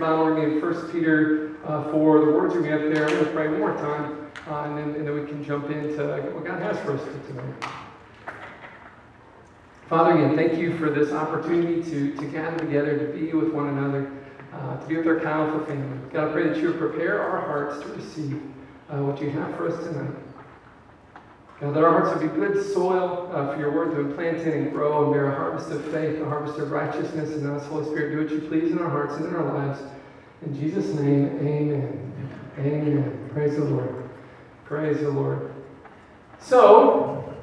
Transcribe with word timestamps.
Bible. 0.00 0.24
We're 0.24 0.34
going 0.34 0.60
1 0.62 0.92
Peter 0.92 1.56
uh, 1.66 1.92
4. 1.92 2.24
The 2.24 2.32
words 2.32 2.54
are 2.56 2.62
going 2.62 2.72
to 2.72 2.78
be 2.78 2.88
up 2.88 2.94
there. 2.94 3.04
I'm 3.06 3.12
going 3.12 3.24
to 3.26 3.30
pray 3.32 3.48
one 3.48 3.58
more 3.58 3.76
time, 3.76 4.30
uh, 4.48 4.64
and, 4.64 4.78
then, 4.78 4.94
and 4.96 5.06
then 5.06 5.14
we 5.14 5.26
can 5.26 5.44
jump 5.44 5.68
into 5.70 6.02
what 6.32 6.44
God 6.46 6.62
has 6.62 6.78
for 6.80 6.94
us 6.94 7.02
tonight. 7.26 7.64
Father, 9.90 10.12
again, 10.12 10.36
thank 10.36 10.58
you 10.58 10.78
for 10.78 10.88
this 10.88 11.12
opportunity 11.12 11.82
to, 11.90 12.16
to 12.16 12.24
gather 12.28 12.58
together, 12.58 12.96
to 12.96 13.12
be 13.12 13.30
with 13.34 13.52
one 13.52 13.68
another, 13.68 14.10
uh, 14.54 14.80
to 14.80 14.86
be 14.86 14.96
with 14.96 15.06
our 15.06 15.20
Chi 15.20 15.30
Alpha 15.30 15.66
family. 15.66 15.98
God, 16.12 16.30
I 16.30 16.32
pray 16.32 16.48
that 16.48 16.56
you 16.56 16.68
would 16.68 16.78
prepare 16.78 17.20
our 17.20 17.40
hearts 17.40 17.82
to 17.82 17.88
receive 17.92 18.40
uh, 18.88 19.02
what 19.02 19.20
you 19.20 19.28
have 19.30 19.54
for 19.56 19.68
us 19.68 19.84
tonight. 19.84 20.16
That 21.60 21.76
our 21.76 21.90
hearts 21.90 22.18
would 22.18 22.32
be 22.32 22.40
good 22.40 22.72
soil 22.72 23.30
uh, 23.34 23.52
for 23.52 23.60
your 23.60 23.70
word 23.70 23.94
to 23.94 24.14
plant 24.14 24.38
in 24.38 24.48
and 24.48 24.72
grow 24.72 25.04
and 25.04 25.12
bear 25.12 25.30
a 25.30 25.34
harvest 25.34 25.70
of 25.70 25.84
faith, 25.92 26.18
a 26.18 26.24
harvest 26.24 26.58
of 26.58 26.70
righteousness 26.70 27.36
in 27.36 27.46
us. 27.50 27.66
Holy 27.66 27.84
Spirit, 27.84 28.12
do 28.12 28.22
what 28.22 28.30
you 28.30 28.48
please 28.48 28.72
in 28.72 28.78
our 28.78 28.88
hearts 28.88 29.16
and 29.16 29.26
in 29.26 29.34
our 29.34 29.44
lives. 29.44 29.78
In 30.46 30.58
Jesus' 30.58 30.86
name, 30.98 31.26
amen. 31.40 32.12
Amen. 32.58 33.30
Praise 33.34 33.56
the 33.56 33.64
Lord. 33.64 34.08
Praise 34.64 35.00
the 35.00 35.10
Lord. 35.10 35.52
So, 36.38 37.34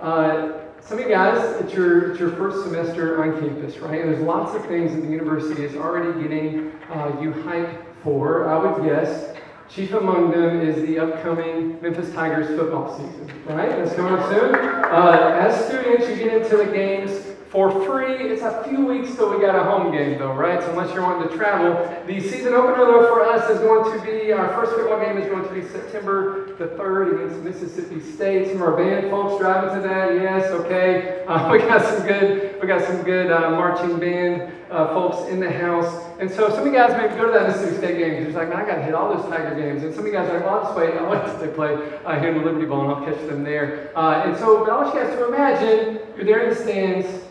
uh, 0.00 0.62
some 0.80 0.98
of 0.98 1.04
you 1.04 1.10
guys, 1.10 1.62
it's 1.62 1.72
your, 1.72 2.10
it's 2.10 2.18
your 2.18 2.32
first 2.32 2.64
semester 2.64 3.22
on 3.22 3.38
campus, 3.38 3.78
right? 3.78 4.00
And 4.00 4.12
there's 4.12 4.22
lots 4.22 4.56
of 4.56 4.66
things 4.66 4.92
that 4.92 5.02
the 5.02 5.08
university 5.08 5.64
is 5.64 5.76
already 5.76 6.20
getting 6.20 6.72
uh, 6.90 7.16
you 7.20 7.30
hyped 7.30 7.80
for. 8.02 8.48
I 8.48 8.58
would 8.58 8.84
guess 8.84 9.36
chief 9.68 9.92
among 9.92 10.30
them 10.30 10.60
is 10.60 10.76
the 10.86 10.98
upcoming 10.98 11.80
Memphis 11.80 12.12
Tigers 12.12 12.48
football 12.58 12.96
season, 12.96 13.26
right? 13.46 13.70
That's 13.70 13.94
coming 13.94 14.14
up 14.14 14.28
soon. 14.30 14.54
Uh, 14.54 15.38
as 15.40 15.66
students, 15.66 16.08
you 16.08 16.16
get 16.16 16.42
into 16.42 16.56
the 16.56 16.66
games 16.66 17.32
for 17.52 17.70
free. 17.84 18.14
It's 18.14 18.42
a 18.42 18.64
few 18.64 18.86
weeks 18.86 19.14
till 19.14 19.30
we 19.30 19.38
got 19.38 19.54
a 19.54 19.62
home 19.62 19.92
game, 19.92 20.18
though, 20.18 20.32
right? 20.32 20.62
So 20.62 20.70
unless 20.70 20.94
you're 20.94 21.02
wanting 21.02 21.28
to 21.28 21.36
travel, 21.36 21.74
the 22.06 22.18
season 22.20 22.54
opener 22.54 22.86
though 22.86 23.06
for 23.08 23.22
us 23.24 23.48
is 23.50 23.58
going 23.58 23.98
to 23.98 24.04
be 24.04 24.32
our 24.32 24.48
first 24.54 24.72
football 24.72 24.98
game 24.98 25.18
is 25.18 25.28
going 25.28 25.46
to 25.46 25.54
be 25.54 25.60
September 25.68 26.54
the 26.56 26.68
third 26.78 27.14
against 27.14 27.42
Mississippi 27.44 28.00
State. 28.00 28.48
Some 28.48 28.56
of 28.56 28.62
our 28.62 28.76
band 28.76 29.10
folks 29.10 29.38
driving 29.38 29.82
to 29.82 29.86
that, 29.86 30.14
yes, 30.14 30.46
okay. 30.46 31.24
Uh, 31.26 31.48
we 31.52 31.58
got 31.58 31.82
some 31.82 32.06
good, 32.06 32.60
we 32.60 32.66
got 32.66 32.82
some 32.84 33.02
good 33.02 33.30
uh, 33.30 33.50
marching 33.50 34.00
band 34.00 34.50
uh, 34.72 34.88
folks 34.88 35.30
in 35.30 35.38
the 35.38 35.50
house. 35.50 36.04
And 36.18 36.30
so 36.30 36.48
some 36.48 36.60
of 36.60 36.66
you 36.66 36.72
guys 36.72 36.96
maybe 36.96 37.14
go 37.14 37.26
to 37.26 37.32
that 37.32 37.48
Mississippi 37.48 37.76
State 37.76 37.98
game 37.98 38.22
you're 38.22 38.32
like, 38.32 38.48
man, 38.48 38.58
I 38.58 38.66
got 38.66 38.76
to 38.76 38.82
hit 38.82 38.94
all 38.94 39.14
those 39.14 39.24
Tiger 39.28 39.54
games. 39.54 39.82
And 39.82 39.94
some 39.94 40.04
of 40.04 40.06
you 40.06 40.12
guys 40.12 40.28
are 40.30 40.34
like, 40.34 40.44
well, 40.46 40.58
I'll 40.58 40.64
just 40.64 40.76
wait. 40.76 40.94
I'll 40.94 41.40
to 41.40 41.48
play 41.48 41.74
uh, 42.04 42.18
here 42.18 42.30
in 42.30 42.38
the 42.38 42.44
Liberty 42.44 42.66
Bowl 42.66 42.80
and 42.80 42.90
I'll 42.90 43.04
catch 43.04 43.20
them 43.28 43.44
there. 43.44 43.92
Uh, 43.96 44.22
and 44.24 44.36
so, 44.38 44.64
but 44.64 44.72
I 44.72 44.82
want 44.82 44.94
you 44.94 45.00
guys 45.00 45.14
to 45.14 45.28
imagine 45.28 46.00
you're 46.16 46.24
there 46.24 46.42
in 46.44 46.50
the 46.50 46.56
stands 46.56 47.22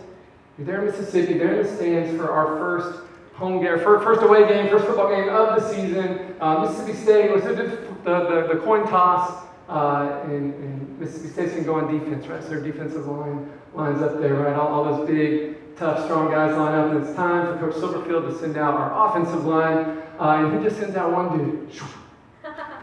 you're 0.57 0.67
there 0.67 0.85
in 0.85 0.91
Mississippi, 0.91 1.33
You're 1.33 1.47
there 1.47 1.61
in 1.61 1.67
the 1.67 1.75
stands 1.75 2.15
for 2.17 2.31
our 2.31 2.57
first 2.57 2.99
home 3.33 3.63
game, 3.63 3.79
first 3.79 4.21
away 4.21 4.47
game, 4.47 4.69
first 4.69 4.85
football 4.85 5.09
game 5.09 5.29
of 5.29 5.59
the 5.59 5.73
season. 5.73 6.35
Uh, 6.39 6.59
Mississippi 6.59 6.93
State 6.93 7.31
was 7.31 7.43
the, 7.43 7.53
the, 8.03 8.47
the, 8.53 8.61
coin 8.63 8.85
toss, 8.87 9.43
uh, 9.67 10.21
and, 10.25 10.53
and, 10.53 10.99
Mississippi 10.99 11.29
State's 11.29 11.51
going 11.53 11.63
to 11.63 11.67
go 11.67 11.75
on 11.75 11.99
defense, 11.99 12.27
right? 12.27 12.43
So 12.43 12.49
their 12.49 12.61
defensive 12.61 13.07
line 13.07 13.49
lines 13.73 14.03
up 14.03 14.19
there, 14.19 14.35
right? 14.35 14.53
All, 14.53 14.67
all 14.67 14.83
those 14.83 15.07
big, 15.07 15.57
tough, 15.81 16.05
strong 16.05 16.29
guys 16.29 16.55
line 16.55 16.75
up, 16.75 16.91
and 16.91 17.03
it's 17.03 17.15
time 17.15 17.57
for 17.57 17.57
Coach 17.57 17.81
Silverfield 17.81 18.31
to 18.31 18.37
send 18.37 18.55
out 18.55 18.75
our 18.75 19.09
offensive 19.09 19.45
line, 19.45 19.97
uh, 20.19 20.45
and 20.45 20.55
he 20.55 20.63
just 20.63 20.79
sends 20.79 20.95
out 20.95 21.11
one 21.11 21.37
dude. 21.37 21.71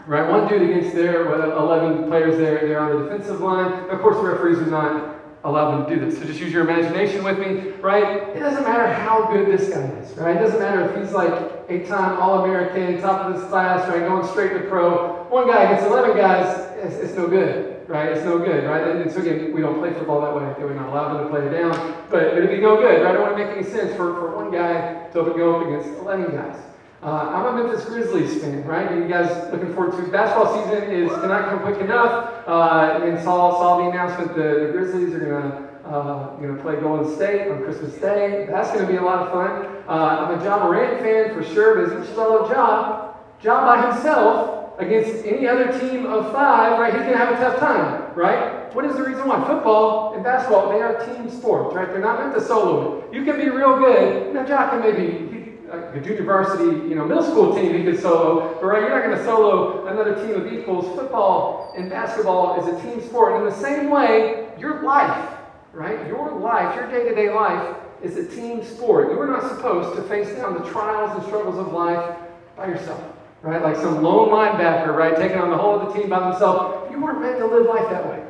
Right, 0.09 0.27
one 0.27 0.49
dude 0.49 0.63
against 0.63 0.97
their 0.97 1.35
11 1.35 2.09
players 2.09 2.39
there, 2.39 2.67
there 2.67 2.81
on 2.81 2.97
the 2.97 3.11
defensive 3.11 3.43
line. 3.43 3.71
Of 3.91 4.01
course, 4.01 4.17
the 4.17 4.23
referees 4.23 4.57
are 4.57 4.71
not 4.71 5.17
allow 5.45 5.71
them 5.71 5.87
to 5.87 5.95
do 5.95 6.03
this. 6.03 6.19
So 6.19 6.25
just 6.25 6.41
use 6.41 6.51
your 6.51 6.63
imagination 6.63 7.23
with 7.23 7.39
me, 7.39 7.73
right? 7.83 8.27
It 8.35 8.41
doesn't 8.41 8.65
matter 8.65 8.91
how 8.91 9.31
good 9.31 9.47
this 9.49 9.69
guy 9.69 9.85
is, 10.01 10.17
right? 10.17 10.37
It 10.37 10.41
doesn't 10.41 10.59
matter 10.59 10.89
if 10.89 10.99
he's 10.99 11.13
like 11.13 11.67
eight-time 11.69 12.19
All-American, 12.19 13.03
top 13.03 13.27
of 13.27 13.35
his 13.35 13.45
class, 13.51 13.87
right, 13.91 14.01
going 14.09 14.27
straight 14.27 14.55
to 14.55 14.61
pro. 14.61 15.25
One 15.25 15.47
guy 15.47 15.65
against 15.65 15.87
11 15.87 16.17
guys, 16.17 16.73
it's, 16.79 16.95
it's 16.97 17.15
no 17.15 17.29
good, 17.29 17.78
right? 17.89 18.13
It's 18.13 18.25
no 18.25 18.39
good, 18.39 18.65
right? 18.65 18.87
And, 18.87 19.11
so 19.11 19.21
again, 19.21 19.53
we 19.53 19.63
don't 19.63 19.79
play 19.79 19.93
football 19.95 20.21
that 20.21 20.37
way. 20.37 20.55
We're 20.65 20.75
not 20.75 20.91
allowed 20.91 21.23
to 21.23 21.29
play 21.31 21.47
it 21.47 21.51
down, 21.51 22.05
but 22.11 22.23
it'd 22.37 22.51
be 22.51 22.61
no 22.61 22.77
good, 22.77 23.03
right? 23.03 23.07
I 23.07 23.13
don't 23.13 23.23
want 23.23 23.37
to 23.37 23.45
make 23.45 23.57
any 23.57 23.65
sense 23.65 23.97
for, 23.97 24.15
for 24.15 24.37
one 24.37 24.53
guy 24.53 25.09
to 25.09 25.25
go 25.25 25.57
up 25.57 25.67
against 25.67 25.89
11 25.99 26.37
guys. 26.37 26.61
Uh, 27.01 27.31
I'm 27.33 27.59
a 27.59 27.63
Memphis 27.63 27.85
Grizzlies 27.85 28.43
fan, 28.43 28.65
right? 28.65 28.91
And 28.91 29.03
You 29.03 29.09
guys 29.09 29.31
looking 29.53 29.73
forward 29.73 29.97
to 29.97 30.11
basketball 30.11 30.53
season 30.53 30.91
is 30.91 31.11
cannot 31.13 31.49
come 31.49 31.61
quick 31.61 31.81
enough. 31.81 32.45
Uh, 32.47 33.01
and 33.05 33.23
saw 33.23 33.53
saw 33.53 33.79
the 33.79 33.91
announcement 33.91 34.35
the, 34.35 34.67
the 34.67 34.73
Grizzlies 34.73 35.15
are 35.15 35.21
gonna 35.21 35.69
uh, 35.85 36.37
gonna 36.37 36.61
play 36.61 36.75
Golden 36.81 37.15
State 37.15 37.53
on 37.53 37.63
Christmas 37.63 37.95
Day. 37.95 38.49
That's 38.51 38.73
gonna 38.73 38.89
be 38.89 38.97
a 38.97 39.03
lot 39.03 39.29
of 39.29 39.33
fun. 39.33 39.85
Uh, 39.89 40.27
I'm 40.27 40.41
a 40.41 40.45
Ja 40.45 40.59
Morant 40.59 40.99
fan 40.99 41.35
for 41.35 41.45
sure, 41.55 41.77
but 41.77 41.93
as 41.93 42.01
much 42.01 42.09
as 42.09 42.19
I 42.19 42.27
love 42.27 42.51
Ja, 42.51 43.15
Ja 43.43 43.65
by 43.65 43.93
himself 43.93 44.58
against 44.79 45.25
any 45.25 45.47
other 45.47 45.79
team 45.81 46.07
of 46.07 46.33
five, 46.33 46.79
right? 46.79 46.95
He's 46.95 47.03
gonna 47.03 47.17
have 47.17 47.35
a 47.35 47.37
tough 47.37 47.59
time, 47.59 48.15
right? 48.15 48.75
What 48.75 48.85
is 48.85 48.97
the 48.97 49.03
reason 49.03 49.27
why? 49.27 49.45
Football 49.45 50.15
and 50.15 50.23
basketball, 50.23 50.71
they 50.71 50.81
are 50.81 51.05
team 51.05 51.29
sports, 51.31 51.75
right? 51.75 51.89
They're 51.89 52.01
not 52.01 52.21
meant 52.21 52.35
to 52.35 52.41
solo 52.41 52.99
it. 52.99 53.15
You 53.15 53.25
can 53.25 53.37
be 53.37 53.49
real 53.49 53.79
good. 53.79 54.33
Now, 54.35 54.47
Ja 54.47 54.71
can 54.71 54.81
maybe 54.81 55.29
a 55.71 56.01
junior 56.01 56.25
varsity, 56.25 56.89
you 56.89 56.95
know, 56.95 57.05
middle 57.05 57.23
school 57.23 57.55
team 57.55 57.75
you 57.75 57.85
could 57.85 58.01
solo, 58.01 58.55
but 58.55 58.65
right, 58.65 58.81
you're 58.81 58.91
not 58.91 59.05
going 59.05 59.17
to 59.17 59.25
solo 59.25 59.87
another 59.87 60.15
team 60.15 60.35
of 60.35 60.53
equals. 60.53 60.87
Football 60.97 61.75
and 61.77 61.91
basketball 61.91 62.59
is 62.61 62.75
a 62.75 62.83
team 62.83 63.03
sport. 63.07 63.35
And 63.35 63.45
in 63.45 63.51
the 63.51 63.57
same 63.57 63.91
way, 63.91 64.49
your 64.59 64.83
life, 64.83 65.31
right, 65.73 66.07
your 66.07 66.39
life, 66.39 66.75
your 66.75 66.91
day-to-day 66.91 67.35
life 67.35 67.77
is 68.03 68.17
a 68.17 68.27
team 68.27 68.65
sport. 68.65 69.11
You 69.11 69.21
are 69.21 69.27
not 69.27 69.43
supposed 69.49 69.97
to 69.97 70.03
face 70.05 70.35
down 70.37 70.55
the 70.55 70.69
trials 70.71 71.19
and 71.19 71.27
struggles 71.27 71.59
of 71.59 71.73
life 71.73 72.17
by 72.57 72.67
yourself, 72.67 73.03
right? 73.43 73.63
Like 73.63 73.77
some 73.77 74.03
lone 74.03 74.31
linebacker, 74.31 74.95
right, 74.95 75.17
taking 75.17 75.39
on 75.39 75.51
the 75.51 75.57
whole 75.57 75.81
of 75.81 75.89
the 75.89 76.01
team 76.01 76.11
by 76.11 76.21
themselves. 76.21 76.91
You 76.91 77.01
weren't 77.01 77.21
meant 77.21 77.39
to 77.39 77.47
live 77.47 77.67
life 77.67 77.89
that 77.91 78.09
way. 78.09 78.25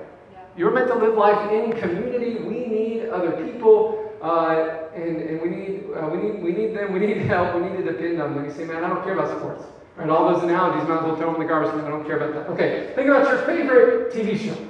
You're 0.56 0.70
meant 0.70 0.88
to 0.88 0.94
live 0.94 1.14
life 1.14 1.50
in 1.52 1.72
community. 1.72 2.38
We 2.42 2.66
need 2.66 3.08
other 3.10 3.32
people. 3.44 4.04
Uh, 4.20 4.88
and, 4.94 5.16
and 5.22 5.40
we 5.40 5.48
need 5.48 5.84
uh, 5.96 6.08
we 6.08 6.18
need 6.18 6.42
we 6.42 6.52
need 6.52 6.76
them. 6.76 6.92
We 6.92 6.98
need 6.98 7.18
help. 7.18 7.54
We 7.54 7.60
need 7.60 7.76
to 7.76 7.84
depend 7.84 8.20
on 8.20 8.34
them. 8.34 8.44
You 8.44 8.52
say, 8.52 8.64
man, 8.64 8.82
I 8.82 8.88
don't 8.88 9.04
care 9.04 9.16
about 9.16 9.38
sports. 9.38 9.64
Right? 9.96 10.08
All 10.10 10.32
those 10.32 10.42
analogies, 10.42 10.88
might 10.88 10.98
as 10.98 11.04
well 11.04 11.16
throw 11.16 11.32
them 11.32 11.40
in 11.40 11.46
the 11.46 11.48
garbage. 11.48 11.72
I 11.72 11.88
don't 11.88 12.04
care 12.04 12.18
about 12.18 12.34
that. 12.34 12.52
Okay, 12.52 12.92
think 12.96 13.08
about 13.08 13.28
your 13.28 13.38
favorite 13.42 14.12
TV 14.12 14.36
show 14.36 14.67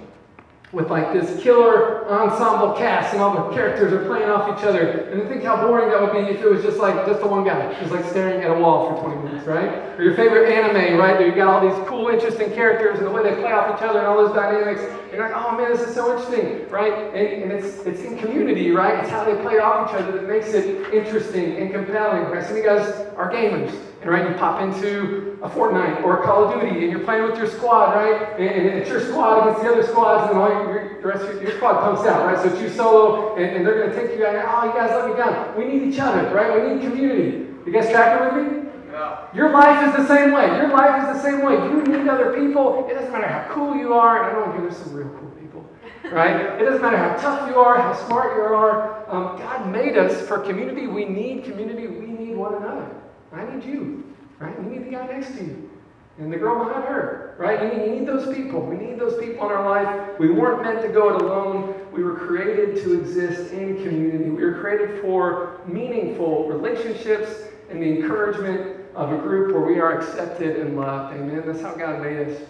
with 0.73 0.91
like 0.91 1.15
this 1.15 1.43
killer 1.43 2.07
ensemble 2.11 2.75
cast 2.75 3.15
and 3.15 3.23
all 3.23 3.49
the 3.49 3.55
characters 3.55 3.91
are 3.93 4.05
playing 4.05 4.29
off 4.29 4.59
each 4.59 4.65
other. 4.65 5.09
And 5.09 5.27
think 5.29 5.43
how 5.43 5.57
boring 5.57 5.89
that 5.89 6.01
would 6.01 6.13
be 6.13 6.31
if 6.31 6.43
it 6.43 6.49
was 6.49 6.63
just 6.63 6.79
like 6.79 7.07
just 7.07 7.21
the 7.21 7.27
one 7.27 7.45
guy, 7.45 7.73
just 7.81 7.91
like 7.91 8.05
staring 8.05 8.43
at 8.43 8.51
a 8.51 8.55
wall 8.55 8.95
for 8.95 9.09
20 9.09 9.23
minutes, 9.23 9.47
right? 9.47 9.69
Or 9.99 10.03
your 10.03 10.15
favorite 10.15 10.51
anime, 10.51 10.99
right? 10.99 11.17
There 11.17 11.27
you 11.27 11.35
got 11.35 11.49
all 11.49 11.61
these 11.67 11.89
cool, 11.89 12.09
interesting 12.09 12.53
characters 12.53 12.99
and 12.99 13.07
the 13.07 13.11
way 13.11 13.23
they 13.23 13.35
play 13.41 13.53
off 13.53 13.79
each 13.79 13.83
other 13.83 14.01
and 14.01 14.09
all 14.09 14.17
those 14.17 14.35
dynamics. 14.35 14.83
You're 15.11 15.27
like, 15.27 15.35
oh 15.35 15.57
man, 15.57 15.73
this 15.73 15.89
is 15.89 15.95
so 15.95 16.13
interesting, 16.13 16.69
right? 16.69 17.15
And, 17.15 17.45
and 17.45 17.53
it's 17.53 17.79
it's 17.87 18.01
in 18.03 18.19
community, 18.19 18.71
right? 18.71 19.03
It's 19.03 19.09
how 19.11 19.25
they 19.25 19.41
play 19.41 19.59
off 19.59 19.89
each 19.89 19.97
other 19.97 20.13
that 20.13 20.29
makes 20.29 20.49
it 20.49 20.93
interesting 20.93 21.57
and 21.57 21.73
compelling, 21.73 22.31
right? 22.31 22.43
Some 22.43 22.53
of 22.53 22.59
you 22.59 22.65
guys 22.65 22.89
are 23.17 23.33
gamers. 23.33 23.75
And 24.01 24.11
right, 24.11 24.29
you 24.31 24.37
pop 24.37 24.63
into 24.63 25.39
a 25.43 25.49
Fortnite 25.49 26.05
or 26.05 26.23
a 26.23 26.25
Call 26.25 26.45
of 26.45 26.55
Duty, 26.55 26.85
and 26.85 26.91
you're 26.91 27.01
playing 27.01 27.25
with 27.25 27.37
your 27.37 27.49
squad, 27.49 27.95
right? 27.95 28.39
And, 28.39 28.49
and 28.49 28.79
it's 28.79 28.89
your 28.89 29.01
squad 29.01 29.43
against 29.43 29.63
the 29.63 29.73
other 29.73 29.87
squads, 29.87 30.31
and 30.31 30.39
all 30.39 30.49
your, 30.49 31.01
the 31.03 31.09
rest 31.09 31.25
of 31.25 31.35
your, 31.35 31.43
your 31.43 31.57
squad 31.57 31.81
pumps 31.81 32.07
out, 32.07 32.25
right? 32.25 32.39
So 32.39 32.53
it's 32.53 32.63
you 32.63 32.71
solo, 32.71 33.35
and, 33.37 33.57
and 33.57 33.67
they're 33.67 33.75
going 33.75 33.91
to 33.91 33.97
take 33.97 34.17
you 34.17 34.25
out. 34.25 34.65
Oh, 34.65 34.67
you 34.69 34.73
guys 34.73 34.91
let 34.91 35.11
me 35.11 35.17
down. 35.17 35.57
We 35.59 35.65
need 35.65 35.93
each 35.93 35.99
other, 35.99 36.33
right? 36.33 36.63
We 36.63 36.75
need 36.75 36.83
community. 36.83 37.47
You 37.67 37.73
guys 37.73 37.91
tracking 37.91 38.39
with 38.39 38.47
me? 38.47 38.71
Yeah. 38.93 39.35
Your 39.35 39.51
life 39.51 39.89
is 39.89 39.97
the 39.97 40.07
same 40.07 40.33
way. 40.33 40.47
Your 40.47 40.69
life 40.69 41.03
is 41.03 41.17
the 41.17 41.23
same 41.23 41.45
way. 41.45 41.55
You 41.55 41.83
need 41.83 42.09
other 42.09 42.35
people. 42.35 42.87
It 42.89 42.95
doesn't 42.95 43.11
matter 43.11 43.27
how 43.27 43.53
cool 43.53 43.77
you 43.77 43.95
are, 43.95 44.23
and 44.23 44.37
I 44.37 44.41
don't 44.41 44.53
hear 44.53 44.63
there's 44.63 44.81
some 44.81 44.95
real 44.95 45.09
cool 45.19 45.31
people, 45.41 45.69
right? 46.13 46.61
It 46.61 46.65
doesn't 46.65 46.83
matter 46.83 46.97
how 46.97 47.17
tough 47.17 47.49
you 47.49 47.57
are, 47.59 47.81
how 47.81 47.95
smart 48.07 48.37
you 48.37 48.43
are. 48.43 49.11
Um, 49.11 49.39
God 49.39 49.73
made 49.73 49.99
us 49.99 50.27
for 50.27 50.39
community. 50.39 50.87
We 50.87 51.05
need 51.05 51.45
community. 51.45 51.89
We 51.89 52.07
need 52.07 52.37
one 52.37 52.55
another. 52.55 52.95
I 53.33 53.45
need 53.55 53.65
you, 53.65 54.15
right? 54.39 54.55
You 54.59 54.71
need 54.71 54.87
the 54.87 54.91
guy 54.91 55.07
next 55.07 55.37
to 55.37 55.45
you. 55.45 55.71
And 56.19 56.33
the 56.33 56.37
girl 56.37 56.65
behind 56.65 56.85
her, 56.85 57.37
right? 57.39 57.63
You 57.63 57.79
need, 57.79 57.87
you 57.87 58.01
need 58.01 58.09
those 58.09 58.35
people. 58.35 58.61
We 58.61 58.77
need 58.77 58.99
those 58.99 59.23
people 59.23 59.47
in 59.47 59.53
our 59.55 59.69
life. 59.69 60.19
We 60.19 60.31
weren't 60.31 60.63
meant 60.63 60.83
to 60.83 60.89
go 60.89 61.15
it 61.15 61.23
alone. 61.23 61.75
We 61.93 62.03
were 62.03 62.17
created 62.17 62.83
to 62.83 62.99
exist 62.99 63.53
in 63.53 63.77
community. 63.85 64.31
We 64.31 64.45
were 64.45 64.61
created 64.61 65.01
for 65.01 65.61
meaningful 65.67 66.49
relationships 66.49 67.31
and 67.71 67.81
the 67.81 67.87
encouragement 67.87 68.81
of 68.97 69.13
a 69.13 69.19
group 69.19 69.55
where 69.55 69.63
we 69.63 69.79
are 69.79 70.01
accepted 70.01 70.57
and 70.57 70.77
loved. 70.77 71.15
Amen. 71.15 71.45
That's 71.47 71.61
how 71.61 71.75
God 71.77 72.03
made 72.03 72.29
us. 72.29 72.41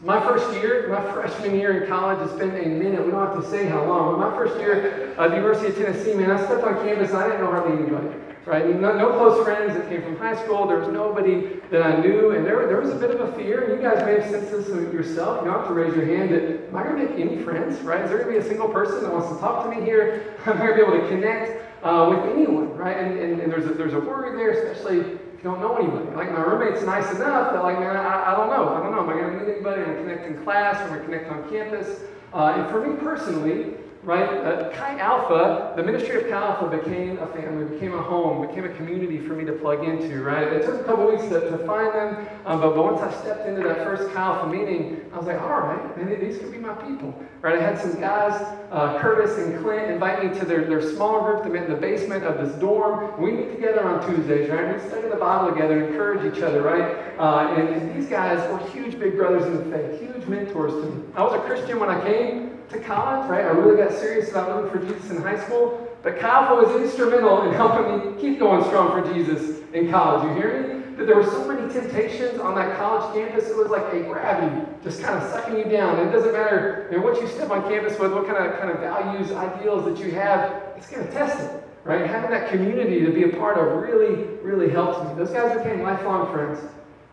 My 0.00 0.20
first 0.20 0.52
year, 0.60 0.88
my 0.88 1.12
freshman 1.12 1.58
year 1.58 1.82
in 1.82 1.88
college, 1.88 2.28
it's 2.28 2.38
been 2.38 2.50
a 2.50 2.68
minute. 2.68 3.04
We 3.04 3.10
don't 3.10 3.26
have 3.26 3.42
to 3.42 3.50
say 3.50 3.66
how 3.66 3.84
long. 3.84 4.18
But 4.18 4.30
my 4.30 4.36
first 4.36 4.60
year 4.60 5.14
at 5.18 5.30
the 5.30 5.36
University 5.36 5.68
of 5.68 5.76
Tennessee, 5.76 6.14
man, 6.14 6.30
I 6.30 6.44
stepped 6.44 6.62
on 6.62 6.74
campus 6.84 7.12
I 7.12 7.26
didn't 7.26 7.40
know 7.40 7.50
hardly 7.50 7.78
anybody 7.78 8.31
right? 8.44 8.66
No, 8.66 8.96
no, 8.96 9.10
close 9.12 9.44
friends 9.44 9.74
that 9.74 9.88
came 9.88 10.02
from 10.02 10.16
high 10.16 10.34
school. 10.42 10.66
There 10.66 10.78
was 10.78 10.88
nobody 10.88 11.60
that 11.70 11.82
I 11.82 12.00
knew, 12.00 12.32
and 12.32 12.44
there, 12.44 12.66
there 12.66 12.80
was 12.80 12.90
a 12.90 12.96
bit 12.96 13.10
of 13.10 13.20
a 13.20 13.32
fear. 13.34 13.62
And 13.64 13.80
you 13.80 13.88
guys 13.88 14.04
may 14.04 14.20
have 14.20 14.30
sensed 14.30 14.50
this 14.50 14.68
yourself. 14.68 15.44
You 15.44 15.50
don't 15.50 15.60
have 15.60 15.68
to 15.68 15.74
raise 15.74 15.94
your 15.94 16.06
hand. 16.06 16.32
That 16.32 16.68
am 16.68 16.76
I 16.76 16.82
going 16.82 16.96
to 16.96 17.04
make 17.04 17.18
any 17.18 17.42
friends? 17.42 17.80
Right? 17.80 18.02
Is 18.02 18.10
there 18.10 18.18
going 18.18 18.34
to 18.34 18.40
be 18.40 18.44
a 18.44 18.48
single 18.48 18.68
person 18.68 19.02
that 19.02 19.12
wants 19.12 19.28
to 19.28 19.38
talk 19.38 19.64
to 19.64 19.70
me 19.74 19.84
here? 19.84 20.36
Am 20.46 20.54
I 20.54 20.66
going 20.66 20.70
to 20.70 20.74
be 20.74 20.82
able 20.82 21.00
to 21.00 21.08
connect 21.08 21.84
uh, 21.84 22.06
with 22.10 22.34
anyone? 22.34 22.76
Right? 22.76 22.96
And, 22.96 23.18
and, 23.18 23.40
and 23.40 23.52
there's 23.52 23.66
a, 23.66 23.74
there's 23.74 23.94
a 23.94 24.00
worry 24.00 24.36
there, 24.36 24.50
especially 24.50 25.00
if 25.00 25.06
you 25.06 25.44
don't 25.44 25.60
know 25.60 25.76
anybody. 25.76 26.14
Like 26.16 26.32
my 26.32 26.40
roommate's 26.40 26.84
nice 26.84 27.10
enough 27.14 27.52
that 27.52 27.62
like, 27.62 27.78
man, 27.78 27.96
I, 27.96 28.32
I 28.32 28.36
don't 28.36 28.50
know. 28.50 28.74
I 28.74 28.82
don't 28.82 28.92
know. 28.92 29.02
Am 29.02 29.08
I 29.08 29.12
going 29.14 29.38
to 29.38 29.44
meet 29.44 29.52
anybody? 29.54 29.82
Am 29.82 29.90
I 29.90 29.94
connect 29.94 30.26
in 30.26 30.42
class? 30.42 30.76
Am 30.78 30.92
I 30.92 30.98
connect 30.98 31.30
on 31.30 31.48
campus? 31.50 32.00
Uh, 32.32 32.54
and 32.56 32.70
for 32.70 32.86
me 32.86 32.96
personally, 32.96 33.74
right? 34.02 34.28
Uh, 34.28 34.70
Chi 34.70 34.98
Alpha, 34.98 35.74
the 35.76 35.82
ministry 35.82 36.16
of 36.16 36.28
Chi 36.28 36.36
Alpha 36.36 36.76
became 36.76 37.18
a 37.18 37.26
family, 37.28 37.64
became 37.66 37.94
a 37.94 38.02
home, 38.02 38.46
became 38.46 38.64
a 38.64 38.74
community 38.74 39.18
for 39.18 39.34
me 39.34 39.44
to 39.44 39.52
plug 39.52 39.84
into, 39.84 40.22
right? 40.22 40.48
It 40.48 40.66
took 40.66 40.80
a 40.80 40.84
couple 40.84 41.06
weeks 41.06 41.22
to, 41.24 41.40
to 41.40 41.58
find 41.58 41.94
them, 41.94 42.26
um, 42.44 42.60
but, 42.60 42.74
but 42.74 42.84
once 42.84 43.00
I 43.00 43.12
stepped 43.20 43.46
into 43.46 43.62
that 43.62 43.84
first 43.84 44.12
Chi 44.12 44.20
Alpha 44.20 44.48
meeting, 44.48 45.02
I 45.12 45.18
was 45.18 45.26
like, 45.26 45.40
all 45.40 45.60
right, 45.60 45.96
man, 45.96 46.18
these 46.20 46.38
could 46.38 46.50
be 46.50 46.58
my 46.58 46.74
people, 46.74 47.14
right? 47.42 47.58
I 47.58 47.62
had 47.62 47.78
some 47.78 48.00
guys, 48.00 48.40
uh, 48.72 48.98
Curtis 48.98 49.38
and 49.38 49.62
Clint, 49.62 49.90
invite 49.90 50.24
me 50.24 50.38
to 50.38 50.44
their, 50.44 50.64
their 50.64 50.82
small 50.82 51.22
group. 51.22 51.44
They 51.44 51.50
met 51.50 51.64
in 51.66 51.70
the 51.70 51.80
basement 51.80 52.24
of 52.24 52.44
this 52.44 52.58
dorm. 52.58 53.20
We 53.20 53.32
meet 53.32 53.52
together 53.52 53.84
on 53.84 54.08
Tuesdays, 54.08 54.50
right? 54.50 54.74
We 54.74 54.88
study 54.88 55.08
the 55.08 55.16
Bible 55.16 55.52
together 55.52 55.86
encourage 55.86 56.34
each 56.34 56.42
other, 56.42 56.62
right? 56.62 57.18
Uh, 57.18 57.54
and, 57.56 57.68
and 57.68 57.96
these 57.96 58.08
guys 58.08 58.40
were 58.50 58.66
huge 58.70 58.98
big 58.98 59.16
brothers 59.16 59.44
in 59.44 59.56
the 59.58 59.76
faith, 59.76 60.00
huge 60.00 60.26
mentors 60.26 60.72
to 60.72 60.90
me. 60.90 61.04
I 61.14 61.22
was 61.22 61.34
a 61.34 61.40
Christian 61.40 61.78
when 61.78 61.88
I 61.88 62.02
came, 62.04 62.51
to 62.72 62.80
college, 62.80 63.28
right? 63.28 63.44
I 63.44 63.50
really 63.50 63.76
got 63.76 63.92
serious 63.92 64.30
about 64.30 64.64
living 64.64 64.70
for 64.70 64.86
Jesus 64.86 65.10
in 65.10 65.22
high 65.22 65.42
school. 65.44 65.88
But 66.02 66.18
Cal 66.18 66.56
was 66.56 66.80
instrumental 66.82 67.42
in 67.42 67.54
helping 67.54 68.14
me 68.14 68.20
keep 68.20 68.38
going 68.38 68.64
strong 68.64 68.90
for 68.90 69.14
Jesus 69.14 69.60
in 69.72 69.90
college. 69.90 70.28
You 70.28 70.34
hear 70.34 70.62
me? 70.62 70.96
That 70.96 71.06
there 71.06 71.16
were 71.16 71.24
so 71.24 71.48
many 71.48 71.72
temptations 71.72 72.38
on 72.40 72.54
that 72.56 72.76
college 72.76 73.14
campus, 73.14 73.48
it 73.48 73.56
was 73.56 73.70
like 73.70 73.92
a 73.94 74.00
gravity 74.02 74.72
just 74.84 75.02
kind 75.02 75.22
of 75.22 75.30
sucking 75.30 75.56
you 75.56 75.64
down. 75.64 75.98
And 75.98 76.08
it 76.08 76.12
doesn't 76.12 76.32
matter 76.32 76.88
you 76.90 76.98
know, 76.98 77.04
what 77.04 77.20
you 77.20 77.28
step 77.28 77.50
on 77.50 77.62
campus 77.62 77.98
with, 77.98 78.12
what 78.12 78.26
kind 78.26 78.44
of 78.44 78.58
kind 78.58 78.70
of 78.70 78.80
values, 78.80 79.30
ideals 79.32 79.84
that 79.84 80.04
you 80.04 80.12
have, 80.12 80.62
it's 80.76 80.88
to 80.88 81.10
test 81.10 81.40
it. 81.40 81.64
Right? 81.84 82.06
Having 82.06 82.30
that 82.30 82.48
community 82.50 83.04
to 83.04 83.12
be 83.12 83.24
a 83.24 83.36
part 83.36 83.58
of 83.58 83.82
really, 83.82 84.24
really 84.42 84.70
helped 84.70 85.04
me. 85.08 85.14
Those 85.16 85.30
guys 85.32 85.56
became 85.56 85.82
lifelong 85.82 86.32
friends. 86.32 86.60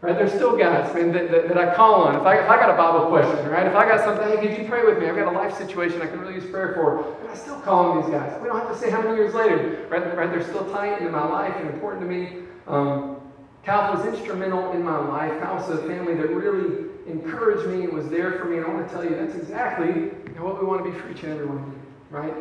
Right? 0.01 0.15
There's 0.15 0.31
still 0.31 0.55
guys, 0.55 0.93
man, 0.93 1.11
that, 1.11 1.29
that, 1.29 1.49
that, 1.49 1.57
I 1.57 1.75
call 1.75 2.03
on. 2.03 2.15
If 2.15 2.21
I, 2.21 2.37
if 2.37 2.49
I 2.49 2.55
got 2.55 2.69
a 2.69 2.77
Bible 2.77 3.07
question, 3.09 3.49
right? 3.49 3.67
If 3.67 3.75
I 3.75 3.85
got 3.85 3.99
something, 3.99 4.25
hey, 4.29 4.37
could 4.47 4.57
you 4.57 4.65
pray 4.65 4.85
with 4.85 4.97
me? 4.97 5.09
I've 5.09 5.15
got 5.17 5.27
a 5.27 5.35
life 5.35 5.57
situation 5.57 6.01
I 6.01 6.07
can 6.07 6.21
really 6.21 6.35
use 6.35 6.49
prayer 6.49 6.73
for. 6.73 7.17
But 7.21 7.31
I 7.31 7.35
still 7.35 7.59
call 7.59 7.91
on 7.91 8.01
these 8.01 8.09
guys. 8.09 8.41
We 8.41 8.47
don't 8.47 8.57
have 8.57 8.71
to 8.71 8.77
say 8.77 8.89
how 8.89 9.01
many 9.01 9.15
years 9.15 9.33
later, 9.33 9.85
right? 9.89 10.15
right? 10.15 10.31
They're 10.31 10.43
still 10.43 10.71
tight 10.71 10.99
into 10.99 11.11
my 11.11 11.27
life 11.27 11.53
and 11.57 11.69
important 11.69 12.03
to 12.03 12.07
me. 12.07 12.43
Um, 12.67 13.17
Cal 13.65 13.93
was 13.93 14.05
instrumental 14.05 14.71
in 14.71 14.83
my 14.83 14.97
life. 14.97 15.37
Cal 15.41 15.55
was 15.55 15.69
a 15.69 15.79
family 15.79 16.15
that 16.15 16.29
really 16.29 16.87
encouraged 17.05 17.67
me 17.67 17.83
and 17.83 17.91
was 17.91 18.07
there 18.07 18.39
for 18.39 18.45
me. 18.45 18.55
And 18.55 18.65
I 18.67 18.69
want 18.69 18.87
to 18.87 18.93
tell 18.93 19.03
you 19.03 19.17
that's 19.17 19.35
exactly 19.35 20.11
what 20.39 20.61
we 20.61 20.65
want 20.65 20.85
to 20.85 20.91
be 20.91 20.97
for 20.97 21.11
each 21.11 21.23
and 21.23 21.33
every 21.33 21.45
one 21.45 21.57
of 21.57 21.67
you, 21.67 21.81
right? 22.09 22.33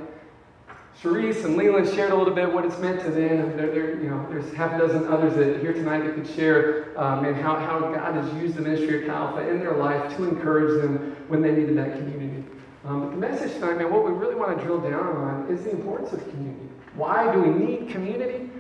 Sharice 1.02 1.44
and 1.44 1.56
Leland 1.56 1.88
shared 1.94 2.10
a 2.10 2.16
little 2.16 2.34
bit 2.34 2.52
what 2.52 2.64
it's 2.64 2.78
meant 2.78 3.00
to 3.02 3.10
them. 3.10 3.56
You 3.56 4.10
know, 4.10 4.26
there's 4.28 4.52
half 4.54 4.72
a 4.72 4.78
dozen 4.78 5.06
others 5.06 5.34
that 5.36 5.60
here 5.60 5.72
tonight 5.72 6.00
that 6.00 6.16
could 6.16 6.26
share 6.26 6.98
um, 6.98 7.24
and 7.24 7.36
how, 7.36 7.54
how 7.54 7.78
God 7.78 8.14
has 8.14 8.42
used 8.42 8.56
the 8.56 8.62
ministry 8.62 9.04
of 9.04 9.08
Alpha 9.08 9.48
in 9.48 9.60
their 9.60 9.76
life 9.76 10.16
to 10.16 10.24
encourage 10.24 10.82
them 10.82 11.14
when 11.28 11.40
they 11.40 11.52
needed 11.52 11.78
that 11.78 11.92
community. 11.92 12.44
Um, 12.84 13.02
but 13.02 13.10
the 13.10 13.16
message 13.16 13.52
tonight, 13.52 13.74
man, 13.74 13.92
what 13.92 14.04
we 14.04 14.10
really 14.10 14.34
want 14.34 14.58
to 14.58 14.64
drill 14.64 14.80
down 14.80 15.16
on 15.16 15.46
is 15.48 15.62
the 15.62 15.70
importance 15.70 16.12
of 16.12 16.28
community. 16.30 16.68
Why 16.96 17.32
do 17.32 17.42
we 17.42 17.50
need 17.50 17.90
community? 17.90 18.50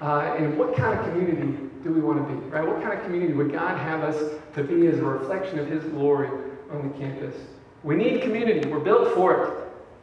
Uh, 0.00 0.36
and 0.38 0.56
what 0.56 0.76
kind 0.76 0.96
of 0.96 1.04
community 1.06 1.58
do 1.82 1.92
we 1.92 2.00
want 2.00 2.24
to 2.24 2.32
be? 2.32 2.38
Right? 2.48 2.64
What 2.64 2.80
kind 2.80 2.96
of 2.96 3.04
community 3.04 3.32
would 3.32 3.50
God 3.50 3.76
have 3.76 4.04
us 4.04 4.40
to 4.54 4.62
be 4.62 4.86
as 4.86 4.98
a 4.98 5.04
reflection 5.04 5.58
of 5.58 5.66
His 5.66 5.82
glory 5.82 6.28
on 6.70 6.92
the 6.92 6.96
campus? 6.96 7.34
We 7.82 7.96
need 7.96 8.22
community. 8.22 8.68
We're 8.68 8.78
built 8.78 9.14
for 9.16 9.44
it. 9.44 9.52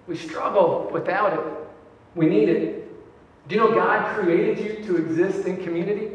We 0.07 0.17
struggle 0.17 0.89
without 0.91 1.31
it. 1.31 1.64
We 2.15 2.27
need 2.27 2.49
it. 2.49 2.85
Do 3.47 3.55
you 3.55 3.61
know 3.61 3.71
God 3.73 4.15
created 4.15 4.57
you 4.59 4.85
to 4.85 4.97
exist 4.97 5.45
in 5.45 5.63
community? 5.63 6.11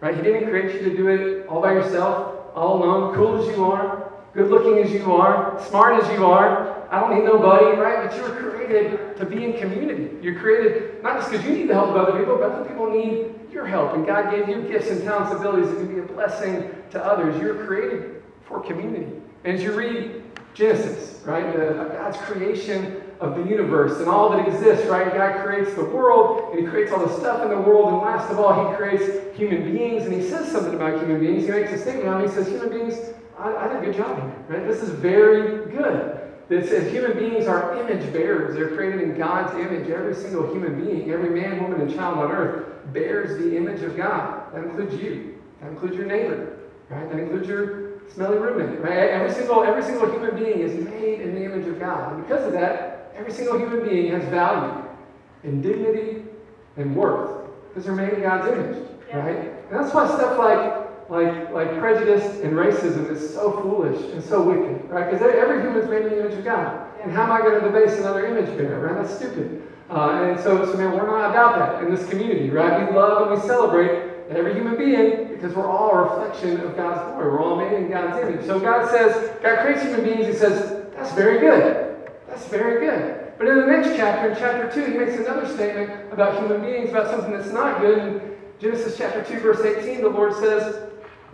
Right? 0.00 0.14
He 0.14 0.22
didn't 0.22 0.50
create 0.50 0.74
you 0.74 0.90
to 0.90 0.96
do 0.96 1.08
it 1.08 1.46
all 1.46 1.62
by 1.62 1.72
yourself, 1.72 2.50
all 2.54 2.76
alone, 2.76 3.14
cool 3.14 3.40
as 3.40 3.56
you 3.56 3.64
are, 3.64 4.12
good 4.34 4.50
looking 4.50 4.78
as 4.78 4.92
you 4.92 5.14
are, 5.14 5.64
smart 5.68 6.02
as 6.02 6.10
you 6.12 6.26
are. 6.26 6.86
I 6.90 7.00
don't 7.00 7.14
need 7.14 7.24
nobody, 7.24 7.76
right? 7.80 8.06
But 8.06 8.16
you 8.16 8.22
were 8.22 8.50
created 8.50 9.16
to 9.16 9.24
be 9.24 9.44
in 9.44 9.58
community. 9.58 10.10
You're 10.20 10.38
created 10.38 11.02
not 11.02 11.18
just 11.18 11.30
because 11.30 11.46
you 11.46 11.52
need 11.52 11.68
the 11.68 11.74
help 11.74 11.90
of 11.90 11.96
other 11.96 12.18
people, 12.18 12.36
but 12.36 12.50
other 12.50 12.68
people 12.68 12.90
need 12.90 13.34
your 13.50 13.66
help. 13.66 13.94
And 13.94 14.04
God 14.06 14.30
gave 14.30 14.48
you 14.48 14.62
gifts 14.62 14.90
and 14.90 15.02
talents, 15.02 15.30
and 15.30 15.40
abilities 15.40 15.70
that 15.70 15.76
can 15.76 15.88
be 15.88 16.00
a 16.00 16.02
blessing 16.02 16.70
to 16.90 17.02
others. 17.02 17.40
You're 17.40 17.64
created 17.64 18.22
for 18.44 18.60
community. 18.60 19.10
And 19.44 19.56
as 19.56 19.62
you 19.62 19.72
read 19.72 20.22
Genesis, 20.52 21.22
right, 21.24 21.56
the, 21.56 21.88
God's 21.92 22.18
creation 22.18 23.02
of 23.24 23.36
the 23.36 23.50
universe 23.50 23.98
and 24.00 24.08
all 24.08 24.30
that 24.30 24.46
exists, 24.46 24.86
right? 24.86 25.12
God 25.12 25.44
creates 25.44 25.74
the 25.74 25.84
world 25.84 26.50
and 26.52 26.60
He 26.60 26.66
creates 26.66 26.92
all 26.92 27.04
the 27.04 27.18
stuff 27.18 27.42
in 27.42 27.48
the 27.48 27.60
world, 27.60 27.88
and 27.88 27.98
last 27.98 28.30
of 28.30 28.38
all, 28.38 28.70
He 28.70 28.76
creates 28.76 29.36
human 29.36 29.72
beings, 29.72 30.04
and 30.04 30.12
He 30.12 30.28
says 30.28 30.50
something 30.50 30.74
about 30.74 31.00
human 31.00 31.20
beings. 31.20 31.44
He 31.44 31.50
makes 31.50 31.72
a 31.72 31.78
statement 31.78 32.08
on 32.08 32.22
He 32.22 32.28
says, 32.28 32.48
Human 32.48 32.70
beings, 32.70 32.94
I, 33.38 33.54
I 33.56 33.68
did 33.68 33.82
a 33.82 33.86
good 33.86 33.96
job 33.96 34.16
here, 34.16 34.44
right? 34.48 34.68
This 34.68 34.82
is 34.82 34.90
very 34.90 35.70
good. 35.70 36.20
It 36.50 36.68
says 36.68 36.92
human 36.92 37.18
beings 37.18 37.46
are 37.46 37.80
image 37.80 38.12
bearers. 38.12 38.54
They're 38.54 38.76
created 38.76 39.00
in 39.00 39.16
God's 39.16 39.54
image. 39.58 39.88
Every 39.88 40.14
single 40.14 40.52
human 40.52 40.84
being, 40.84 41.10
every 41.10 41.30
man, 41.30 41.62
woman, 41.62 41.80
and 41.80 41.94
child 41.94 42.18
on 42.18 42.30
earth 42.30 42.66
bears 42.92 43.38
the 43.38 43.56
image 43.56 43.82
of 43.82 43.96
God. 43.96 44.52
That 44.52 44.64
includes 44.64 44.94
you. 45.02 45.38
That 45.60 45.70
includes 45.70 45.96
your 45.96 46.04
neighbor. 46.04 46.58
Right? 46.90 47.10
That 47.10 47.18
includes 47.18 47.48
your 47.48 48.00
smelly 48.12 48.36
roommate. 48.36 48.78
Right? 48.80 49.08
Every 49.08 49.32
single, 49.32 49.64
every 49.64 49.82
single 49.82 50.10
human 50.10 50.36
being 50.36 50.60
is 50.60 50.74
made 50.84 51.22
in 51.22 51.34
the 51.34 51.44
image 51.44 51.66
of 51.66 51.80
God. 51.80 52.12
And 52.12 52.22
because 52.22 52.44
of 52.46 52.52
that, 52.52 52.83
every 53.14 53.32
single 53.32 53.58
human 53.58 53.88
being 53.88 54.12
has 54.12 54.24
value 54.28 54.84
and 55.42 55.62
dignity 55.62 56.24
and 56.76 56.94
worth 56.96 57.48
because 57.68 57.84
they're 57.84 57.94
made 57.94 58.12
in 58.14 58.22
God's 58.22 58.48
image, 58.48 58.88
yeah. 59.08 59.18
right? 59.18 59.38
And 59.70 59.80
that's 59.80 59.94
why 59.94 60.06
stuff 60.06 60.38
like 60.38 60.84
like 61.10 61.52
like 61.52 61.78
prejudice 61.78 62.40
and 62.40 62.54
racism 62.54 63.10
is 63.10 63.34
so 63.34 63.52
foolish 63.60 64.00
and 64.12 64.22
so 64.22 64.42
wicked, 64.42 64.88
right? 64.88 65.10
Because 65.10 65.26
every 65.26 65.60
human's 65.60 65.88
made 65.88 66.02
in 66.02 66.10
the 66.10 66.20
image 66.20 66.38
of 66.38 66.44
God. 66.44 66.88
And 67.02 67.12
how 67.12 67.24
am 67.24 67.32
I 67.32 67.40
going 67.40 67.60
to 67.60 67.70
debase 67.70 67.98
another 67.98 68.26
image 68.26 68.56
bearer, 68.56 68.80
right? 68.80 69.02
That's 69.02 69.14
stupid. 69.14 69.62
Uh, 69.90 70.22
and 70.22 70.40
so, 70.40 70.64
so 70.64 70.78
man, 70.78 70.92
we're 70.92 71.06
not 71.06 71.30
about 71.30 71.58
that 71.58 71.84
in 71.84 71.94
this 71.94 72.08
community, 72.08 72.48
right? 72.48 72.88
We 72.88 72.96
love 72.96 73.30
and 73.30 73.40
we 73.40 73.46
celebrate 73.46 74.10
every 74.30 74.54
human 74.54 74.76
being 74.76 75.28
because 75.28 75.54
we're 75.54 75.70
all 75.70 75.90
a 75.90 76.02
reflection 76.02 76.60
of 76.60 76.74
God's 76.74 77.00
glory. 77.12 77.30
We're 77.30 77.42
all 77.42 77.56
made 77.56 77.72
in 77.74 77.90
God's 77.90 78.26
image. 78.26 78.46
So 78.46 78.58
God 78.58 78.90
says, 78.90 79.30
God 79.42 79.58
creates 79.60 79.82
human 79.82 80.02
beings. 80.02 80.26
He 80.26 80.32
says, 80.32 80.86
that's 80.96 81.12
very 81.12 81.38
good. 81.38 81.83
That's 82.34 82.48
very 82.48 82.84
good. 82.84 83.32
But 83.38 83.46
in 83.46 83.60
the 83.60 83.66
next 83.66 83.96
chapter, 83.96 84.30
in 84.30 84.36
chapter 84.36 84.68
2, 84.68 84.90
he 84.90 84.98
makes 84.98 85.14
another 85.14 85.46
statement 85.46 86.12
about 86.12 86.36
human 86.40 86.62
beings, 86.62 86.90
about 86.90 87.08
something 87.08 87.32
that's 87.32 87.52
not 87.52 87.80
good. 87.80 87.98
In 87.98 88.36
Genesis 88.58 88.96
chapter 88.98 89.22
2, 89.22 89.38
verse 89.38 89.60
18, 89.60 90.02
the 90.02 90.08
Lord 90.08 90.34
says, 90.34 90.90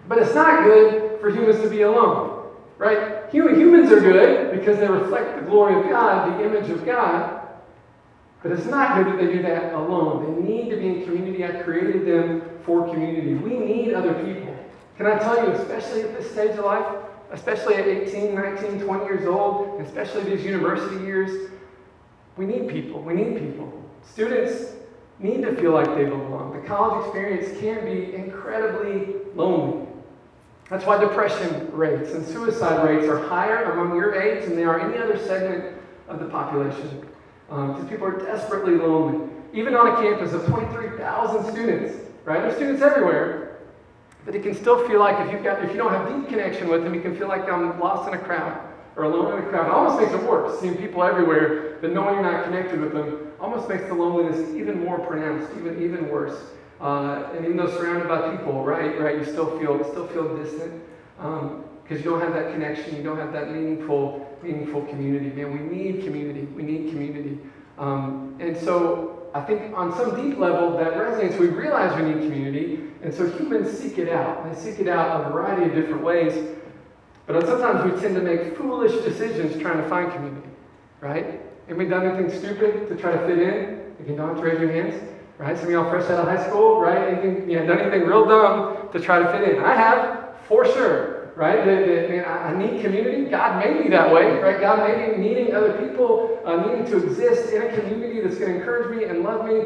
But 0.08 0.18
it's 0.18 0.34
not 0.34 0.64
good 0.64 1.18
for 1.18 1.30
humans 1.30 1.62
to 1.62 1.70
be 1.70 1.82
alone. 1.82 2.50
Right? 2.76 3.30
Humans 3.30 3.90
are 3.92 4.00
good 4.00 4.58
because 4.58 4.78
they 4.78 4.88
reflect 4.88 5.36
the 5.36 5.46
glory 5.46 5.80
of 5.80 5.88
God, 5.88 6.38
the 6.38 6.44
image 6.44 6.68
of 6.68 6.84
God. 6.84 7.48
But 8.42 8.52
it's 8.52 8.66
not 8.66 8.96
good 8.96 9.14
that 9.14 9.24
they 9.24 9.32
do 9.32 9.42
that 9.42 9.72
alone. 9.72 10.36
They 10.36 10.42
need 10.42 10.68
to 10.70 10.76
be 10.76 10.86
in 10.86 11.04
community. 11.04 11.46
I 11.46 11.62
created 11.62 12.06
them 12.06 12.42
for 12.62 12.86
community. 12.88 13.34
We 13.34 13.56
need 13.56 13.94
other 13.94 14.12
people. 14.22 14.54
Can 14.98 15.06
I 15.06 15.18
tell 15.18 15.46
you, 15.46 15.52
especially 15.52 16.02
at 16.02 16.18
this 16.18 16.30
stage 16.30 16.58
of 16.58 16.64
life, 16.66 16.86
especially 17.32 17.76
at 17.76 17.86
18, 17.86 18.34
19, 18.34 18.80
20 18.80 19.04
years 19.04 19.26
old, 19.26 19.80
especially 19.80 20.24
these 20.24 20.44
university 20.44 21.04
years, 21.04 21.50
we 22.36 22.46
need 22.46 22.68
people. 22.68 23.00
We 23.02 23.14
need 23.14 23.38
people. 23.38 23.72
Students 24.02 24.72
need 25.18 25.42
to 25.42 25.54
feel 25.56 25.72
like 25.72 25.94
they 25.94 26.04
belong. 26.04 26.60
The 26.60 26.66
college 26.66 27.04
experience 27.04 27.60
can 27.60 27.84
be 27.84 28.14
incredibly 28.14 29.16
lonely. 29.34 29.86
That's 30.70 30.86
why 30.86 30.98
depression 30.98 31.68
rates 31.72 32.12
and 32.12 32.24
suicide 32.24 32.88
rates 32.88 33.06
are 33.06 33.18
higher 33.18 33.72
among 33.72 33.96
your 33.96 34.14
age 34.14 34.44
than 34.44 34.56
they 34.56 34.64
are 34.64 34.80
any 34.80 34.98
other 34.98 35.18
segment 35.18 35.76
of 36.08 36.20
the 36.20 36.26
population. 36.26 37.06
Because 37.48 37.80
um, 37.80 37.88
people 37.88 38.06
are 38.06 38.18
desperately 38.18 38.76
lonely. 38.76 39.28
Even 39.52 39.74
on 39.74 39.88
a 39.88 39.96
campus 39.96 40.32
of 40.32 40.46
23,000 40.46 41.52
students, 41.52 41.96
right? 42.24 42.40
There's 42.40 42.54
students 42.54 42.82
everywhere. 42.82 43.39
But 44.24 44.34
it 44.34 44.42
can 44.42 44.54
still 44.54 44.86
feel 44.86 45.00
like 45.00 45.24
if, 45.26 45.32
you've 45.32 45.42
got, 45.42 45.64
if 45.64 45.70
you 45.70 45.76
don't 45.76 45.92
have 45.92 46.08
deep 46.08 46.28
connection 46.28 46.68
with 46.68 46.84
them, 46.84 46.94
it 46.94 47.02
can 47.02 47.16
feel 47.16 47.28
like 47.28 47.48
I'm 47.48 47.78
lost 47.80 48.08
in 48.08 48.14
a 48.14 48.18
crowd 48.18 48.68
or 48.96 49.04
alone 49.04 49.38
in 49.38 49.44
a 49.44 49.48
crowd. 49.48 49.66
It 49.66 49.72
almost 49.72 50.00
makes 50.00 50.12
it 50.12 50.28
worse, 50.28 50.60
seeing 50.60 50.76
people 50.76 51.02
everywhere, 51.02 51.78
but 51.80 51.92
knowing 51.92 52.14
you're 52.14 52.30
not 52.30 52.44
connected 52.44 52.80
with 52.80 52.92
them 52.92 53.32
almost 53.40 53.68
makes 53.68 53.84
the 53.84 53.94
loneliness 53.94 54.54
even 54.54 54.84
more 54.84 54.98
pronounced, 54.98 55.50
even, 55.56 55.82
even 55.82 56.08
worse. 56.08 56.38
Uh, 56.80 57.30
and 57.34 57.44
even 57.44 57.56
though 57.56 57.70
surrounded 57.70 58.08
by 58.08 58.34
people, 58.36 58.64
right, 58.64 59.00
right, 59.00 59.18
you 59.18 59.24
still 59.24 59.58
feel, 59.58 59.82
still 59.90 60.06
feel 60.08 60.36
distant 60.36 60.82
because 61.16 61.42
um, 61.42 61.64
you 61.96 62.02
don't 62.02 62.20
have 62.20 62.32
that 62.32 62.52
connection, 62.52 62.96
you 62.96 63.02
don't 63.02 63.18
have 63.18 63.32
that 63.32 63.52
meaningful, 63.52 64.38
meaningful 64.42 64.82
community. 64.86 65.30
Man, 65.30 65.52
we 65.52 65.76
need 65.76 66.04
community. 66.04 66.42
We 66.42 66.62
need 66.62 66.90
community. 66.90 67.38
Um, 67.78 68.36
and 68.40 68.56
so 68.56 69.28
I 69.34 69.42
think 69.42 69.76
on 69.76 69.94
some 69.96 70.16
deep 70.16 70.38
level 70.38 70.76
that 70.78 70.94
resonates. 70.94 71.38
We 71.38 71.48
realize 71.48 71.94
we 71.96 72.12
need 72.12 72.22
community, 72.22 72.89
and 73.02 73.14
so 73.14 73.28
humans 73.30 73.76
seek 73.76 73.98
it 73.98 74.08
out. 74.08 74.44
They 74.44 74.60
seek 74.60 74.80
it 74.80 74.88
out 74.88 75.26
a 75.26 75.30
variety 75.30 75.66
of 75.66 75.74
different 75.74 76.02
ways. 76.02 76.56
But 77.26 77.46
sometimes 77.46 77.92
we 77.92 78.00
tend 78.00 78.14
to 78.16 78.22
make 78.22 78.56
foolish 78.56 78.92
decisions 79.04 79.60
trying 79.60 79.78
to 79.78 79.88
find 79.88 80.12
community, 80.12 80.48
right? 81.00 81.40
Have 81.68 81.76
we 81.76 81.86
done 81.86 82.04
anything 82.04 82.36
stupid 82.36 82.88
to 82.88 82.96
try 82.96 83.12
to 83.12 83.18
fit 83.26 83.38
in? 83.38 83.94
If 84.00 84.08
you 84.08 84.16
don't 84.16 84.38
raise 84.40 84.60
your 84.60 84.72
hands. 84.72 85.00
right? 85.38 85.56
Some 85.56 85.66
of 85.66 85.72
y'all 85.72 85.88
fresh 85.88 86.10
out 86.10 86.26
of 86.26 86.26
high 86.26 86.48
school, 86.48 86.80
right? 86.80 87.12
Anything, 87.12 87.48
you 87.48 87.58
know, 87.58 87.66
done 87.66 87.78
anything 87.78 88.02
real 88.02 88.26
dumb 88.26 88.88
to 88.92 89.00
try 89.00 89.20
to 89.20 89.30
fit 89.30 89.56
in. 89.56 89.62
I 89.62 89.74
have, 89.74 90.34
for 90.48 90.64
sure, 90.64 91.32
right? 91.36 91.64
The, 91.64 91.70
the, 91.70 92.08
man, 92.08 92.24
I, 92.24 92.48
I 92.48 92.56
need 92.56 92.82
community. 92.82 93.26
God 93.26 93.64
made 93.64 93.80
me 93.80 93.88
that 93.90 94.12
way, 94.12 94.38
right? 94.40 94.60
God 94.60 94.80
made 94.80 95.18
me 95.18 95.28
needing 95.28 95.54
other 95.54 95.86
people, 95.86 96.40
uh, 96.44 96.56
needing 96.66 96.84
to 96.86 97.06
exist 97.06 97.52
in 97.52 97.62
a 97.62 97.80
community 97.80 98.20
that's 98.20 98.36
going 98.36 98.52
to 98.52 98.58
encourage 98.58 98.96
me 98.96 99.04
and 99.04 99.22
love 99.22 99.46
me. 99.46 99.62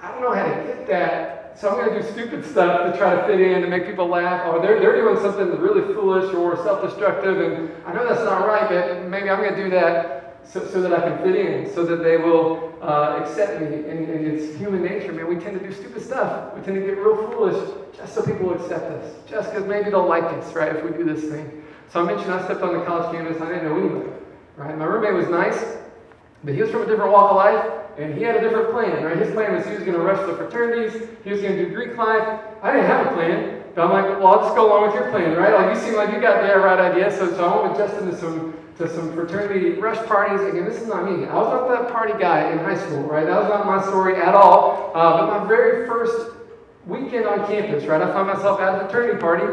I 0.00 0.10
don't 0.10 0.22
know 0.22 0.32
how 0.32 0.44
to 0.44 0.64
get 0.64 0.86
that 0.88 1.41
so 1.56 1.68
I'm 1.68 1.76
going 1.76 1.94
to 1.94 2.02
do 2.02 2.12
stupid 2.12 2.44
stuff 2.44 2.90
to 2.90 2.98
try 2.98 3.14
to 3.14 3.26
fit 3.26 3.40
in 3.40 3.62
and 3.62 3.70
make 3.70 3.86
people 3.86 4.06
laugh. 4.06 4.46
Or 4.46 4.60
they're, 4.60 4.80
they're 4.80 4.96
doing 4.96 5.16
something 5.20 5.48
really 5.60 5.82
foolish 5.94 6.34
or 6.34 6.56
self-destructive, 6.56 7.40
and 7.40 7.70
I 7.86 7.92
know 7.92 8.08
that's 8.08 8.24
not 8.24 8.46
right, 8.46 8.68
but 8.68 9.08
maybe 9.08 9.30
I'm 9.30 9.40
going 9.40 9.54
to 9.54 9.64
do 9.64 9.70
that 9.70 10.40
so, 10.44 10.66
so 10.66 10.80
that 10.82 10.92
I 10.92 11.08
can 11.08 11.18
fit 11.22 11.36
in, 11.36 11.72
so 11.72 11.84
that 11.84 12.02
they 12.02 12.16
will 12.16 12.72
uh, 12.82 13.20
accept 13.22 13.60
me. 13.60 13.66
And, 13.66 14.08
and, 14.08 14.26
it's 14.26 14.58
human 14.58 14.82
nature, 14.82 15.12
man. 15.12 15.28
We 15.28 15.36
tend 15.36 15.58
to 15.58 15.66
do 15.66 15.72
stupid 15.72 16.02
stuff. 16.02 16.54
We 16.54 16.62
tend 16.62 16.76
to 16.76 16.82
get 16.82 16.98
real 16.98 17.30
foolish 17.30 17.56
just 17.96 18.14
so 18.14 18.22
people 18.22 18.48
will 18.48 18.60
accept 18.60 18.90
us, 18.90 19.14
just 19.28 19.50
because 19.50 19.66
maybe 19.66 19.90
they'll 19.90 20.06
like 20.06 20.24
us, 20.24 20.52
right, 20.54 20.74
if 20.74 20.82
we 20.84 20.90
do 20.90 21.04
this 21.04 21.24
thing. 21.30 21.62
So 21.92 22.00
I 22.00 22.04
mentioned 22.04 22.32
I 22.32 22.42
stepped 22.44 22.62
on 22.62 22.78
the 22.78 22.84
college 22.84 23.14
campus. 23.14 23.40
I 23.40 23.48
didn't 23.48 23.64
know 23.64 23.78
anybody, 23.78 24.10
right? 24.56 24.76
My 24.76 24.84
roommate 24.84 25.14
was 25.14 25.28
nice, 25.28 25.76
but 26.42 26.54
he 26.54 26.62
was 26.62 26.70
from 26.70 26.82
a 26.82 26.86
different 26.86 27.12
walk 27.12 27.30
of 27.30 27.36
life. 27.36 27.81
And 27.98 28.14
he 28.14 28.22
had 28.22 28.36
a 28.36 28.40
different 28.40 28.70
plan, 28.70 29.04
right? 29.04 29.16
His 29.16 29.32
plan 29.32 29.54
was 29.54 29.66
he 29.66 29.74
was 29.74 29.82
going 29.82 29.96
to 29.96 30.02
rush 30.02 30.20
the 30.26 30.34
fraternities, 30.34 31.08
he 31.24 31.30
was 31.30 31.42
going 31.42 31.56
to 31.56 31.64
do 31.66 31.74
Greek 31.74 31.96
life. 31.96 32.40
I 32.62 32.72
didn't 32.72 32.86
have 32.86 33.06
a 33.06 33.14
plan, 33.14 33.64
but 33.74 33.84
I'm 33.84 33.90
like, 33.90 34.18
well, 34.18 34.28
I'll 34.28 34.42
just 34.42 34.54
go 34.54 34.68
along 34.68 34.86
with 34.86 34.94
your 34.94 35.10
plan, 35.10 35.36
right? 35.36 35.52
Like, 35.52 35.74
you 35.74 35.80
seem 35.80 35.96
like 35.96 36.12
you 36.14 36.20
got 36.20 36.42
the 36.42 36.58
right 36.58 36.78
idea. 36.78 37.10
So, 37.10 37.30
so 37.32 37.44
I 37.44 37.60
went 37.60 37.76
with 37.76 37.86
Justin 37.86 38.10
to 38.10 38.16
some, 38.16 38.54
to 38.78 38.88
some 38.88 39.12
fraternity 39.12 39.80
rush 39.80 40.04
parties. 40.06 40.40
Again, 40.40 40.64
this 40.64 40.80
is 40.80 40.88
not 40.88 41.04
me. 41.04 41.26
I 41.26 41.34
was 41.34 41.52
not 41.52 41.68
that 41.68 41.92
party 41.92 42.14
guy 42.18 42.50
in 42.52 42.58
high 42.58 42.78
school, 42.78 43.02
right? 43.02 43.26
That 43.26 43.40
was 43.40 43.48
not 43.48 43.66
my 43.66 43.82
story 43.82 44.16
at 44.16 44.34
all. 44.34 44.92
Uh, 44.94 45.18
but 45.18 45.38
my 45.38 45.48
very 45.48 45.86
first 45.86 46.32
weekend 46.86 47.26
on 47.26 47.46
campus, 47.46 47.84
right, 47.84 48.00
I 48.00 48.12
found 48.12 48.28
myself 48.28 48.58
at 48.60 48.74
a 48.74 48.78
fraternity 48.80 49.20
party 49.20 49.44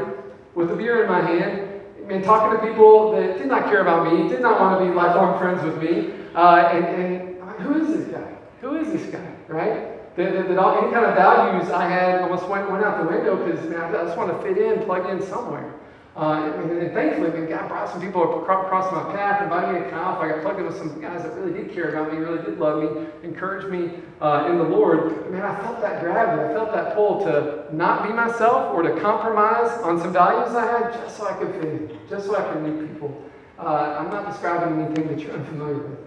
with 0.55 0.71
a 0.71 0.75
beer 0.75 1.03
in 1.03 1.09
my 1.09 1.21
hand 1.21 1.69
and 2.09 2.23
talking 2.23 2.57
to 2.57 2.67
people 2.67 3.11
that 3.11 3.37
did 3.37 3.47
not 3.47 3.65
care 3.65 3.81
about 3.81 4.11
me, 4.11 4.27
did 4.27 4.41
not 4.41 4.59
want 4.59 4.79
to 4.79 4.85
be 4.85 4.93
lifelong 4.93 5.37
friends 5.37 5.63
with 5.63 5.81
me. 5.81 6.11
Uh, 6.33 6.69
and, 6.73 6.85
and 6.85 7.28
who 7.61 7.81
is 7.81 7.87
this 7.87 8.07
guy? 8.07 8.35
Who 8.61 8.75
is 8.75 8.91
this 8.91 9.11
guy, 9.11 9.35
right? 9.47 10.15
That, 10.15 10.33
that, 10.33 10.47
that 10.49 10.57
all, 10.57 10.77
any 10.81 10.91
kind 10.91 11.05
of 11.05 11.15
values 11.15 11.69
I 11.71 11.87
had 11.87 12.21
almost 12.21 12.47
went, 12.49 12.69
went 12.69 12.83
out 12.83 13.03
the 13.03 13.09
window 13.09 13.37
because 13.37 13.63
man, 13.69 13.95
I 13.95 14.03
just 14.03 14.17
want 14.17 14.35
to 14.35 14.43
fit 14.43 14.57
in, 14.57 14.83
plug 14.83 15.09
in 15.09 15.25
somewhere. 15.25 15.73
Uh, 16.19 16.51
and, 16.59 16.71
and, 16.71 16.93
thankfully, 16.93 17.31
I 17.31 17.33
mean, 17.33 17.49
God 17.49 17.69
brought 17.69 17.89
some 17.89 18.01
people 18.01 18.41
across 18.41 18.91
my 18.91 19.15
path, 19.15 19.41
and 19.41 19.45
invited 19.45 19.79
me 19.79 19.85
to 19.85 19.89
Calf. 19.89 20.19
I 20.19 20.27
got 20.27 20.41
plugged 20.41 20.59
in 20.59 20.65
with 20.65 20.77
some 20.77 20.99
guys 20.99 21.23
that 21.23 21.33
really 21.35 21.53
did 21.53 21.71
care 21.71 21.91
about 21.91 22.11
me, 22.11 22.19
really 22.19 22.43
did 22.43 22.59
love 22.59 22.83
me, 22.83 23.05
encouraged 23.23 23.69
me 23.69 24.01
uh, 24.19 24.47
in 24.49 24.57
the 24.57 24.65
Lord. 24.65 25.31
Man, 25.31 25.43
I 25.43 25.57
felt 25.61 25.79
that 25.79 26.01
gravity. 26.01 26.49
I 26.49 26.53
felt 26.53 26.73
that 26.73 26.95
pull 26.95 27.23
to 27.23 27.73
not 27.73 28.03
be 28.05 28.09
myself 28.11 28.75
or 28.75 28.81
to 28.81 28.99
compromise 28.99 29.71
on 29.83 29.97
some 30.01 30.11
values 30.11 30.53
I 30.55 30.65
had 30.65 30.93
just 30.93 31.15
so 31.15 31.25
I 31.25 31.33
could 31.33 31.53
fit 31.53 31.63
in, 31.63 31.97
just 32.09 32.25
so 32.25 32.35
I 32.35 32.51
could 32.51 32.63
meet 32.63 32.91
people. 32.91 33.23
Uh, 33.57 33.97
I'm 33.99 34.09
not 34.09 34.29
describing 34.29 34.81
anything 34.81 35.07
that 35.07 35.19
you're 35.19 35.31
unfamiliar 35.31 35.77
with. 35.77 35.99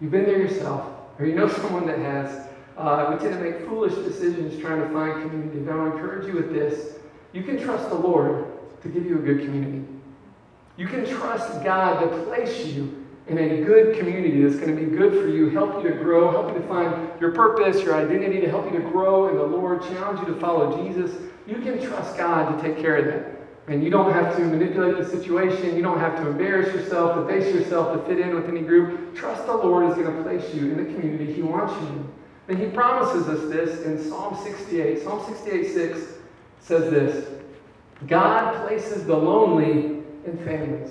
You've 0.00 0.10
been 0.10 0.24
there 0.24 0.38
yourself 0.38 0.93
or 1.18 1.26
you 1.26 1.34
know 1.34 1.48
someone 1.60 1.86
that 1.86 1.98
has, 1.98 2.48
uh, 2.76 3.10
we 3.12 3.18
tend 3.18 3.34
to 3.34 3.40
make 3.40 3.66
foolish 3.66 3.94
decisions 3.94 4.60
trying 4.60 4.80
to 4.80 4.88
find 4.90 5.22
community. 5.22 5.60
But 5.60 5.72
I 5.72 5.76
want 5.76 5.92
to 5.92 5.98
encourage 5.98 6.26
you 6.26 6.34
with 6.34 6.52
this. 6.52 6.98
You 7.32 7.42
can 7.42 7.60
trust 7.60 7.88
the 7.88 7.96
Lord 7.96 8.46
to 8.82 8.88
give 8.88 9.06
you 9.06 9.18
a 9.18 9.22
good 9.22 9.40
community. 9.40 9.86
You 10.76 10.86
can 10.86 11.06
trust 11.06 11.62
God 11.62 12.00
to 12.00 12.24
place 12.24 12.66
you 12.66 13.04
in 13.26 13.38
a 13.38 13.64
good 13.64 13.96
community 13.96 14.42
that's 14.42 14.56
going 14.56 14.74
to 14.76 14.82
be 14.82 14.96
good 14.96 15.12
for 15.12 15.28
you, 15.28 15.48
help 15.50 15.82
you 15.82 15.90
to 15.90 15.96
grow, 15.96 16.30
help 16.30 16.48
you 16.48 16.60
to 16.60 16.68
find 16.68 17.08
your 17.20 17.32
purpose, 17.32 17.82
your 17.82 17.94
identity, 17.94 18.40
to 18.40 18.50
help 18.50 18.70
you 18.70 18.78
to 18.78 18.90
grow 18.90 19.28
in 19.28 19.36
the 19.36 19.42
Lord, 19.42 19.82
challenge 19.82 20.20
you 20.20 20.34
to 20.34 20.40
follow 20.40 20.84
Jesus. 20.84 21.12
You 21.46 21.56
can 21.56 21.82
trust 21.82 22.16
God 22.16 22.56
to 22.56 22.62
take 22.62 22.78
care 22.78 22.96
of 22.96 23.06
that. 23.06 23.34
And 23.66 23.82
you 23.82 23.88
don't 23.88 24.12
have 24.12 24.36
to 24.36 24.42
manipulate 24.42 24.98
the 24.98 25.08
situation. 25.08 25.74
You 25.74 25.82
don't 25.82 25.98
have 25.98 26.16
to 26.16 26.28
embarrass 26.28 26.74
yourself, 26.74 27.26
debase 27.26 27.54
yourself 27.54 27.94
to 27.94 28.06
fit 28.06 28.20
in 28.20 28.34
with 28.34 28.48
any 28.48 28.60
group. 28.60 29.16
Trust 29.16 29.46
the 29.46 29.56
Lord 29.56 29.88
is 29.90 29.96
going 29.96 30.14
to 30.14 30.22
place 30.22 30.54
you 30.54 30.72
in 30.72 30.76
the 30.76 30.92
community 30.92 31.32
He 31.32 31.42
wants 31.42 31.72
you 31.80 31.88
in. 31.88 32.12
And 32.48 32.58
He 32.58 32.66
promises 32.66 33.26
us 33.26 33.50
this 33.50 33.82
in 33.86 33.98
Psalm 34.10 34.36
68. 34.42 35.02
Psalm 35.02 35.24
68 35.26 35.72
6 35.72 36.00
says 36.60 36.90
this 36.90 37.26
God 38.06 38.66
places 38.66 39.04
the 39.06 39.16
lonely 39.16 40.02
in 40.26 40.38
families. 40.44 40.90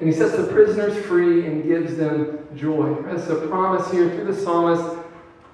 And 0.00 0.08
He 0.08 0.14
sets 0.14 0.36
the 0.36 0.48
prisoners 0.48 0.96
free 1.06 1.46
and 1.46 1.62
gives 1.62 1.96
them 1.96 2.48
joy. 2.56 3.00
That's 3.02 3.28
a 3.28 3.46
promise 3.46 3.90
here 3.92 4.10
through 4.10 4.32
the 4.32 4.40
psalmist 4.40 5.05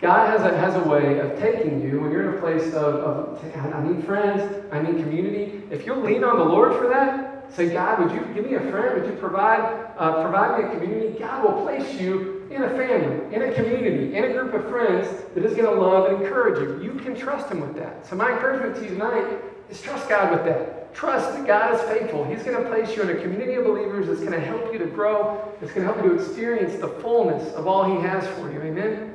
God 0.03 0.29
has 0.31 0.43
a, 0.43 0.59
has 0.59 0.75
a 0.75 0.89
way 0.89 1.21
of 1.21 1.39
taking 1.39 1.81
you 1.81 2.01
when 2.01 2.11
you're 2.11 2.29
in 2.29 2.35
a 2.37 2.41
place 2.41 2.75
of, 2.75 2.95
of, 2.97 3.57
I 3.57 3.85
need 3.85 4.05
friends, 4.05 4.67
I 4.73 4.83
need 4.83 5.01
community. 5.01 5.63
If 5.71 5.87
you'll 5.87 6.01
lean 6.01 6.25
on 6.25 6.39
the 6.39 6.45
Lord 6.45 6.77
for 6.77 6.89
that, 6.89 7.55
say, 7.55 7.69
God, 7.69 8.01
would 8.01 8.11
you 8.11 8.27
give 8.35 8.45
me 8.45 8.55
a 8.57 8.61
friend? 8.73 9.01
Would 9.01 9.09
you 9.09 9.17
provide, 9.17 9.61
uh, 9.97 10.23
provide 10.23 10.59
me 10.59 10.69
a 10.69 10.73
community? 10.73 11.19
God 11.21 11.45
will 11.45 11.63
place 11.63 12.01
you 12.01 12.49
in 12.51 12.65
a 12.65 12.71
family, 12.71 13.33
in 13.33 13.43
a 13.43 13.55
community, 13.55 14.17
in 14.17 14.25
a 14.25 14.33
group 14.33 14.53
of 14.55 14.69
friends 14.69 15.07
that 15.37 15.45
is 15.45 15.55
going 15.55 15.73
to 15.73 15.81
love 15.81 16.11
and 16.11 16.21
encourage 16.21 16.61
you. 16.61 16.83
You 16.83 16.99
can 16.99 17.15
trust 17.15 17.49
Him 17.49 17.61
with 17.61 17.77
that. 17.77 18.05
So, 18.05 18.17
my 18.17 18.33
encouragement 18.33 18.75
to 18.77 18.83
you 18.83 18.89
tonight 18.89 19.39
is 19.71 19.81
trust 19.81 20.09
God 20.09 20.33
with 20.33 20.45
that. 20.47 20.93
Trust 20.95 21.33
that 21.37 21.47
God 21.47 21.75
is 21.75 21.81
faithful. 21.83 22.25
He's 22.25 22.43
going 22.43 22.61
to 22.61 22.69
place 22.69 22.97
you 22.97 23.03
in 23.03 23.17
a 23.17 23.23
community 23.23 23.55
of 23.55 23.65
believers 23.65 24.09
that's 24.09 24.21
going 24.21 24.33
to 24.33 24.41
help 24.41 24.73
you 24.73 24.81
to 24.81 24.87
grow, 24.87 25.55
that's 25.61 25.73
going 25.73 25.87
to 25.87 25.93
help 25.93 26.05
you 26.05 26.17
to 26.17 26.21
experience 26.21 26.81
the 26.81 26.89
fullness 26.89 27.55
of 27.55 27.69
all 27.69 27.85
He 27.85 28.03
has 28.03 28.27
for 28.37 28.53
you. 28.53 28.61
Amen? 28.61 29.15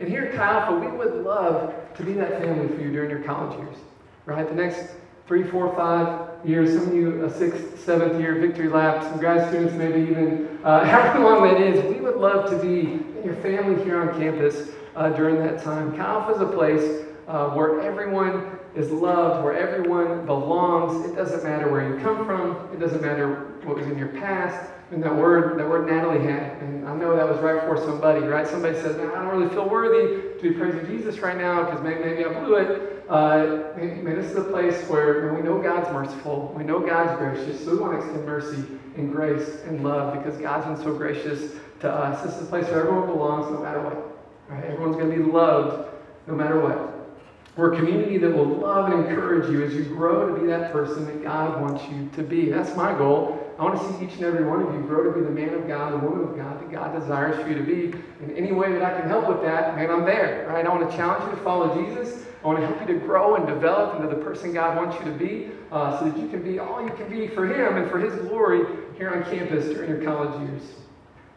And 0.00 0.08
here 0.08 0.24
at 0.24 0.34
Chi 0.34 0.74
we 0.78 0.86
would 0.96 1.24
love 1.24 1.74
to 1.94 2.02
be 2.04 2.12
that 2.14 2.40
family 2.40 2.68
for 2.68 2.80
you 2.80 2.92
during 2.92 3.10
your 3.10 3.22
college 3.22 3.58
years, 3.58 3.76
right? 4.26 4.48
The 4.48 4.54
next 4.54 4.92
three, 5.26 5.42
four, 5.42 5.74
five 5.74 6.28
years, 6.44 6.72
some 6.78 6.88
of 6.88 6.94
you 6.94 7.24
a 7.24 7.30
sixth, 7.30 7.84
seventh 7.84 8.20
year 8.20 8.36
victory 8.36 8.68
lap, 8.68 9.02
some 9.02 9.18
grad 9.18 9.48
students 9.48 9.74
maybe 9.74 10.00
even, 10.10 10.58
uh, 10.62 10.84
however 10.84 11.18
long 11.18 11.42
that 11.42 11.60
is, 11.60 11.84
we 11.92 12.00
would 12.00 12.16
love 12.16 12.48
to 12.50 12.58
be 12.58 13.04
your 13.24 13.34
family 13.36 13.82
here 13.84 14.08
on 14.08 14.18
campus 14.18 14.70
uh, 14.94 15.10
during 15.10 15.36
that 15.36 15.62
time. 15.62 15.96
Chi 15.96 16.32
is 16.32 16.40
a 16.40 16.46
place 16.46 17.04
uh, 17.26 17.50
where 17.50 17.80
everyone 17.80 18.57
is 18.78 18.92
loved, 18.92 19.44
where 19.44 19.58
everyone 19.58 20.24
belongs. 20.24 21.10
It 21.10 21.16
doesn't 21.16 21.42
matter 21.42 21.70
where 21.70 21.88
you 21.88 22.00
come 22.00 22.24
from. 22.24 22.72
It 22.72 22.78
doesn't 22.78 23.02
matter 23.02 23.56
what 23.64 23.76
was 23.76 23.86
in 23.86 23.98
your 23.98 24.08
past. 24.08 24.70
And 24.92 25.02
that 25.02 25.14
word, 25.14 25.58
that 25.58 25.68
word 25.68 25.90
Natalie 25.90 26.24
had, 26.24 26.62
and 26.62 26.88
I 26.88 26.94
know 26.96 27.14
that 27.14 27.28
was 27.28 27.38
right 27.40 27.60
for 27.62 27.76
somebody, 27.76 28.20
right? 28.20 28.46
Somebody 28.46 28.74
says, 28.76 28.96
I 28.96 29.02
don't 29.02 29.36
really 29.36 29.50
feel 29.50 29.68
worthy 29.68 30.38
to 30.38 30.42
be 30.42 30.52
praising 30.52 30.86
Jesus 30.86 31.18
right 31.18 31.36
now 31.36 31.64
because 31.64 31.82
maybe, 31.82 32.04
maybe 32.04 32.24
I 32.24 32.40
blew 32.40 32.54
it. 32.54 33.04
Uh, 33.08 33.76
man, 33.76 34.16
this 34.16 34.30
is 34.30 34.36
a 34.36 34.44
place 34.44 34.88
where 34.88 35.34
we 35.34 35.42
know 35.42 35.60
God's 35.60 35.90
merciful. 35.90 36.54
We 36.56 36.64
know 36.64 36.78
God's 36.80 37.18
gracious. 37.18 37.62
So 37.62 37.72
we 37.72 37.78
want 37.78 38.00
to 38.00 38.06
extend 38.06 38.24
mercy 38.24 38.64
and 38.96 39.12
grace 39.12 39.60
and 39.66 39.84
love 39.84 40.14
because 40.14 40.40
God's 40.40 40.66
been 40.66 40.82
so 40.82 40.96
gracious 40.96 41.52
to 41.80 41.90
us. 41.90 42.22
This 42.22 42.36
is 42.36 42.42
a 42.42 42.46
place 42.46 42.64
where 42.66 42.80
everyone 42.80 43.08
belongs 43.08 43.52
no 43.52 43.60
matter 43.60 43.82
what. 43.82 44.18
Right? 44.48 44.64
Everyone's 44.64 44.96
going 44.96 45.10
to 45.10 45.16
be 45.16 45.22
loved 45.22 45.92
no 46.26 46.34
matter 46.34 46.60
what. 46.60 46.87
We're 47.58 47.74
a 47.74 47.76
community 47.76 48.18
that 48.18 48.30
will 48.30 48.46
love 48.46 48.92
and 48.92 49.04
encourage 49.04 49.50
you 49.50 49.64
as 49.64 49.74
you 49.74 49.82
grow 49.82 50.32
to 50.32 50.40
be 50.40 50.46
that 50.46 50.70
person 50.70 51.04
that 51.06 51.24
God 51.24 51.60
wants 51.60 51.82
you 51.90 52.08
to 52.14 52.22
be. 52.22 52.48
That's 52.52 52.76
my 52.76 52.96
goal. 52.96 53.52
I 53.58 53.64
want 53.64 53.80
to 53.80 53.98
see 53.98 54.04
each 54.04 54.12
and 54.12 54.22
every 54.22 54.44
one 54.44 54.62
of 54.62 54.72
you 54.72 54.80
grow 54.82 55.02
to 55.02 55.10
be 55.10 55.22
the 55.22 55.32
man 55.32 55.52
of 55.54 55.66
God, 55.66 55.92
the 55.92 56.06
woman 56.06 56.28
of 56.28 56.36
God 56.36 56.60
that 56.60 56.70
God 56.70 56.96
desires 56.96 57.34
for 57.42 57.48
you 57.48 57.56
to 57.56 57.64
be. 57.64 57.98
In 58.22 58.36
any 58.36 58.52
way 58.52 58.70
that 58.70 58.82
I 58.82 59.00
can 59.00 59.08
help 59.08 59.28
with 59.28 59.42
that, 59.42 59.74
man, 59.74 59.90
I'm 59.90 60.04
there. 60.04 60.46
Right? 60.48 60.64
I 60.64 60.68
want 60.68 60.88
to 60.88 60.96
challenge 60.96 61.24
you 61.24 61.36
to 61.36 61.42
follow 61.42 61.84
Jesus. 61.84 62.26
I 62.44 62.46
want 62.46 62.60
to 62.60 62.66
help 62.68 62.80
you 62.80 62.94
to 62.94 63.00
grow 63.04 63.34
and 63.34 63.44
develop 63.44 63.96
into 63.96 64.14
the 64.14 64.22
person 64.22 64.54
God 64.54 64.76
wants 64.76 64.96
you 65.00 65.10
to 65.10 65.18
be 65.18 65.50
uh, 65.72 65.98
so 65.98 66.08
that 66.08 66.16
you 66.16 66.28
can 66.28 66.44
be 66.44 66.60
all 66.60 66.80
you 66.80 66.90
can 66.90 67.10
be 67.10 67.26
for 67.26 67.44
Him 67.44 67.76
and 67.76 67.90
for 67.90 67.98
His 67.98 68.14
glory 68.28 68.66
here 68.96 69.10
on 69.10 69.24
campus 69.24 69.64
during 69.64 69.90
your 69.90 70.04
college 70.04 70.48
years. 70.48 70.62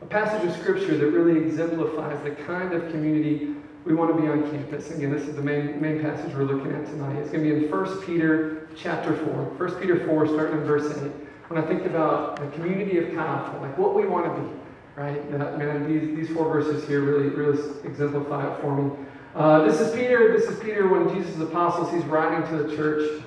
A 0.01 0.05
passage 0.05 0.49
of 0.49 0.55
Scripture 0.57 0.97
that 0.97 1.11
really 1.11 1.39
exemplifies 1.39 2.21
the 2.23 2.31
kind 2.31 2.73
of 2.73 2.89
community 2.91 3.55
we 3.85 3.93
want 3.93 4.15
to 4.15 4.19
be 4.19 4.27
on 4.27 4.49
campus. 4.49 4.89
Again, 4.89 5.11
this 5.11 5.27
is 5.27 5.35
the 5.35 5.41
main, 5.41 5.79
main 5.79 6.01
passage 6.01 6.33
we're 6.33 6.43
looking 6.43 6.71
at 6.71 6.85
tonight. 6.85 7.17
It's 7.17 7.29
going 7.29 7.43
to 7.43 7.55
be 7.55 7.65
in 7.65 7.71
1 7.71 8.01
Peter 8.05 8.67
chapter 8.75 9.15
4. 9.15 9.25
1 9.67 9.79
Peter 9.79 10.05
4, 10.07 10.27
starting 10.27 10.57
in 10.57 10.63
verse 10.63 10.91
8. 10.97 11.11
When 11.49 11.63
I 11.63 11.67
think 11.67 11.85
about 11.85 12.37
the 12.37 12.47
community 12.57 12.97
of 12.97 13.13
Chi 13.13 13.57
like 13.59 13.77
what 13.77 13.93
we 13.93 14.07
want 14.07 14.25
to 14.25 14.41
be, 14.41 14.49
right? 14.95 15.31
That, 15.31 15.59
man, 15.59 15.87
these, 15.87 16.15
these 16.15 16.35
four 16.35 16.51
verses 16.51 16.87
here 16.87 17.01
really, 17.01 17.29
really 17.29 17.59
exemplify 17.83 18.51
it 18.51 18.61
for 18.61 18.75
me. 18.75 18.91
Uh, 19.35 19.63
this 19.65 19.79
is 19.79 19.93
Peter. 19.93 20.35
This 20.35 20.49
is 20.49 20.59
Peter 20.59 20.87
when 20.87 21.13
Jesus' 21.15 21.39
apostles, 21.39 21.91
he's 21.91 22.05
writing 22.05 22.47
to 22.49 22.63
the 22.63 22.75
church. 22.75 23.23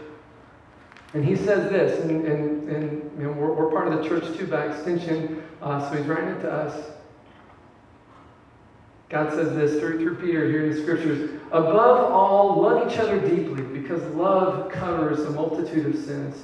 And 1.15 1.25
he 1.25 1.37
says 1.37 1.71
this, 1.71 2.05
and, 2.05 2.27
and, 2.27 2.69
and 2.69 3.11
you 3.19 3.25
know, 3.25 3.33
we're, 3.33 3.53
we're 3.53 3.71
part 3.71 3.87
of 3.87 4.03
the 4.03 4.09
church 4.09 4.37
too 4.37 4.49
by 4.49 4.67
extension, 4.67 5.43
uh, 5.63 5.89
so 5.89 5.97
he's 5.97 6.07
writing 6.07 6.31
it 6.31 6.41
to 6.43 6.53
us. 6.53 6.91
God 9.09 9.33
says 9.33 9.55
this 9.55 9.79
through, 9.79 10.01
through 10.01 10.17
Peter 10.17 10.49
here 10.51 10.65
in 10.65 10.75
the 10.75 10.83
scriptures 10.83 11.31
Above 11.53 12.11
all, 12.11 12.61
love 12.61 12.91
each 12.91 12.99
other 12.99 13.21
deeply 13.21 13.63
because 13.63 14.03
love 14.17 14.73
covers 14.73 15.21
a 15.21 15.31
multitude 15.31 15.95
of 15.95 16.05
sins. 16.05 16.37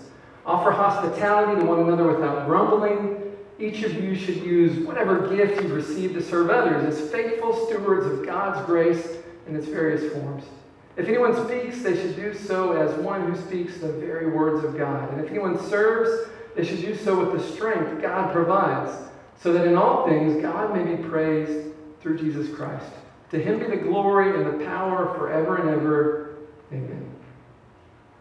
Offer 0.47 0.71
hospitality 0.71 1.61
to 1.61 1.67
one 1.67 1.81
another 1.81 2.07
without 2.07 2.47
grumbling. 2.47 3.17
Each 3.59 3.83
of 3.83 3.93
you 3.95 4.15
should 4.15 4.37
use 4.37 4.87
whatever 4.87 5.35
gift 5.35 5.61
you've 5.61 5.73
received 5.73 6.15
to 6.15 6.23
serve 6.23 6.49
others 6.49 6.97
as 6.97 7.11
faithful 7.11 7.67
stewards 7.67 8.07
of 8.07 8.25
God's 8.25 8.65
grace 8.67 9.17
in 9.49 9.57
its 9.57 9.67
various 9.67 10.12
forms. 10.12 10.45
If 11.00 11.09
anyone 11.09 11.35
speaks, 11.47 11.80
they 11.80 11.95
should 11.95 12.14
do 12.14 12.35
so 12.35 12.73
as 12.73 12.92
one 13.02 13.33
who 13.33 13.40
speaks 13.40 13.78
the 13.78 13.90
very 13.90 14.28
words 14.30 14.62
of 14.62 14.76
God. 14.76 15.11
And 15.11 15.25
if 15.25 15.30
anyone 15.30 15.59
serves, 15.59 16.28
they 16.54 16.62
should 16.62 16.83
do 16.83 16.95
so 16.95 17.19
with 17.19 17.40
the 17.40 17.54
strength 17.54 18.02
God 18.02 18.30
provides, 18.35 18.92
so 19.42 19.50
that 19.54 19.66
in 19.66 19.78
all 19.78 20.07
things 20.07 20.42
God 20.42 20.76
may 20.76 20.95
be 20.95 21.02
praised 21.02 21.73
through 22.02 22.19
Jesus 22.19 22.54
Christ. 22.54 22.92
To 23.30 23.42
him 23.42 23.61
be 23.61 23.66
the 23.69 23.78
glory 23.78 24.37
and 24.37 24.47
the 24.47 24.62
power 24.66 25.14
forever 25.16 25.57
and 25.57 25.71
ever. 25.71 26.37
Amen. 26.71 27.11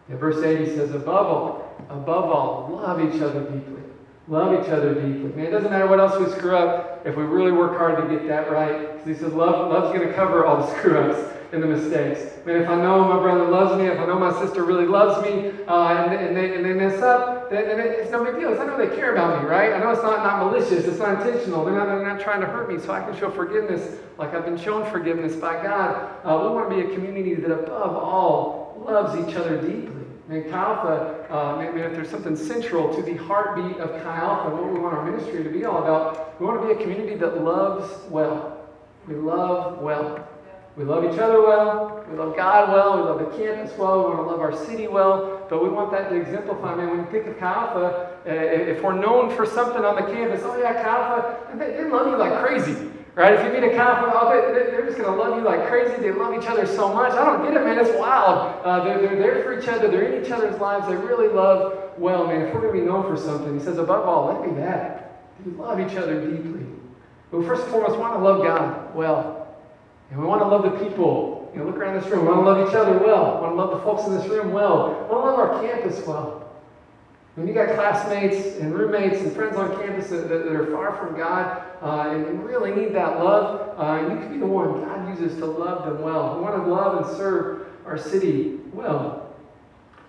In 0.08 0.16
verse 0.16 0.42
8 0.42 0.66
he 0.66 0.74
says, 0.74 0.92
Above 0.92 1.26
all, 1.26 1.84
above 1.90 2.30
all, 2.30 2.80
love 2.82 3.14
each 3.14 3.20
other 3.20 3.42
deeply. 3.42 3.82
Love 4.26 4.64
each 4.64 4.70
other 4.70 4.94
deeply. 4.94 5.28
Man, 5.36 5.44
it 5.44 5.50
doesn't 5.50 5.70
matter 5.70 5.86
what 5.86 6.00
else 6.00 6.18
we 6.18 6.32
screw 6.32 6.56
up 6.56 7.06
if 7.06 7.14
we 7.14 7.24
really 7.24 7.52
work 7.52 7.76
hard 7.76 8.02
to 8.02 8.16
get 8.16 8.26
that 8.28 8.50
right. 8.50 8.92
Because 8.92 9.06
he 9.06 9.14
says 9.22 9.34
love, 9.34 9.70
love's 9.70 9.94
going 9.94 10.08
to 10.08 10.14
cover 10.14 10.46
all 10.46 10.56
the 10.56 10.78
screw 10.78 10.98
ups 10.98 11.36
and 11.52 11.62
the 11.62 11.66
mistakes. 11.66 12.44
Man, 12.46 12.62
if 12.62 12.68
I 12.68 12.76
know 12.76 13.04
my 13.04 13.18
brother 13.18 13.48
loves 13.48 13.76
me, 13.80 13.86
if 13.86 13.98
I 13.98 14.06
know 14.06 14.18
my 14.18 14.32
sister 14.40 14.64
really 14.64 14.86
loves 14.86 15.22
me, 15.22 15.52
uh, 15.66 15.88
and, 15.88 16.14
and, 16.14 16.36
they, 16.36 16.54
and 16.54 16.64
they 16.64 16.72
mess 16.72 17.02
up, 17.02 17.50
then, 17.50 17.66
then 17.68 17.80
it's 17.80 18.10
no 18.10 18.24
big 18.24 18.36
deal. 18.36 18.58
I 18.58 18.64
know 18.66 18.78
they 18.78 18.94
care 18.94 19.12
about 19.12 19.42
me, 19.42 19.48
right? 19.48 19.72
I 19.72 19.78
know 19.78 19.90
it's 19.90 20.02
not, 20.02 20.18
not 20.24 20.44
malicious, 20.44 20.84
it's 20.84 20.98
not 20.98 21.20
intentional. 21.20 21.64
They're 21.64 21.74
not, 21.74 21.86
they're 21.86 22.06
not 22.06 22.20
trying 22.20 22.40
to 22.40 22.46
hurt 22.46 22.72
me, 22.72 22.78
so 22.78 22.92
I 22.92 23.00
can 23.00 23.18
show 23.18 23.30
forgiveness 23.30 23.98
like 24.16 24.34
I've 24.34 24.44
been 24.44 24.58
shown 24.58 24.88
forgiveness 24.90 25.34
by 25.34 25.62
God. 25.62 26.14
Uh, 26.24 26.46
we 26.46 26.54
want 26.54 26.70
to 26.70 26.76
be 26.76 26.82
a 26.82 26.94
community 26.94 27.34
that, 27.34 27.50
above 27.50 27.96
all, 27.96 28.84
loves 28.86 29.28
each 29.28 29.34
other 29.34 29.60
deeply. 29.60 30.00
And 30.28 30.44
Chi 30.48 30.56
Alpha, 30.56 31.26
uh, 31.28 31.56
maybe 31.56 31.80
if 31.80 31.92
there's 31.92 32.08
something 32.08 32.36
central 32.36 32.94
to 32.94 33.02
the 33.02 33.16
heartbeat 33.16 33.78
of 33.78 33.90
Chi 34.00 34.16
Alpha, 34.16 34.54
what 34.54 34.72
we 34.72 34.78
want 34.78 34.94
our 34.94 35.10
ministry 35.10 35.42
to 35.42 35.50
be 35.50 35.64
all 35.64 35.82
about, 35.82 36.40
we 36.40 36.46
want 36.46 36.60
to 36.62 36.68
be 36.68 36.72
a 36.72 36.76
community 36.80 37.16
that 37.16 37.42
loves 37.42 37.92
well. 38.08 38.68
We 39.08 39.16
love 39.16 39.80
well. 39.80 40.28
We 40.76 40.84
love 40.84 41.04
each 41.04 41.18
other 41.18 41.42
well. 41.42 42.04
We 42.10 42.16
love 42.16 42.36
God 42.36 42.72
well. 42.72 42.96
We 42.96 43.02
love 43.02 43.18
the 43.18 43.36
campus 43.36 43.76
well. 43.76 43.98
We 43.98 44.14
want 44.14 44.18
to 44.18 44.22
love 44.22 44.40
our 44.40 44.56
city 44.66 44.88
well. 44.88 45.46
But 45.50 45.62
we 45.62 45.68
want 45.68 45.90
that 45.92 46.10
to 46.10 46.16
exemplify. 46.16 46.72
I 46.72 46.76
mean, 46.76 46.90
when 46.90 47.00
you 47.00 47.10
think 47.10 47.26
of 47.26 47.38
Chi 47.38 47.46
uh, 47.46 48.16
if 48.24 48.82
we're 48.82 48.98
known 48.98 49.34
for 49.34 49.44
something 49.44 49.84
on 49.84 49.96
the 49.96 50.12
campus, 50.12 50.42
oh 50.44 50.56
yeah, 50.58 50.82
Chi 50.82 51.56
they, 51.56 51.72
they 51.72 51.84
love 51.84 52.06
you 52.06 52.16
like 52.16 52.44
crazy. 52.44 52.90
Right? 53.16 53.34
If 53.34 53.44
you 53.44 53.52
meet 53.52 53.64
a 53.66 53.76
Chi 53.76 53.82
Alpha, 53.82 54.12
oh, 54.14 54.54
they, 54.54 54.70
they're 54.70 54.86
just 54.86 54.96
going 54.96 55.12
to 55.12 55.22
love 55.22 55.36
you 55.36 55.44
like 55.44 55.66
crazy. 55.66 56.00
They 56.00 56.12
love 56.12 56.32
each 56.32 56.48
other 56.48 56.64
so 56.64 56.94
much. 56.94 57.12
I 57.12 57.24
don't 57.24 57.42
get 57.42 57.60
it, 57.60 57.64
man. 57.64 57.78
It's 57.84 57.98
wild. 57.98 58.64
Uh, 58.64 58.84
they're, 58.84 59.00
they're 59.00 59.16
there 59.16 59.42
for 59.42 59.58
each 59.58 59.68
other. 59.68 59.90
They're 59.90 60.04
in 60.04 60.24
each 60.24 60.30
other's 60.30 60.58
lives. 60.60 60.86
They 60.86 60.94
really 60.94 61.28
love 61.28 61.98
well, 61.98 62.26
man. 62.28 62.42
If 62.42 62.54
we're 62.54 62.60
going 62.60 62.74
to 62.74 62.80
be 62.80 62.86
known 62.86 63.02
for 63.02 63.20
something, 63.20 63.58
he 63.58 63.64
says, 63.64 63.78
above 63.78 64.06
all, 64.06 64.32
let 64.32 64.48
me 64.48 64.54
that. 64.60 65.26
You 65.44 65.52
love 65.52 65.80
each 65.80 65.96
other 65.96 66.24
deeply. 66.24 66.64
But 67.32 67.44
first 67.44 67.62
and 67.64 67.72
foremost, 67.72 67.98
want 67.98 68.14
to 68.14 68.20
love 68.20 68.42
God 68.42 68.94
well. 68.94 69.39
And 70.10 70.18
we 70.18 70.26
want 70.26 70.42
to 70.42 70.48
love 70.48 70.62
the 70.62 70.84
people. 70.84 71.50
You 71.54 71.60
know, 71.60 71.66
look 71.66 71.76
around 71.76 72.00
this 72.00 72.10
room. 72.10 72.22
We 72.22 72.32
want 72.32 72.44
to 72.44 72.52
love 72.52 72.68
each 72.68 72.74
other 72.74 72.98
well. 72.98 73.36
We 73.36 73.40
want 73.42 73.52
to 73.52 73.56
love 73.56 73.70
the 73.70 73.84
folks 73.84 74.06
in 74.06 74.16
this 74.16 74.26
room 74.28 74.52
well. 74.52 74.88
We 74.88 75.14
want 75.14 75.24
to 75.24 75.30
love 75.30 75.38
our 75.38 75.62
campus 75.62 76.04
well. 76.06 76.48
When 77.36 77.46
you 77.46 77.54
got 77.54 77.74
classmates 77.74 78.58
and 78.58 78.74
roommates 78.74 79.20
and 79.20 79.32
friends 79.32 79.56
on 79.56 79.70
campus 79.80 80.10
that, 80.10 80.28
that, 80.28 80.44
that 80.44 80.52
are 80.52 80.66
far 80.66 80.96
from 80.96 81.16
God 81.16 81.62
uh, 81.80 82.10
and, 82.10 82.26
and, 82.26 82.44
really 82.44 82.74
need 82.74 82.92
that 82.94 83.22
love, 83.22 83.78
uh, 83.78 84.02
you 84.02 84.20
can 84.20 84.32
be 84.32 84.38
the 84.38 84.46
one 84.46 84.82
God 84.84 85.08
uses 85.08 85.38
to 85.38 85.46
love 85.46 85.86
them 85.86 86.02
well. 86.02 86.36
We 86.36 86.42
want 86.42 86.62
to 86.62 86.70
love 86.70 87.06
and 87.06 87.16
serve 87.16 87.68
our 87.86 87.96
city 87.96 88.58
well. 88.72 89.32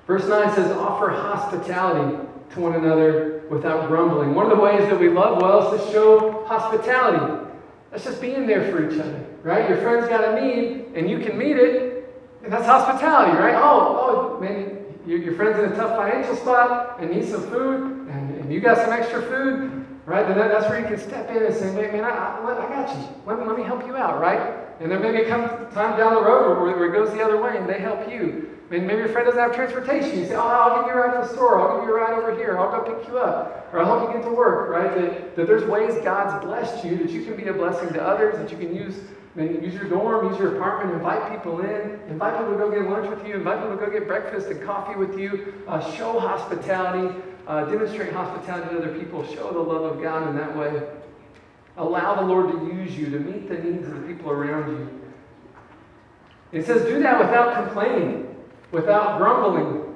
Verse 0.08 0.27
9 0.27 0.55
says, 0.55 0.72
offer 0.72 1.10
hospitality 1.10 2.17
to 2.53 2.60
one 2.60 2.74
another 2.74 3.43
without 3.50 3.88
grumbling. 3.88 4.34
One 4.34 4.51
of 4.51 4.58
the 4.58 4.62
ways 4.62 4.81
that 4.89 5.00
we 5.00 5.10
love 5.10 5.41
well 5.41 5.74
is 5.74 5.86
to 5.86 5.91
show 5.91 6.43
hospitality. 6.48 7.50
That's 7.91 8.03
just 8.03 8.20
being 8.20 8.48
there 8.48 8.72
for 8.72 8.91
each 8.91 9.00
other 9.00 9.30
right? 9.43 9.67
Your 9.69 9.77
friend's 9.79 10.07
got 10.07 10.24
a 10.24 10.41
need, 10.41 10.86
and 10.95 11.10
you 11.10 11.19
can 11.19 11.38
meet 11.38 11.57
it, 11.57 12.13
and 12.43 12.51
that's 12.51 12.65
hospitality, 12.65 13.38
right? 13.38 13.55
Oh, 13.55 14.38
oh, 14.38 14.41
man, 14.41 14.77
your, 15.05 15.33
friend's 15.36 15.60
in 15.60 15.71
a 15.71 15.75
tough 15.75 15.95
financial 15.98 16.36
spot 16.36 16.98
and 17.00 17.12
needs 17.12 17.29
some 17.29 17.50
food, 17.50 18.07
and, 18.10 18.36
and 18.38 18.53
you 18.53 18.60
got 18.60 18.77
some 18.77 18.91
extra 18.91 19.21
food, 19.21 19.86
right? 20.05 20.27
Then 20.27 20.38
that, 20.38 20.51
that's 20.51 20.69
where 20.69 20.80
you 20.80 20.88
can 20.88 20.99
step 20.99 21.30
in 21.30 21.43
and 21.43 21.56
say, 21.56 21.73
man, 21.73 21.91
man 21.93 22.04
I, 22.04 22.10
I, 22.10 22.65
I 22.65 22.69
got 22.69 22.95
you. 22.95 23.08
Let 23.25 23.39
me, 23.39 23.45
let 23.45 23.58
me 23.58 23.63
help 23.63 23.86
you 23.86 23.95
out, 23.95 24.19
right? 24.21 24.58
And 24.80 24.91
then 24.91 25.01
maybe 25.01 25.27
come 25.27 25.47
time 25.73 25.97
down 25.97 26.15
the 26.15 26.21
road 26.21 26.62
where, 26.62 26.75
where 26.75 26.89
it 26.89 26.93
goes 26.93 27.12
the 27.12 27.23
other 27.23 27.41
way, 27.41 27.58
and 27.58 27.67
they 27.67 27.80
help 27.80 28.10
you. 28.12 28.47
Mean, 28.71 28.88
maybe 28.88 28.99
your 28.99 29.10
friend 29.10 29.25
doesn't 29.25 29.39
have 29.39 29.54
transportation. 29.54 30.17
You 30.17 30.25
say, 30.25 30.36
oh, 30.36 30.47
I'll 30.47 30.80
give 30.80 30.88
you 30.88 30.93
a 30.93 31.06
ride 31.06 31.21
to 31.21 31.27
the 31.27 31.34
store. 31.34 31.60
I'll 31.60 31.80
give 31.80 31.89
you 31.89 31.93
a 31.93 31.99
ride 31.99 32.13
over 32.13 32.34
here. 32.34 32.58
I'll 32.58 32.71
go 32.71 32.95
pick 32.95 33.06
you 33.06 33.17
up. 33.17 33.69
Or 33.73 33.80
I'll 33.80 33.86
help 33.86 34.08
you 34.08 34.17
get 34.17 34.25
to 34.25 34.34
work, 34.34 34.69
right? 34.69 34.95
That, 34.95 35.36
that 35.36 35.45
there's 35.45 35.65
ways 35.65 36.01
God's 36.06 36.45
blessed 36.45 36.86
you 36.86 36.95
that 36.99 37.10
you 37.10 37.25
can 37.25 37.36
be 37.36 37.47
a 37.47 37.54
blessing 37.54 37.91
to 37.91 38.01
others, 38.01 38.38
that 38.38 38.49
you 38.49 38.58
can 38.58 38.73
use 38.73 38.95
Use 39.36 39.74
your 39.74 39.86
dorm, 39.86 40.30
use 40.30 40.38
your 40.39 40.58
apartment, 40.58 40.94
invite 40.94 41.32
people 41.32 41.62
in, 41.62 42.00
invite 42.10 42.38
people 42.38 42.52
to 42.52 42.58
go 42.58 42.70
get 42.70 42.89
lunch 42.89 43.10
with 43.10 43.26
you, 43.26 43.36
invite 43.36 43.62
people 43.62 43.78
to 43.78 43.86
go 43.86 43.89
get 43.89 44.06
breakfast 44.06 44.48
and 44.48 44.62
coffee 44.63 44.98
with 44.98 45.17
you. 45.17 45.63
Uh, 45.67 45.80
show 45.96 46.20
hospitality, 46.20 47.15
uh, 47.48 47.63
demonstrate 47.65 48.12
hospitality 48.12 48.76
to 48.76 48.84
other 48.84 49.00
people, 49.00 49.26
show 49.26 49.52
the 49.54 49.60
love 49.60 49.84
of 49.84 50.02
God 50.02 50.28
in 50.28 50.36
that 50.36 50.56
way. 50.58 50.82
Allow 51.78 52.15
the 52.15 52.24
Lord 52.24 52.52
to 52.52 52.76
use 52.76 52.98
you 52.98 53.10
to 53.10 53.20
meet 53.20 53.48
the 53.48 53.58
needs 53.58 53.88
of 53.88 54.02
the 54.02 54.08
people 54.08 54.32
around 54.32 54.70
you. 54.72 55.02
It 56.52 56.65
says, 56.65 56.84
do 56.84 57.02
that 57.02 57.17
without 57.17 57.65
complaining, 57.65 58.36
without 58.72 59.17
grumbling, 59.17 59.96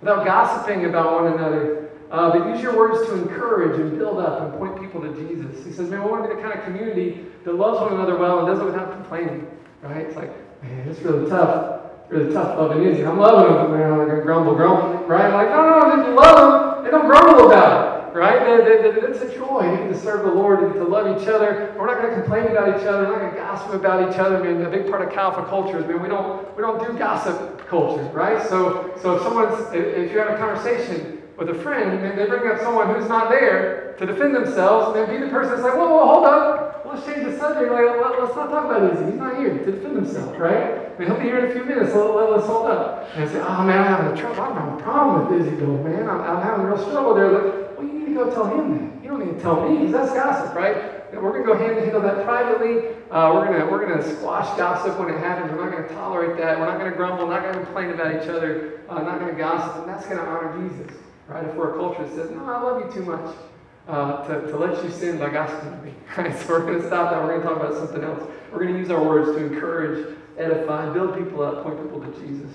without 0.00 0.24
gossiping 0.24 0.86
about 0.86 1.22
one 1.22 1.32
another. 1.32 1.83
Uh, 2.14 2.30
but 2.30 2.48
use 2.54 2.62
your 2.62 2.76
words 2.78 3.04
to 3.08 3.14
encourage 3.16 3.80
and 3.80 3.98
build 3.98 4.20
up 4.20 4.40
and 4.40 4.56
point 4.56 4.80
people 4.80 5.00
to 5.02 5.12
Jesus. 5.18 5.66
He 5.66 5.72
says, 5.72 5.90
man, 5.90 6.04
we 6.04 6.10
want 6.12 6.22
to 6.22 6.28
be 6.28 6.36
the 6.36 6.40
kind 6.40 6.56
of 6.56 6.64
community 6.64 7.26
that 7.44 7.56
loves 7.56 7.80
one 7.80 7.92
another 7.92 8.16
well 8.16 8.38
and 8.38 8.46
does 8.46 8.60
it 8.60 8.64
without 8.64 8.92
complaining. 8.92 9.48
Right? 9.82 10.06
It's 10.06 10.14
like, 10.14 10.30
man, 10.62 10.88
it's 10.88 11.00
really 11.00 11.28
tough. 11.28 11.90
Really 12.08 12.32
tough 12.32 12.56
loving 12.56 12.86
easy. 12.86 13.04
I'm 13.04 13.18
loving 13.18 13.52
them, 13.52 13.66
but 13.66 13.76
man, 13.76 13.90
I'm 13.90 13.96
going 13.96 14.14
to 14.14 14.22
grumble, 14.22 14.54
grumble. 14.54 15.04
Right? 15.08 15.32
Like, 15.32 15.48
no, 15.48 15.80
no, 15.80 15.96
just 15.96 16.08
love 16.14 16.36
them 16.38 16.84
and 16.84 16.92
don't 16.92 17.06
grumble 17.08 17.46
about 17.50 18.14
it. 18.14 18.16
Right? 18.16 18.62
It's 19.10 19.20
a 19.20 19.34
joy. 19.34 19.88
To 19.88 19.98
serve 19.98 20.22
the 20.22 20.30
Lord, 20.30 20.62
and 20.62 20.74
to 20.74 20.84
love 20.84 21.20
each 21.20 21.26
other. 21.26 21.74
We're 21.76 21.86
not 21.86 22.00
going 22.00 22.14
to 22.14 22.20
complain 22.20 22.46
about 22.46 22.80
each 22.80 22.86
other. 22.86 23.08
We're 23.08 23.12
not 23.14 23.20
going 23.22 23.34
to 23.34 23.40
gossip 23.40 23.74
about 23.74 24.08
each 24.08 24.18
other. 24.20 24.36
I 24.36 24.52
mean, 24.52 24.62
a 24.62 24.70
big 24.70 24.88
part 24.88 25.02
of 25.02 25.12
Chi 25.12 25.20
Alpha 25.20 25.44
culture 25.46 25.78
is, 25.78 25.84
I 25.84 25.88
mean, 25.88 26.00
we 26.00 26.06
don't 26.06 26.56
we 26.56 26.62
don't 26.62 26.78
do 26.78 26.96
gossip 26.96 27.66
culture, 27.66 28.04
right? 28.12 28.40
So 28.48 28.94
so 29.02 29.16
if 29.16 29.22
someone's 29.22 29.58
if, 29.74 29.84
if 29.84 30.12
you 30.12 30.18
have 30.20 30.30
a 30.30 30.38
conversation 30.38 31.23
with 31.36 31.50
a 31.50 31.54
friend, 31.54 31.98
and 31.98 32.18
they 32.18 32.26
bring 32.26 32.50
up 32.50 32.60
someone 32.60 32.94
who's 32.94 33.08
not 33.08 33.28
there 33.28 33.94
to 33.98 34.06
defend 34.06 34.34
themselves, 34.34 34.96
and 34.96 35.08
then 35.08 35.20
be 35.20 35.24
the 35.24 35.30
person 35.30 35.52
that's 35.52 35.62
like, 35.62 35.74
whoa, 35.74 35.88
whoa, 35.88 36.06
hold 36.06 36.26
up, 36.26 36.84
let's 36.86 37.04
change 37.06 37.24
the 37.24 37.36
subject. 37.38 37.70
Like, 37.72 37.84
let, 37.84 38.18
us 38.18 38.36
not 38.36 38.50
talk 38.50 38.64
about 38.66 38.92
Izzy. 38.92 39.10
He's 39.10 39.20
not 39.20 39.36
here 39.38 39.50
to 39.50 39.64
defend 39.64 39.96
himself, 39.96 40.38
right? 40.38 40.94
I 40.94 40.98
mean, 40.98 41.08
he'll 41.08 41.18
be 41.18 41.24
here 41.24 41.44
in 41.44 41.50
a 41.50 41.54
few 41.54 41.64
minutes. 41.64 41.94
Let, 41.94 42.30
us 42.38 42.46
hold 42.46 42.70
up. 42.70 43.10
And 43.14 43.24
I 43.24 43.32
say, 43.32 43.40
oh 43.40 43.64
man, 43.64 43.78
I'm 43.78 43.86
having 43.86 44.18
a 44.18 44.20
trouble. 44.20 44.42
I'm 44.42 44.54
having 44.54 44.80
a 44.80 44.82
problem 44.82 45.38
with 45.38 45.46
Izzy, 45.46 45.56
though, 45.56 45.82
man. 45.82 46.08
I'm, 46.08 46.20
I'm 46.20 46.42
having 46.42 46.66
a 46.66 46.68
real 46.68 46.78
struggle 46.78 47.14
there. 47.14 47.30
Like, 47.30 47.78
well, 47.78 47.86
you 47.86 47.98
need 47.98 48.06
to 48.06 48.14
go 48.14 48.30
tell 48.30 48.46
him 48.46 48.78
that. 48.78 49.04
You 49.04 49.10
don't 49.10 49.26
need 49.26 49.34
to 49.34 49.40
tell 49.40 49.68
me, 49.68 49.90
that's 49.90 50.12
gossip, 50.12 50.54
right? 50.54 50.94
we're 51.14 51.30
going 51.30 51.42
to 51.42 51.46
go 51.46 51.52
ahead 51.52 51.76
and 51.76 51.80
handle 51.80 52.02
that 52.02 52.24
privately. 52.24 52.88
Uh, 53.10 53.32
we're 53.32 53.46
going 53.46 53.60
to 53.60 53.66
we're 53.66 53.86
going 53.86 53.96
to 53.96 54.16
squash 54.16 54.56
gossip 54.58 54.98
when 54.98 55.08
it 55.08 55.18
happens. 55.18 55.52
We're 55.52 55.64
not 55.64 55.76
going 55.76 55.88
to 55.88 55.94
tolerate 55.94 56.36
that. 56.38 56.58
We're 56.58 56.66
not 56.66 56.78
going 56.78 56.90
to 56.90 56.96
grumble. 56.96 57.28
Not 57.28 57.42
going 57.42 57.54
to 57.54 57.64
complain 57.64 57.90
about 57.90 58.20
each 58.20 58.28
other. 58.28 58.80
Uh, 58.88 59.00
not 59.02 59.20
going 59.20 59.32
to 59.32 59.38
gossip. 59.38 59.82
And 59.82 59.88
that's 59.88 60.06
going 60.06 60.18
to 60.18 60.24
honor 60.26 60.68
Jesus. 60.68 61.03
Right? 61.26 61.44
If 61.44 61.54
we're 61.54 61.74
a 61.74 61.78
culture 61.78 62.04
that 62.04 62.14
says, 62.14 62.30
no, 62.30 62.44
I 62.44 62.60
love 62.60 62.84
you 62.84 62.92
too 62.92 63.04
much 63.04 63.34
uh, 63.88 64.26
to, 64.26 64.46
to 64.48 64.56
let 64.56 64.82
you 64.84 64.90
sin 64.90 65.18
by 65.18 65.30
gossiping 65.30 65.70
to 65.70 65.82
me. 65.84 65.94
Right? 66.16 66.38
So 66.38 66.48
we're 66.48 66.60
going 66.60 66.80
to 66.80 66.86
stop 66.86 67.10
that. 67.10 67.22
We're 67.22 67.40
going 67.40 67.42
to 67.42 67.48
talk 67.48 67.56
about 67.56 67.74
something 67.74 68.04
else. 68.04 68.22
We're 68.52 68.60
going 68.60 68.74
to 68.74 68.78
use 68.78 68.90
our 68.90 69.02
words 69.02 69.36
to 69.36 69.44
encourage, 69.44 70.16
edify, 70.38 70.92
build 70.92 71.16
people 71.18 71.42
up, 71.42 71.62
point 71.62 71.82
people 71.82 72.00
to 72.00 72.20
Jesus. 72.20 72.50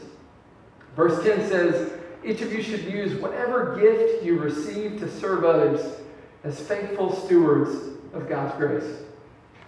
Verse 0.95 1.23
10 1.23 1.49
says, 1.49 1.93
each 2.23 2.41
of 2.41 2.53
you 2.53 2.61
should 2.61 2.83
use 2.83 3.19
whatever 3.21 3.77
gift 3.79 4.23
you 4.23 4.37
receive 4.39 4.99
to 4.99 5.09
serve 5.19 5.45
others 5.45 6.01
as 6.43 6.59
faithful 6.59 7.15
stewards 7.15 7.97
of 8.13 8.27
God's 8.27 8.55
grace. 8.57 9.01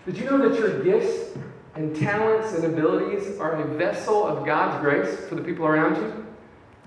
Did 0.05 0.17
you 0.17 0.25
know 0.25 0.49
that 0.49 0.59
your 0.59 0.83
gifts 0.83 1.37
and 1.75 1.95
talents 1.95 2.53
and 2.53 2.65
abilities 2.65 3.39
are 3.39 3.61
a 3.61 3.65
vessel 3.77 4.25
of 4.25 4.45
God's 4.45 4.81
grace 4.81 5.27
for 5.27 5.35
the 5.35 5.41
people 5.41 5.65
around 5.65 5.95
you? 5.97 6.25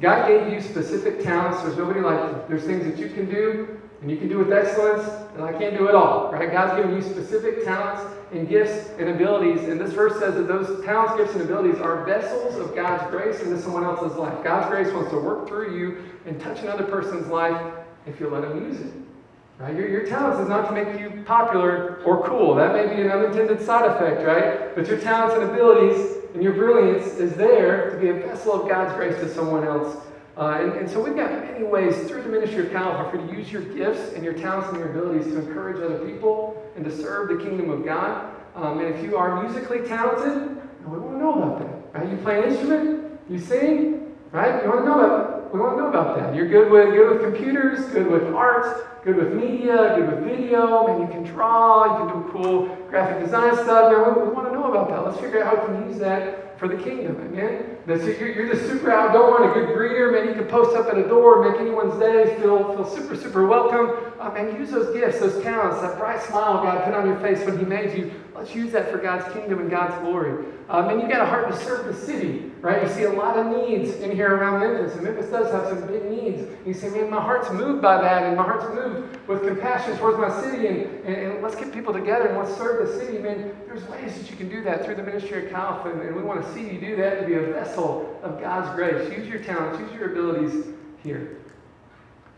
God 0.00 0.26
gave 0.26 0.52
you 0.52 0.60
specific 0.60 1.22
talents. 1.22 1.62
There's 1.62 1.76
nobody 1.76 2.00
like 2.00 2.18
you. 2.18 2.42
There's 2.48 2.64
things 2.64 2.84
that 2.84 2.98
you 2.98 3.14
can 3.14 3.30
do, 3.30 3.80
and 4.00 4.10
you 4.10 4.16
can 4.16 4.28
do 4.28 4.38
with 4.38 4.52
excellence, 4.52 5.08
and 5.34 5.44
I 5.44 5.52
can't 5.52 5.76
do 5.76 5.88
it 5.88 5.94
all. 5.94 6.32
Right? 6.32 6.50
God's 6.50 6.76
given 6.76 6.96
you 6.96 7.02
specific 7.02 7.64
talents 7.64 8.02
and 8.32 8.48
gifts 8.48 8.90
and 8.98 9.08
abilities. 9.10 9.68
And 9.68 9.80
this 9.80 9.92
verse 9.92 10.18
says 10.18 10.34
that 10.34 10.48
those 10.48 10.84
talents, 10.84 11.16
gifts, 11.16 11.34
and 11.34 11.42
abilities 11.42 11.80
are 11.80 12.04
vessels 12.04 12.56
of 12.56 12.74
God's 12.74 13.08
grace 13.10 13.40
into 13.40 13.60
someone 13.60 13.84
else's 13.84 14.18
life. 14.18 14.42
God's 14.42 14.68
grace 14.68 14.92
wants 14.92 15.10
to 15.10 15.18
work 15.20 15.46
through 15.46 15.78
you 15.78 16.04
and 16.26 16.40
touch 16.40 16.60
another 16.62 16.84
person's 16.84 17.28
life 17.28 17.74
if 18.06 18.18
you 18.18 18.28
let 18.28 18.44
Him 18.44 18.64
use 18.68 18.80
it. 18.80 18.92
Right? 19.58 19.76
Your, 19.76 19.88
your 19.88 20.04
talents 20.04 20.40
is 20.40 20.48
not 20.48 20.68
to 20.68 20.72
make 20.72 20.98
you 20.98 21.22
popular 21.24 22.02
or 22.04 22.26
cool. 22.26 22.56
That 22.56 22.74
may 22.74 22.92
be 22.92 23.00
an 23.00 23.12
unintended 23.12 23.64
side 23.64 23.88
effect, 23.88 24.26
right? 24.26 24.74
But 24.74 24.88
your 24.88 24.98
talents 24.98 25.36
and 25.36 25.44
abilities 25.44 26.23
and 26.34 26.42
your 26.42 26.52
brilliance 26.52 27.14
is 27.14 27.32
there 27.34 27.90
to 27.90 27.96
be 27.96 28.08
a 28.08 28.14
vessel 28.14 28.60
of 28.60 28.68
God's 28.68 28.92
grace 28.94 29.14
to 29.20 29.32
someone 29.32 29.64
else. 29.64 29.96
Uh, 30.36 30.58
and, 30.60 30.72
and, 30.72 30.90
so 30.90 31.00
we've 31.00 31.14
got 31.14 31.30
many 31.30 31.64
ways 31.64 31.96
through 32.08 32.24
the 32.24 32.28
ministry 32.28 32.66
of 32.66 32.72
Chi 32.72 32.78
Alpha 32.78 33.08
for 33.08 33.22
you 33.22 33.30
to 33.30 33.36
use 33.36 33.52
your 33.52 33.62
gifts 33.62 34.14
and 34.14 34.24
your 34.24 34.32
talents 34.32 34.68
and 34.68 34.78
your 34.78 34.90
abilities 34.90 35.26
to 35.26 35.38
encourage 35.38 35.76
other 35.76 36.04
people 36.04 36.60
and 36.74 36.84
to 36.84 36.90
serve 36.90 37.28
the 37.28 37.44
kingdom 37.44 37.70
of 37.70 37.84
God. 37.84 38.34
Um, 38.56 38.80
and 38.80 38.92
if 38.92 39.04
you 39.04 39.16
are 39.16 39.44
musically 39.44 39.86
talented, 39.86 40.60
we 40.84 40.98
want 40.98 41.12
to 41.12 41.18
know 41.18 41.34
about 41.34 41.58
that. 41.60 42.00
right? 42.00 42.10
You 42.10 42.16
play 42.16 42.42
an 42.42 42.50
instrument, 42.50 43.20
you 43.30 43.38
sing, 43.38 44.16
right? 44.32 44.60
You 44.64 44.70
want 44.70 44.80
to 44.80 44.86
know 44.86 45.04
about, 45.04 45.33
we 45.54 45.60
want 45.60 45.76
to 45.76 45.82
know 45.82 45.88
about 45.88 46.18
that. 46.18 46.34
You're 46.34 46.48
good 46.48 46.68
with 46.68 46.92
good 46.94 47.12
with 47.12 47.22
computers, 47.22 47.84
good 47.92 48.08
with 48.08 48.24
art, 48.34 49.04
good 49.04 49.14
with 49.14 49.34
media, 49.34 49.94
good 49.96 50.10
with 50.10 50.24
video. 50.24 50.88
and 50.88 51.00
you 51.00 51.06
can 51.06 51.22
draw, 51.22 51.84
you 51.84 52.10
can 52.10 52.22
do 52.22 52.28
cool 52.32 52.76
graphic 52.90 53.22
design 53.24 53.54
stuff. 53.54 53.92
Man, 53.92 54.16
we, 54.18 54.26
we 54.26 54.34
want 54.34 54.48
to 54.48 54.52
know 54.52 54.64
about 54.64 54.88
that. 54.88 55.06
Let's 55.06 55.20
figure 55.20 55.44
out 55.44 55.56
how 55.56 55.62
we 55.62 55.78
can 55.78 55.88
use 55.88 56.00
that 56.00 56.58
for 56.58 56.66
the 56.66 56.76
kingdom. 56.76 57.20
Amen? 57.20 57.78
So 57.86 57.94
you're, 57.94 58.32
you're 58.32 58.52
just 58.52 58.66
super 58.66 58.90
outgoing, 58.90 59.48
a 59.48 59.54
good 59.54 59.68
greeter. 59.68 60.10
Man, 60.10 60.26
you 60.26 60.34
can 60.34 60.46
post 60.46 60.74
up 60.76 60.88
at 60.88 60.98
a 60.98 61.06
door, 61.06 61.48
make 61.48 61.60
anyone's 61.60 62.00
day 62.00 62.36
feel, 62.40 62.74
feel 62.74 62.84
super, 62.84 63.14
super 63.14 63.46
welcome. 63.46 64.12
Uh, 64.18 64.30
man, 64.30 64.56
use 64.56 64.72
those 64.72 64.92
gifts, 64.92 65.20
those 65.20 65.40
talents, 65.44 65.80
that 65.82 65.96
bright 65.98 66.20
smile 66.22 66.64
God 66.64 66.84
put 66.84 66.94
on 66.94 67.06
your 67.06 67.20
face 67.20 67.46
when 67.46 67.56
He 67.60 67.64
made 67.64 67.96
you. 67.96 68.10
Let's 68.34 68.52
use 68.56 68.72
that 68.72 68.90
for 68.90 68.98
God's 68.98 69.32
kingdom 69.32 69.60
and 69.60 69.70
God's 69.70 69.94
glory. 70.02 70.46
Um, 70.68 70.88
and 70.88 71.02
you 71.02 71.08
got 71.08 71.20
a 71.20 71.26
heart 71.26 71.50
to 71.50 71.56
serve 71.56 71.84
the 71.84 71.94
city, 71.94 72.50
right? 72.62 72.82
You 72.82 72.88
see 72.88 73.02
a 73.02 73.12
lot 73.12 73.36
of 73.36 73.46
needs 73.46 73.96
in 73.96 74.10
here 74.12 74.34
around 74.34 74.60
Memphis, 74.60 74.94
and 74.94 75.02
Memphis 75.02 75.26
does 75.26 75.52
have 75.52 75.68
some 75.68 75.86
big 75.86 76.04
needs. 76.06 76.42
And 76.42 76.66
you 76.66 76.72
say, 76.72 76.88
man, 76.88 77.10
my 77.10 77.20
heart's 77.20 77.50
moved 77.50 77.82
by 77.82 78.00
that, 78.00 78.22
and 78.22 78.36
my 78.36 78.44
heart's 78.44 78.74
moved 78.74 79.18
with 79.28 79.46
compassion 79.46 79.98
towards 79.98 80.16
my 80.16 80.40
city, 80.40 80.66
and, 80.68 81.04
and, 81.04 81.16
and 81.16 81.42
let's 81.42 81.54
get 81.54 81.70
people 81.70 81.92
together 81.92 82.28
and 82.28 82.38
let's 82.38 82.56
serve 82.56 82.88
the 82.88 82.98
city. 82.98 83.18
Man, 83.18 83.54
there's 83.66 83.86
ways 83.88 84.18
that 84.18 84.30
you 84.30 84.36
can 84.36 84.48
do 84.48 84.62
that 84.64 84.86
through 84.86 84.94
the 84.94 85.02
ministry 85.02 85.44
of 85.44 85.52
Chi 85.52 85.58
Alpha, 85.58 85.90
and, 85.90 86.00
and 86.00 86.16
we 86.16 86.22
want 86.22 86.42
to 86.42 86.54
see 86.54 86.62
you 86.62 86.80
do 86.80 86.96
that 86.96 87.20
to 87.20 87.26
be 87.26 87.34
a 87.34 87.42
vessel 87.42 88.18
of 88.22 88.40
God's 88.40 88.74
grace. 88.74 89.12
Use 89.14 89.28
your 89.28 89.42
talents, 89.42 89.78
use 89.80 89.92
your 89.92 90.12
abilities 90.12 90.66
here. 91.02 91.40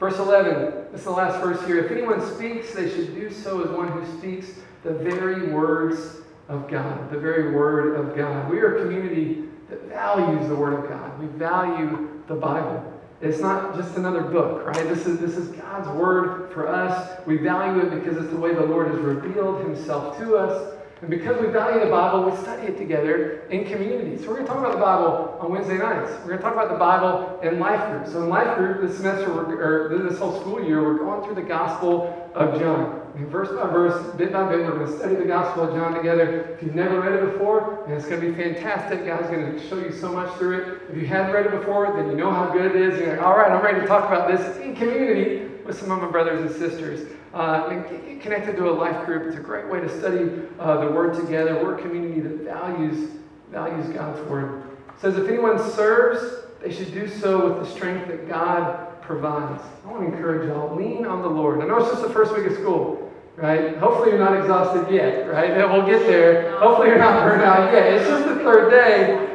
Verse 0.01 0.19
11, 0.19 0.91
this 0.91 1.01
is 1.01 1.05
the 1.05 1.11
last 1.13 1.43
verse 1.43 1.65
here. 1.65 1.79
If 1.79 1.93
anyone 1.93 2.21
speaks, 2.35 2.75
they 2.75 2.91
should 2.91 3.15
do 3.15 3.31
so 3.31 3.63
as 3.63 3.71
one 3.71 3.89
who 3.89 4.19
speaks 4.19 4.49
the 4.83 4.93
very 4.93 5.49
words 5.53 6.26
of 6.49 6.69
God. 6.69 7.11
The 7.11 7.19
very 7.19 7.53
word 7.53 7.97
of 7.97 8.17
God. 8.17 8.51
We 8.51 8.61
are 8.61 8.77
a 8.77 8.83
community 8.83 9.45
that 9.69 9.83
values 9.89 10.49
the 10.49 10.55
word 10.55 10.85
of 10.85 10.89
God. 10.89 11.19
We 11.19 11.27
value 11.39 12.23
the 12.29 12.35
Bible. 12.35 12.93
It's 13.21 13.41
not 13.41 13.75
just 13.75 13.97
another 13.97 14.23
book, 14.23 14.67
right? 14.67 14.89
This 14.89 15.07
is, 15.07 15.19
this 15.19 15.37
is 15.37 15.49
God's 15.49 15.89
word 15.89 16.53
for 16.53 16.69
us. 16.69 17.19
We 17.27 17.39
value 17.39 17.81
it 17.81 17.91
because 17.91 18.23
it's 18.23 18.33
the 18.33 18.39
way 18.39 18.55
the 18.55 18.63
Lord 18.63 18.91
has 18.91 18.99
revealed 18.99 19.63
himself 19.63 20.19
to 20.19 20.37
us. 20.37 20.75
And 21.01 21.11
because 21.11 21.41
we 21.41 21.49
value 21.49 21.81
the 21.81 21.91
Bible, 21.91 22.31
we 22.31 22.37
study 22.39 22.69
it 22.69 22.79
together 22.79 23.47
in 23.51 23.65
community. 23.65 24.17
So 24.17 24.29
we're 24.29 24.37
going 24.37 24.47
to 24.47 24.53
talk 24.53 24.59
about 24.59 24.73
the 24.73 24.79
Bible 24.79 25.39
on 25.41 25.51
Wednesday 25.51 25.79
nights. 25.79 26.11
We're 26.21 26.37
going 26.37 26.39
to 26.39 26.43
talk 26.43 26.55
about 26.55 26.71
the 26.71 26.79
Bible 26.79 27.41
in 27.43 27.59
life 27.59 27.91
group. 27.91 28.07
So 28.07 28.23
in 28.23 28.29
life 28.29 28.57
group 28.57 28.81
this 28.83 28.97
semester, 28.97 29.31
or 29.33 30.09
this 30.09 30.19
whole 30.19 30.41
school 30.41 30.63
year, 30.63 30.83
we're 30.83 30.99
going 30.99 31.25
through 31.25 31.35
the 31.35 31.49
Gospel 31.49 32.31
of 32.35 32.59
John. 32.59 33.06
Verse 33.17 33.49
by 33.49 33.67
verse, 33.71 34.15
bit 34.17 34.31
by 34.33 34.49
bit, 34.49 34.59
we're 34.61 34.77
going 34.77 34.93
to 34.93 34.99
study 34.99 35.15
the 35.15 35.25
Gospel 35.25 35.65
of 35.65 35.75
John 35.75 35.95
together. 35.95 36.55
If 36.55 36.63
you've 36.63 36.75
never 36.75 37.01
read 37.01 37.15
it 37.15 37.33
before, 37.33 37.83
and 37.85 37.95
it's 37.95 38.07
going 38.07 38.21
to 38.21 38.31
be 38.31 38.35
fantastic. 38.35 39.07
God's 39.07 39.29
going 39.29 39.53
to 39.53 39.69
show 39.69 39.79
you 39.79 39.91
so 39.91 40.13
much 40.13 40.37
through 40.37 40.61
it. 40.61 40.83
If 40.91 40.97
you 40.99 41.07
haven't 41.07 41.33
read 41.33 41.47
it 41.47 41.53
before, 41.53 41.95
then 41.97 42.11
you 42.11 42.17
know 42.17 42.31
how 42.31 42.53
good 42.53 42.67
it 42.67 42.77
is. 42.77 43.01
You're 43.01 43.17
like, 43.17 43.25
all 43.25 43.37
right, 43.37 43.51
I'm 43.51 43.65
ready 43.65 43.81
to 43.81 43.87
talk 43.87 44.05
about 44.05 44.31
this 44.31 44.59
in 44.59 44.77
community 44.77 45.47
with 45.65 45.81
some 45.81 45.91
of 45.91 46.03
my 46.03 46.11
brothers 46.11 46.41
and 46.43 46.51
sisters. 46.51 47.11
Uh, 47.33 47.69
and 47.71 47.89
get 47.89 48.21
connected 48.21 48.57
to 48.57 48.69
a 48.69 48.73
life 48.73 49.05
group. 49.07 49.27
It's 49.27 49.37
a 49.37 49.41
great 49.41 49.71
way 49.71 49.81
to 49.81 49.99
study 49.99 50.47
uh, 50.59 50.85
the 50.85 50.91
Word 50.91 51.15
together. 51.15 51.55
We're 51.55 51.79
a 51.79 51.83
community 51.83 52.21
that 52.21 52.45
values, 52.45 53.11
values 53.51 53.89
God's 53.95 54.21
Word. 54.29 54.63
It 54.89 55.01
says, 55.01 55.17
if 55.17 55.29
anyone 55.29 55.59
serves, 55.73 56.45
they 56.63 56.73
should 56.73 56.93
do 56.93 57.09
so 57.09 57.49
with 57.49 57.67
the 57.67 57.75
strength 57.75 58.09
that 58.09 58.29
God 58.29 59.03
provides. 59.03 59.63
I 59.85 59.91
want 59.91 60.07
to 60.07 60.15
encourage 60.15 60.49
y'all, 60.49 60.75
lean 60.75 61.07
on 61.07 61.23
the 61.23 61.29
Lord. 61.29 61.61
I 61.61 61.67
know 61.67 61.79
it's 61.79 61.91
just 61.91 62.03
the 62.03 62.11
first 62.11 62.35
week 62.37 62.47
of 62.47 62.55
school, 62.55 63.06
right? 63.37 63.77
Hopefully 63.77 64.11
you're 64.11 64.19
not 64.19 64.37
exhausted 64.39 64.93
yet, 64.93 65.29
right? 65.29 65.57
We'll 65.77 65.87
get 65.87 66.07
there. 66.07 66.59
Hopefully 66.59 66.89
you're 66.89 66.99
not 66.99 67.23
burned 67.23 67.43
out 67.43 67.73
yet. 67.73 67.95
It's 67.95 68.09
just 68.09 68.25
the 68.25 68.37
third 68.37 68.71
day. 68.71 69.33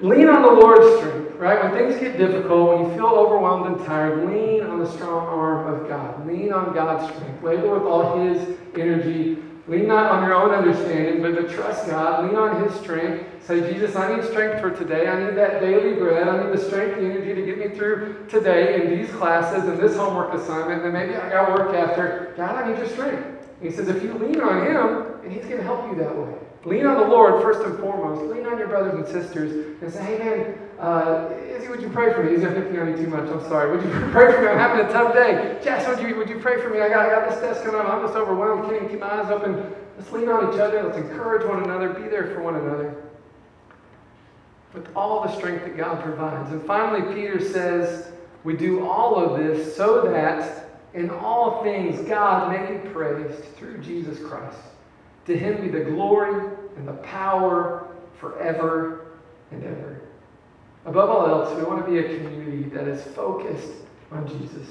Lean 0.00 0.28
on 0.28 0.42
the 0.42 0.50
Lord's 0.50 0.98
strength, 0.98 1.36
right? 1.36 1.62
When 1.62 1.72
things 1.72 2.00
get 2.00 2.18
difficult, 2.18 2.78
when 2.78 2.88
you 2.90 2.94
feel 2.96 3.06
overwhelmed 3.06 3.66
and 3.66 3.86
tired, 3.86 4.28
lean 4.28 4.64
on 4.64 4.80
the 4.80 4.90
strong 4.90 5.26
arm 5.28 5.72
of 5.72 5.88
God. 5.88 6.26
Lean 6.26 6.52
on 6.52 6.74
God's 6.74 7.14
strength. 7.14 7.42
Labor 7.42 7.78
with 7.78 7.84
all 7.84 8.18
His 8.18 8.58
energy. 8.76 9.38
Lean 9.68 9.86
not 9.86 10.10
on 10.10 10.24
your 10.24 10.34
own 10.34 10.50
understanding, 10.50 11.22
but 11.22 11.40
to 11.40 11.48
trust 11.54 11.86
God. 11.86 12.24
Lean 12.24 12.34
on 12.34 12.64
His 12.64 12.74
strength. 12.80 13.46
Say, 13.46 13.72
Jesus, 13.72 13.94
I 13.94 14.14
need 14.14 14.24
strength 14.24 14.60
for 14.60 14.70
today. 14.70 15.06
I 15.06 15.24
need 15.24 15.36
that 15.36 15.60
daily 15.60 15.94
bread. 15.94 16.26
I 16.26 16.44
need 16.44 16.52
the 16.52 16.64
strength 16.64 16.98
and 16.98 17.12
energy 17.12 17.34
to 17.34 17.46
get 17.46 17.58
me 17.58 17.68
through 17.76 18.26
today 18.28 18.82
in 18.82 18.98
these 18.98 19.10
classes 19.14 19.68
and 19.68 19.78
this 19.78 19.96
homework 19.96 20.34
assignment. 20.34 20.82
And 20.82 20.92
maybe 20.92 21.14
I 21.14 21.28
got 21.28 21.50
work 21.52 21.74
after. 21.74 22.34
God, 22.36 22.56
I 22.56 22.68
need 22.68 22.78
your 22.78 22.88
strength. 22.88 23.24
And 23.60 23.70
he 23.70 23.70
says, 23.70 23.88
if 23.88 24.02
you 24.02 24.14
lean 24.14 24.40
on 24.40 24.66
Him, 24.66 25.20
and 25.22 25.32
He's 25.32 25.44
going 25.44 25.58
to 25.58 25.62
help 25.62 25.88
you 25.90 25.96
that 26.02 26.16
way. 26.16 26.34
Lean 26.64 26.86
on 26.86 27.00
the 27.00 27.06
Lord 27.06 27.42
first 27.42 27.60
and 27.60 27.78
foremost. 27.78 28.22
Lean 28.32 28.46
on 28.46 28.58
your 28.58 28.68
brothers 28.68 28.94
and 28.94 29.06
sisters 29.06 29.80
and 29.82 29.92
say, 29.92 30.02
hey 30.04 30.18
man, 30.18 30.58
uh, 30.82 31.30
Izzy, 31.48 31.68
would 31.68 31.80
you 31.80 31.88
pray 31.90 32.12
for 32.12 32.24
me? 32.24 32.34
Izzy, 32.34 32.44
I'm 32.44 32.54
picking 32.54 32.78
on 32.80 32.96
too 32.96 33.06
much. 33.06 33.30
I'm 33.30 33.40
sorry. 33.48 33.70
Would 33.70 33.84
you 33.84 33.90
pray 34.10 34.32
for 34.32 34.42
me? 34.42 34.48
I'm 34.48 34.58
having 34.58 34.84
a 34.84 34.90
tough 34.90 35.14
day. 35.14 35.60
Jess, 35.62 35.86
would 35.86 36.06
you, 36.06 36.16
would 36.16 36.28
you 36.28 36.40
pray 36.40 36.60
for 36.60 36.70
me? 36.70 36.80
I 36.80 36.88
got, 36.88 37.06
I 37.06 37.10
got 37.10 37.30
this 37.30 37.38
test 37.38 37.64
coming 37.64 37.80
up. 37.80 37.88
I'm 37.88 38.02
just 38.02 38.16
overwhelmed. 38.16 38.64
Can't 38.64 38.76
even 38.76 38.88
keep 38.88 39.00
my 39.00 39.22
eyes 39.22 39.30
open. 39.30 39.72
Let's 39.96 40.10
lean 40.10 40.28
on 40.28 40.52
each 40.52 40.58
other. 40.58 40.82
Let's 40.82 40.98
encourage 40.98 41.46
one 41.46 41.62
another. 41.62 41.90
Be 41.90 42.08
there 42.08 42.34
for 42.34 42.42
one 42.42 42.56
another. 42.56 43.00
With 44.74 44.88
all 44.96 45.22
the 45.22 45.36
strength 45.36 45.64
that 45.64 45.76
God 45.76 46.02
provides. 46.02 46.50
And 46.50 46.62
finally, 46.64 47.14
Peter 47.14 47.38
says, 47.40 48.10
we 48.42 48.56
do 48.56 48.84
all 48.84 49.16
of 49.16 49.38
this 49.38 49.76
so 49.76 50.02
that 50.10 50.68
in 50.94 51.10
all 51.10 51.62
things 51.62 52.00
God 52.08 52.50
may 52.50 52.72
be 52.72 52.88
praised 52.88 53.44
through 53.56 53.78
Jesus 53.78 54.18
Christ. 54.18 54.58
To 55.26 55.38
him 55.38 55.60
be 55.60 55.68
the 55.68 55.84
glory 55.84 56.56
and 56.76 56.88
the 56.88 56.94
power 56.94 57.86
forever 58.18 59.12
and 59.52 59.62
ever. 59.62 60.01
Above 60.84 61.10
all 61.10 61.26
else, 61.26 61.56
we 61.56 61.62
want 61.62 61.84
to 61.84 61.90
be 61.90 61.98
a 61.98 62.18
community 62.18 62.68
that 62.70 62.88
is 62.88 63.02
focused 63.14 63.72
on 64.10 64.26
Jesus, 64.26 64.68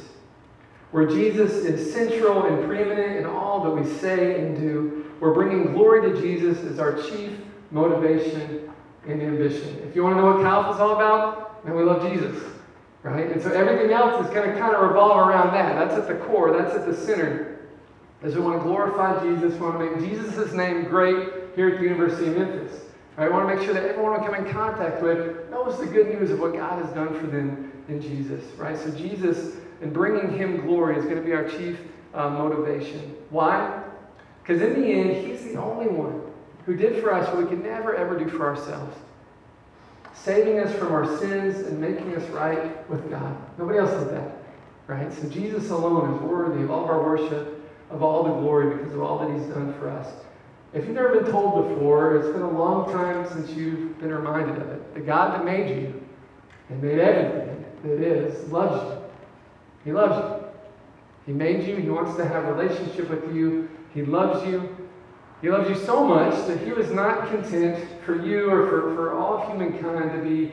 where 0.91 1.08
Jesus 1.08 1.52
is 1.54 1.93
central 1.93 2.45
and 2.45 2.65
preeminent 2.65 3.17
in 3.17 3.26
all 3.26 3.63
that 3.63 3.71
we 3.71 3.86
say 4.00 4.39
and 4.39 4.58
do. 4.58 5.06
We're 5.19 5.34
bringing 5.34 5.74
glory 5.74 6.12
to 6.12 6.21
Jesus 6.21 6.58
as 6.63 6.80
our 6.80 7.02
chief 7.02 7.39
motivation 7.71 8.69
and 9.08 9.21
ambition. 9.21 9.80
If 9.88 9.95
you 9.95 10.04
want 10.04 10.17
to 10.17 10.21
know 10.21 10.34
what 10.34 10.41
Calf 10.41 10.76
is 10.76 10.82
all 10.82 10.95
about, 10.95 11.63
then 11.63 11.76
we 11.76 11.84
love 11.84 12.12
Jesus, 12.12 12.43
right? 13.04 13.32
And 13.32 13.41
so 13.41 13.52
everything 13.52 13.91
else 13.91 14.26
is 14.26 14.34
going 14.34 14.52
to 14.52 14.60
kind 14.60 14.76
of 14.76 14.82
revolve 14.82 15.28
around 15.28 15.54
that. 15.54 15.76
That's 15.76 16.00
at 16.00 16.08
the 16.08 16.26
core, 16.26 16.52
that's 16.52 16.76
at 16.76 16.86
the 16.86 16.95
center 16.95 17.52
is 18.24 18.36
we 18.36 18.41
want 18.41 18.60
to 18.60 18.63
glorify 18.63 19.21
Jesus. 19.24 19.54
We 19.54 19.60
want 19.60 19.80
to 19.80 19.86
make 19.86 20.10
Jesus' 20.10 20.54
name 20.54 20.84
great 20.86 21.28
here 21.56 21.69
at 21.69 21.78
the 21.78 21.84
University 21.84 22.28
of 22.28 22.38
Memphis. 22.38 22.82
Right? 23.17 23.28
We 23.28 23.34
want 23.34 23.50
to 23.50 23.56
make 23.56 23.65
sure 23.65 23.74
that 23.74 23.84
everyone 23.84 24.19
we 24.19 24.26
come 24.26 24.36
in 24.36 24.52
contact 24.52 25.02
with 25.02 25.51
knows 25.65 25.80
the 25.80 25.86
good 25.86 26.08
news 26.08 26.32
of 26.32 26.39
what 26.39 26.54
God 26.54 26.84
has 26.84 26.93
done 26.93 27.19
for 27.19 27.28
them 27.28 27.71
in 27.88 28.02
Jesus. 28.02 28.43
Right? 28.58 28.78
So 28.78 28.91
Jesus 28.91 29.58
and 29.82 29.93
bringing 29.93 30.38
Him 30.38 30.62
glory 30.62 30.97
is 30.97 31.06
going 31.06 31.17
to 31.17 31.21
be 31.21 31.34
our 31.34 31.47
chief 31.47 31.80
uh, 32.13 32.30
motivation. 32.30 33.15
Why? 33.30 33.84
Because 34.41 34.62
in 34.62 34.82
the 34.82 34.88
end, 34.88 35.28
He's 35.28 35.43
the 35.43 35.62
only 35.62 35.88
one 35.88 36.21
who 36.65 36.76
did 36.76 37.02
for 37.02 37.13
us 37.13 37.28
what 37.28 37.43
we 37.43 37.50
could 37.50 37.63
never 37.63 37.95
ever 37.95 38.17
do 38.17 38.30
for 38.30 38.45
ourselves. 38.45 38.95
Saving 40.13 40.60
us 40.60 40.74
from 40.76 40.91
our 40.91 41.17
sins 41.17 41.65
and 41.67 41.80
making 41.80 42.15
us 42.15 42.28
right 42.30 42.88
with 42.89 43.10
God. 43.10 43.36
Nobody 43.58 43.80
else 43.80 43.91
did 43.91 44.13
that. 44.13 44.38
Right? 44.88 45.12
So 45.13 45.30
Jesus 45.30 45.69
alone 45.69 46.13
is 46.13 46.21
worthy 46.21 46.63
of 46.63 46.71
all 46.71 46.84
of 46.84 46.89
our 46.89 47.04
worship 47.04 47.58
of 47.91 48.02
all 48.04 48.24
the 48.24 48.34
glory 48.41 48.76
because 48.76 48.93
of 48.93 49.02
all 49.02 49.19
that 49.19 49.38
He's 49.38 49.47
done 49.47 49.74
for 49.74 49.89
us. 49.89 50.08
If 50.74 50.86
you've 50.86 50.96
never 50.96 51.20
been 51.20 51.32
told 51.32 51.68
before, 51.68 52.16
it's 52.16 52.28
been 52.28 52.44
a 52.44 52.50
long 52.50 52.92
time 52.94 53.28
since 53.28 53.50
you've 53.52 54.00
been 54.00 54.14
reminded 54.14 54.62
of 54.62 54.70
it. 54.70 54.94
The 54.94 55.02
God 55.02 55.34
that 55.34 55.44
made 55.44 55.70
you 55.70 56.02
and 56.70 56.82
made 56.82 56.98
everything 56.98 57.66
that 57.84 58.02
is 58.02 58.50
loves 58.50 58.82
you. 58.86 59.02
He 59.84 59.92
loves 59.92 60.16
you. 60.16 60.48
He 61.26 61.34
made 61.34 61.68
you. 61.68 61.76
He 61.76 61.90
wants 61.90 62.16
to 62.18 62.26
have 62.26 62.46
a 62.46 62.54
relationship 62.54 63.10
with 63.10 63.36
you. 63.36 63.70
He 63.94 64.04
loves 64.04 64.48
you. 64.48 64.78
He 65.42 65.50
loves 65.50 65.70
you 65.70 65.76
so 65.76 66.06
much 66.06 66.48
that 66.48 66.60
he 66.60 66.72
was 66.72 66.90
not 66.92 67.28
content 67.30 67.86
for 68.06 68.24
you 68.26 68.50
or 68.50 68.70
for, 68.70 68.96
for 68.96 69.18
all 69.18 69.40
of 69.40 69.50
humankind 69.50 70.12
to 70.12 70.30
be 70.30 70.52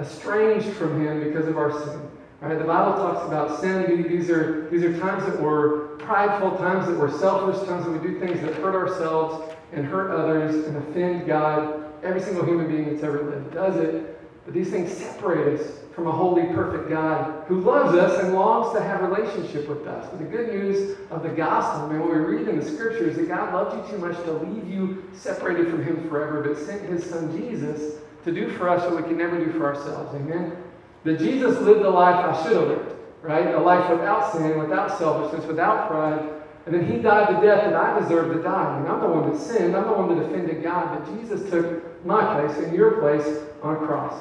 estranged 0.00 0.74
from 0.76 1.06
him 1.06 1.22
because 1.22 1.46
of 1.46 1.56
our 1.56 1.70
sin. 1.70 2.00
Right? 2.40 2.58
The 2.58 2.64
Bible 2.64 2.94
talks 2.94 3.26
about 3.26 3.60
sin. 3.60 4.02
These 4.08 4.30
are, 4.30 4.68
these 4.70 4.82
are 4.82 4.98
times 4.98 5.24
that 5.26 5.40
we're 5.40 5.83
prideful, 5.98 6.56
times 6.58 6.86
that 6.86 6.98
we're 6.98 7.10
selfish, 7.10 7.66
times 7.68 7.84
that 7.84 7.90
we 7.90 7.98
do 7.98 8.18
things 8.18 8.40
that 8.40 8.54
hurt 8.54 8.74
ourselves 8.74 9.54
and 9.72 9.86
hurt 9.86 10.10
others 10.10 10.66
and 10.66 10.76
offend 10.76 11.26
God. 11.26 11.84
Every 12.02 12.20
single 12.20 12.44
human 12.44 12.68
being 12.68 12.90
that's 12.90 13.02
ever 13.02 13.22
lived 13.22 13.54
does 13.54 13.76
it. 13.76 14.20
But 14.44 14.54
these 14.54 14.70
things 14.70 14.92
separate 14.92 15.58
us 15.58 15.78
from 15.94 16.06
a 16.06 16.12
holy, 16.12 16.42
perfect 16.52 16.90
God 16.90 17.44
who 17.46 17.60
loves 17.60 17.96
us 17.96 18.22
and 18.22 18.34
longs 18.34 18.74
to 18.74 18.82
have 18.82 19.00
relationship 19.00 19.68
with 19.68 19.86
us. 19.86 20.08
But 20.10 20.18
the 20.18 20.24
good 20.24 20.48
news 20.48 20.98
of 21.10 21.22
the 21.22 21.30
gospel, 21.30 21.86
I 21.86 21.92
mean, 21.92 22.00
what 22.00 22.10
we 22.10 22.18
read 22.18 22.48
in 22.48 22.58
the 22.58 22.64
scriptures, 22.64 23.16
that 23.16 23.28
God 23.28 23.54
loved 23.54 23.76
you 23.76 23.96
too 23.96 24.04
much 24.04 24.16
to 24.24 24.32
leave 24.32 24.68
you 24.68 25.04
separated 25.14 25.70
from 25.70 25.84
Him 25.84 26.08
forever, 26.08 26.42
but 26.42 26.58
sent 26.58 26.82
His 26.82 27.08
Son 27.08 27.34
Jesus 27.36 28.00
to 28.24 28.32
do 28.32 28.50
for 28.50 28.68
us 28.68 28.82
what 28.90 29.02
we 29.02 29.08
can 29.08 29.16
never 29.16 29.42
do 29.42 29.52
for 29.52 29.74
ourselves. 29.74 30.14
Amen? 30.14 30.56
That 31.04 31.18
Jesus 31.18 31.58
lived 31.60 31.84
the 31.84 31.90
life 31.90 32.16
I 32.16 32.42
should 32.42 32.56
have 32.56 32.68
lived, 32.68 32.93
right? 33.24 33.54
A 33.54 33.58
life 33.58 33.90
without 33.90 34.32
sin, 34.32 34.58
without 34.58 34.96
selfishness, 34.98 35.46
without 35.46 35.88
pride. 35.88 36.30
And 36.66 36.74
then 36.74 36.90
he 36.90 36.98
died 36.98 37.34
the 37.34 37.40
death 37.40 37.64
that 37.64 37.74
I 37.74 37.98
deserved 37.98 38.34
to 38.34 38.42
die. 38.42 38.78
And 38.78 38.88
I'm 38.88 39.00
the 39.00 39.08
one 39.08 39.32
that 39.32 39.40
sinned. 39.40 39.74
I'm 39.74 39.84
the 39.84 39.92
one 39.92 40.16
that 40.16 40.24
offended 40.24 40.62
God. 40.62 40.98
But 40.98 41.20
Jesus 41.20 41.48
took 41.50 42.04
my 42.06 42.38
place, 42.38 42.56
and 42.58 42.74
your 42.74 43.00
place 43.00 43.26
on 43.62 43.76
a 43.76 43.86
cross 43.86 44.14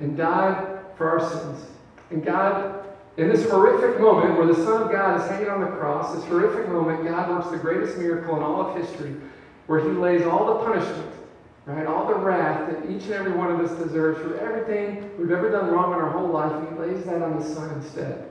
and 0.00 0.16
died 0.16 0.80
for 0.96 1.10
our 1.10 1.30
sins. 1.30 1.66
And 2.10 2.24
God, 2.24 2.84
in 3.16 3.28
this 3.28 3.48
horrific 3.50 4.00
moment 4.00 4.38
where 4.38 4.46
the 4.46 4.54
Son 4.54 4.82
of 4.82 4.92
God 4.92 5.20
is 5.20 5.28
hanging 5.28 5.48
on 5.48 5.60
the 5.60 5.66
cross, 5.66 6.14
this 6.14 6.24
horrific 6.24 6.68
moment, 6.68 7.04
God 7.04 7.28
works 7.28 7.50
the 7.50 7.58
greatest 7.58 7.98
miracle 7.98 8.36
in 8.36 8.42
all 8.42 8.60
of 8.60 8.76
history, 8.76 9.14
where 9.66 9.80
He 9.80 9.88
lays 9.88 10.22
all 10.22 10.46
the 10.46 10.64
punishment, 10.64 11.12
right, 11.66 11.86
all 11.86 12.06
the 12.06 12.14
wrath 12.14 12.70
that 12.70 12.90
each 12.90 13.04
and 13.04 13.14
every 13.14 13.32
one 13.32 13.50
of 13.50 13.60
us 13.60 13.76
deserves 13.78 14.20
for 14.20 14.38
everything 14.38 15.10
we've 15.18 15.32
ever 15.32 15.50
done 15.50 15.70
wrong 15.70 15.92
in 15.92 15.98
our 15.98 16.10
whole 16.10 16.28
life, 16.28 16.68
He 16.70 16.76
lays 16.76 17.04
that 17.04 17.22
on 17.22 17.40
His 17.40 17.52
Son 17.52 17.70
instead. 17.74 18.27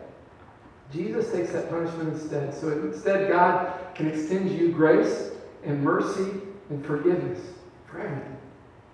Jesus 0.92 1.32
takes 1.32 1.52
that 1.52 1.70
punishment 1.70 2.14
instead. 2.14 2.54
So 2.54 2.70
instead, 2.72 3.30
God 3.30 3.74
can 3.94 4.08
extend 4.08 4.52
you 4.52 4.72
grace 4.72 5.32
and 5.64 5.84
mercy 5.84 6.32
and 6.70 6.86
forgiveness 6.86 7.40
for 7.90 8.02
everything. 8.02 8.38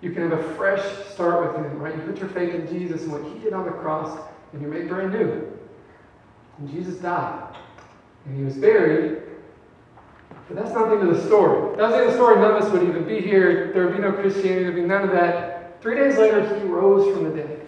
You 0.00 0.12
can 0.12 0.28
have 0.28 0.38
a 0.38 0.54
fresh 0.54 0.82
start 1.12 1.46
with 1.46 1.64
Him, 1.64 1.78
right? 1.78 1.94
You 1.94 2.02
put 2.02 2.18
your 2.18 2.28
faith 2.28 2.54
in 2.54 2.66
Jesus 2.68 3.02
and 3.02 3.12
what 3.12 3.22
He 3.24 3.38
did 3.38 3.52
on 3.52 3.64
the 3.64 3.72
cross, 3.72 4.18
and 4.52 4.60
you're 4.60 4.70
made 4.70 4.88
brand 4.88 5.12
new. 5.12 5.50
And 6.58 6.70
Jesus 6.70 6.96
died, 6.96 7.56
and 8.26 8.36
He 8.36 8.44
was 8.44 8.56
buried. 8.56 9.22
But 10.48 10.56
that's 10.56 10.74
not 10.74 10.88
the 10.88 10.96
end 10.96 11.08
of 11.08 11.16
the 11.16 11.26
story. 11.26 11.72
If 11.72 11.78
that 11.78 11.84
was 11.84 11.92
the 11.92 11.98
end 11.98 12.06
of 12.06 12.12
the 12.12 12.18
story, 12.18 12.36
none 12.36 12.50
of 12.50 12.62
us 12.62 12.70
would 12.70 12.82
even 12.82 13.04
be 13.04 13.20
here. 13.20 13.72
There 13.72 13.86
would 13.86 13.96
be 13.96 14.02
no 14.02 14.12
Christianity, 14.12 14.64
there'd 14.64 14.74
be 14.74 14.82
none 14.82 15.04
of 15.04 15.12
that. 15.12 15.80
Three 15.80 15.94
days 15.94 16.18
later, 16.18 16.42
He 16.58 16.66
rose 16.66 17.14
from 17.14 17.24
the 17.24 17.30
dead. 17.30 17.63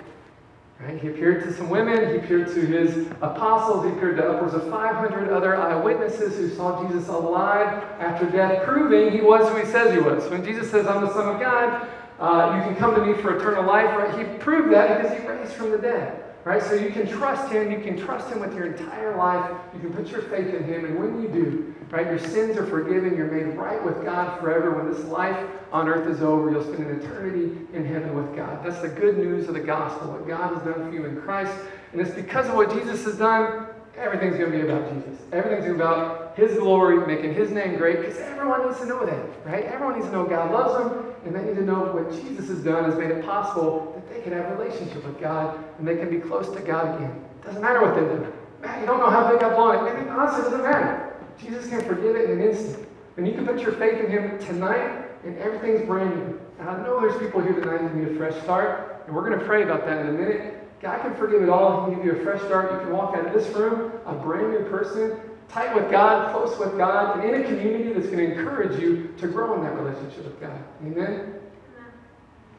Right? 0.78 1.00
He 1.00 1.08
appeared 1.08 1.42
to 1.44 1.54
some 1.54 1.70
women, 1.70 2.10
he 2.10 2.16
appeared 2.18 2.48
to 2.48 2.60
his 2.60 3.08
apostles, 3.22 3.86
he 3.86 3.92
appeared 3.92 4.18
to 4.18 4.28
upwards 4.28 4.52
of 4.52 4.68
500 4.68 5.30
other 5.30 5.56
eyewitnesses 5.56 6.36
who 6.36 6.54
saw 6.54 6.86
Jesus 6.86 7.08
alive 7.08 7.82
after 7.98 8.28
death, 8.28 8.62
proving 8.64 9.10
he 9.10 9.22
was 9.22 9.48
who 9.50 9.56
he 9.56 9.64
says 9.64 9.94
he 9.94 10.00
was. 10.00 10.28
When 10.28 10.44
Jesus 10.44 10.70
says, 10.70 10.86
I'm 10.86 11.02
the 11.02 11.12
Son 11.14 11.34
of 11.34 11.40
God, 11.40 11.88
uh, 12.20 12.56
you 12.56 12.62
can 12.62 12.76
come 12.76 12.94
to 12.94 13.04
me 13.04 13.14
for 13.22 13.38
eternal 13.38 13.64
life, 13.64 13.86
right? 13.96 14.18
He 14.18 14.38
proved 14.38 14.70
that 14.72 15.00
because 15.00 15.18
he 15.18 15.26
raised 15.26 15.52
from 15.52 15.70
the 15.70 15.78
dead, 15.78 16.24
right? 16.46 16.62
So 16.62 16.74
you 16.74 16.90
can 16.90 17.08
trust 17.08 17.50
him, 17.50 17.72
you 17.72 17.80
can 17.80 17.98
trust 17.98 18.30
him 18.30 18.38
with 18.38 18.54
your 18.54 18.66
entire 18.66 19.16
life, 19.16 19.50
you 19.74 19.80
can 19.80 19.92
put 19.92 20.06
your 20.06 20.22
faith 20.22 20.54
in 20.54 20.62
him, 20.62 20.84
and 20.84 20.96
when 20.96 21.20
you 21.20 21.28
do, 21.28 21.74
right, 21.90 22.06
your 22.06 22.20
sins 22.20 22.56
are 22.56 22.64
forgiven, 22.64 23.16
you're 23.16 23.26
made 23.26 23.56
right 23.56 23.84
with 23.84 24.04
God 24.04 24.40
forever. 24.40 24.70
When 24.70 24.88
this 24.88 25.04
life 25.06 25.44
on 25.72 25.88
earth 25.88 26.06
is 26.06 26.22
over, 26.22 26.48
you'll 26.48 26.62
spend 26.62 26.86
an 26.88 27.00
eternity 27.00 27.66
in 27.72 27.84
heaven 27.84 28.14
with 28.14 28.36
God. 28.36 28.64
That's 28.64 28.80
the 28.80 28.88
good 28.88 29.18
news 29.18 29.48
of 29.48 29.54
the 29.54 29.60
gospel, 29.60 30.12
what 30.12 30.28
God 30.28 30.54
has 30.54 30.62
done 30.62 30.88
for 30.88 30.94
you 30.94 31.04
in 31.06 31.20
Christ. 31.20 31.52
And 31.90 32.00
it's 32.00 32.14
because 32.14 32.46
of 32.46 32.54
what 32.54 32.72
Jesus 32.72 33.04
has 33.06 33.18
done, 33.18 33.66
everything's 33.96 34.36
going 34.36 34.52
to 34.52 34.56
be 34.56 34.62
about 34.62 34.88
Jesus. 34.94 35.20
Everything's 35.32 35.74
about 35.74 36.25
His 36.36 36.58
glory, 36.58 37.06
making 37.06 37.32
His 37.34 37.50
name 37.50 37.76
great, 37.76 38.00
because 38.00 38.18
everyone 38.18 38.66
needs 38.66 38.78
to 38.80 38.86
know 38.86 39.06
that, 39.06 39.46
right? 39.46 39.64
Everyone 39.64 39.94
needs 39.94 40.06
to 40.06 40.12
know 40.12 40.24
God 40.24 40.52
loves 40.52 40.74
them, 40.78 41.14
and 41.24 41.34
they 41.34 41.42
need 41.42 41.56
to 41.56 41.64
know 41.64 41.92
what 41.92 42.12
Jesus 42.12 42.48
has 42.48 42.62
done 42.62 42.84
has 42.84 42.98
made 42.98 43.10
it 43.10 43.24
possible 43.24 43.92
that 43.94 44.14
they 44.14 44.20
can 44.20 44.32
have 44.32 44.52
a 44.52 44.56
relationship 44.56 45.02
with 45.04 45.18
God, 45.18 45.58
and 45.78 45.88
they 45.88 45.96
can 45.96 46.10
be 46.10 46.18
close 46.18 46.48
to 46.54 46.60
God 46.60 46.96
again. 46.96 47.24
It 47.40 47.46
doesn't 47.46 47.62
matter 47.62 47.80
what 47.80 47.94
they've 47.94 48.06
done. 48.06 48.32
Man, 48.60 48.80
you 48.80 48.86
don't 48.86 49.00
know 49.00 49.10
how 49.10 49.32
big 49.32 49.42
I've 49.42 49.56
blown 49.56 49.86
it. 49.86 49.96
And 49.96 50.10
honestly, 50.10 50.42
doesn't 50.42 50.62
matter. 50.62 51.14
Jesus 51.40 51.68
can 51.68 51.80
forgive 51.82 52.16
it 52.16 52.30
in 52.30 52.40
an 52.40 52.46
instant. 52.46 52.86
And 53.16 53.26
you 53.26 53.32
can 53.32 53.46
put 53.46 53.58
your 53.60 53.72
faith 53.72 54.04
in 54.04 54.10
Him 54.10 54.38
tonight, 54.38 55.06
and 55.24 55.38
everything's 55.38 55.86
brand 55.86 56.14
new. 56.16 56.40
And 56.58 56.68
I 56.68 56.82
know 56.82 57.00
there's 57.00 57.18
people 57.18 57.40
here 57.40 57.54
tonight 57.54 57.80
who 57.80 57.98
need 57.98 58.12
a 58.12 58.14
fresh 58.16 58.34
start, 58.42 59.04
and 59.06 59.16
we're 59.16 59.26
going 59.26 59.38
to 59.38 59.44
pray 59.46 59.62
about 59.62 59.86
that 59.86 60.00
in 60.02 60.08
a 60.08 60.12
minute. 60.12 60.54
God 60.82 61.00
can 61.00 61.14
forgive 61.14 61.42
it 61.42 61.48
all. 61.48 61.86
He 61.86 61.94
can 61.94 62.04
give 62.04 62.14
you 62.14 62.20
a 62.20 62.24
fresh 62.24 62.42
start. 62.42 62.72
You 62.72 62.78
can 62.80 62.90
walk 62.92 63.16
out 63.16 63.26
of 63.26 63.32
this 63.32 63.48
room 63.56 63.92
a 64.04 64.14
brand 64.14 64.50
new 64.50 64.68
person, 64.68 65.18
tight 65.48 65.74
with 65.74 65.90
God, 65.90 66.32
close 66.32 66.58
with 66.58 66.76
God, 66.76 67.18
and 67.18 67.34
in 67.34 67.42
a 67.42 67.44
community 67.44 67.92
that's 67.92 68.06
going 68.06 68.18
to 68.18 68.32
encourage 68.32 68.80
you 68.80 69.14
to 69.18 69.26
grow 69.28 69.54
in 69.54 69.62
that 69.62 69.76
relationship 69.76 70.24
with 70.24 70.40
God. 70.40 70.58
Amen? 70.84 71.34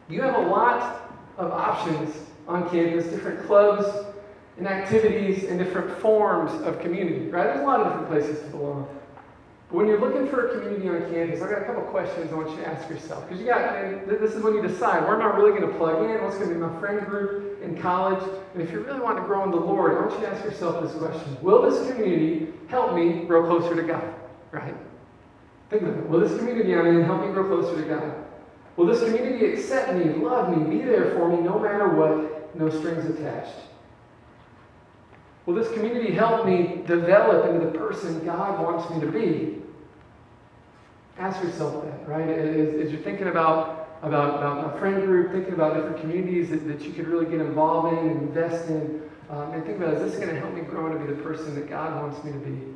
You 0.09 0.21
have 0.21 0.35
a 0.35 0.47
lot 0.47 1.11
of 1.37 1.51
options 1.51 2.15
on 2.47 2.69
campus, 2.69 3.05
different 3.07 3.45
clubs 3.45 3.85
and 4.57 4.67
activities 4.67 5.43
and 5.43 5.59
different 5.59 5.97
forms 5.99 6.51
of 6.63 6.79
community, 6.79 7.29
right? 7.29 7.47
There's 7.47 7.59
a 7.59 7.63
lot 7.63 7.81
of 7.81 7.87
different 7.87 8.09
places 8.09 8.43
to 8.43 8.49
belong. 8.57 8.87
But 9.69 9.77
when 9.77 9.87
you're 9.87 9.99
looking 9.99 10.27
for 10.29 10.47
a 10.47 10.53
community 10.53 10.87
on 10.87 11.11
campus, 11.11 11.41
I've 11.41 11.49
got 11.49 11.61
a 11.61 11.65
couple 11.65 11.81
questions 11.83 12.31
I 12.31 12.35
want 12.35 12.51
you 12.51 12.57
to 12.57 12.67
ask 12.67 12.89
yourself. 12.89 13.27
Because 13.27 13.41
you 13.41 13.47
got, 13.47 14.07
this 14.07 14.33
is 14.33 14.41
when 14.41 14.53
you 14.53 14.61
decide, 14.61 15.03
where 15.03 15.15
am 15.15 15.21
I 15.21 15.35
really 15.35 15.51
going 15.51 15.69
to 15.69 15.77
plug 15.77 16.09
in? 16.09 16.23
What's 16.23 16.37
going 16.37 16.47
to 16.47 16.55
be 16.55 16.61
my 16.61 16.79
friend 16.79 17.05
group 17.05 17.61
in 17.61 17.77
college? 17.81 18.23
And 18.53 18.63
if 18.63 18.71
you 18.71 18.79
really 18.79 19.01
want 19.01 19.17
to 19.17 19.23
grow 19.23 19.43
in 19.43 19.51
the 19.51 19.57
Lord, 19.57 19.97
I 19.97 20.01
want 20.05 20.13
you 20.13 20.25
to 20.25 20.31
ask 20.31 20.45
yourself 20.45 20.81
this 20.81 20.93
question. 20.93 21.37
Will 21.41 21.69
this 21.69 21.91
community 21.91 22.53
help 22.69 22.95
me 22.95 23.25
grow 23.25 23.45
closer 23.45 23.75
to 23.75 23.83
God? 23.83 24.15
Right? 24.53 24.73
Think 25.69 25.81
about 25.81 25.97
it. 25.97 26.09
Will 26.09 26.21
this 26.21 26.37
community 26.37 26.73
I'm 26.73 26.87
in 26.87 27.03
help 27.03 27.27
me 27.27 27.33
grow 27.33 27.43
closer 27.43 27.81
to 27.81 27.89
God? 27.89 28.25
Will 28.77 28.85
this 28.85 29.03
community 29.03 29.51
accept 29.51 29.93
me, 29.95 30.13
love 30.13 30.55
me, 30.55 30.77
be 30.77 30.85
there 30.85 31.11
for 31.11 31.27
me 31.27 31.41
no 31.41 31.59
matter 31.59 31.89
what, 31.89 32.55
no 32.55 32.69
strings 32.69 33.05
attached? 33.09 33.66
Will 35.47 35.53
this 35.53 35.71
community 35.71 36.11
help 36.11 36.45
me 36.45 36.83
develop 36.85 37.45
into 37.45 37.65
the 37.65 37.71
person 37.71 38.23
God 38.25 38.61
wants 38.61 38.89
me 38.89 38.99
to 38.99 39.07
be? 39.07 39.55
Ask 41.17 41.41
yourself 41.41 41.85
that, 41.85 42.05
right? 42.05 42.27
As, 42.27 42.75
as 42.75 42.91
you're 42.91 43.01
thinking 43.01 43.27
about, 43.27 43.97
about, 44.03 44.35
about 44.35 44.75
a 44.75 44.77
friend 44.77 45.01
group, 45.03 45.31
thinking 45.31 45.53
about 45.53 45.73
different 45.73 46.01
communities 46.01 46.49
that, 46.49 46.67
that 46.67 46.81
you 46.81 46.91
could 46.91 47.07
really 47.07 47.25
get 47.25 47.39
involved 47.39 47.97
in 47.97 48.07
and 48.09 48.21
invest 48.23 48.67
in, 48.67 49.01
um, 49.29 49.53
and 49.53 49.65
think 49.65 49.77
about, 49.77 49.93
is 49.93 50.11
this 50.11 50.19
going 50.19 50.35
to 50.35 50.39
help 50.39 50.53
me 50.53 50.61
grow 50.61 50.91
to 50.91 50.99
be 50.99 51.13
the 51.13 51.23
person 51.23 51.55
that 51.55 51.69
God 51.69 51.95
wants 52.03 52.21
me 52.25 52.33
to 52.33 52.39
be? 52.39 52.75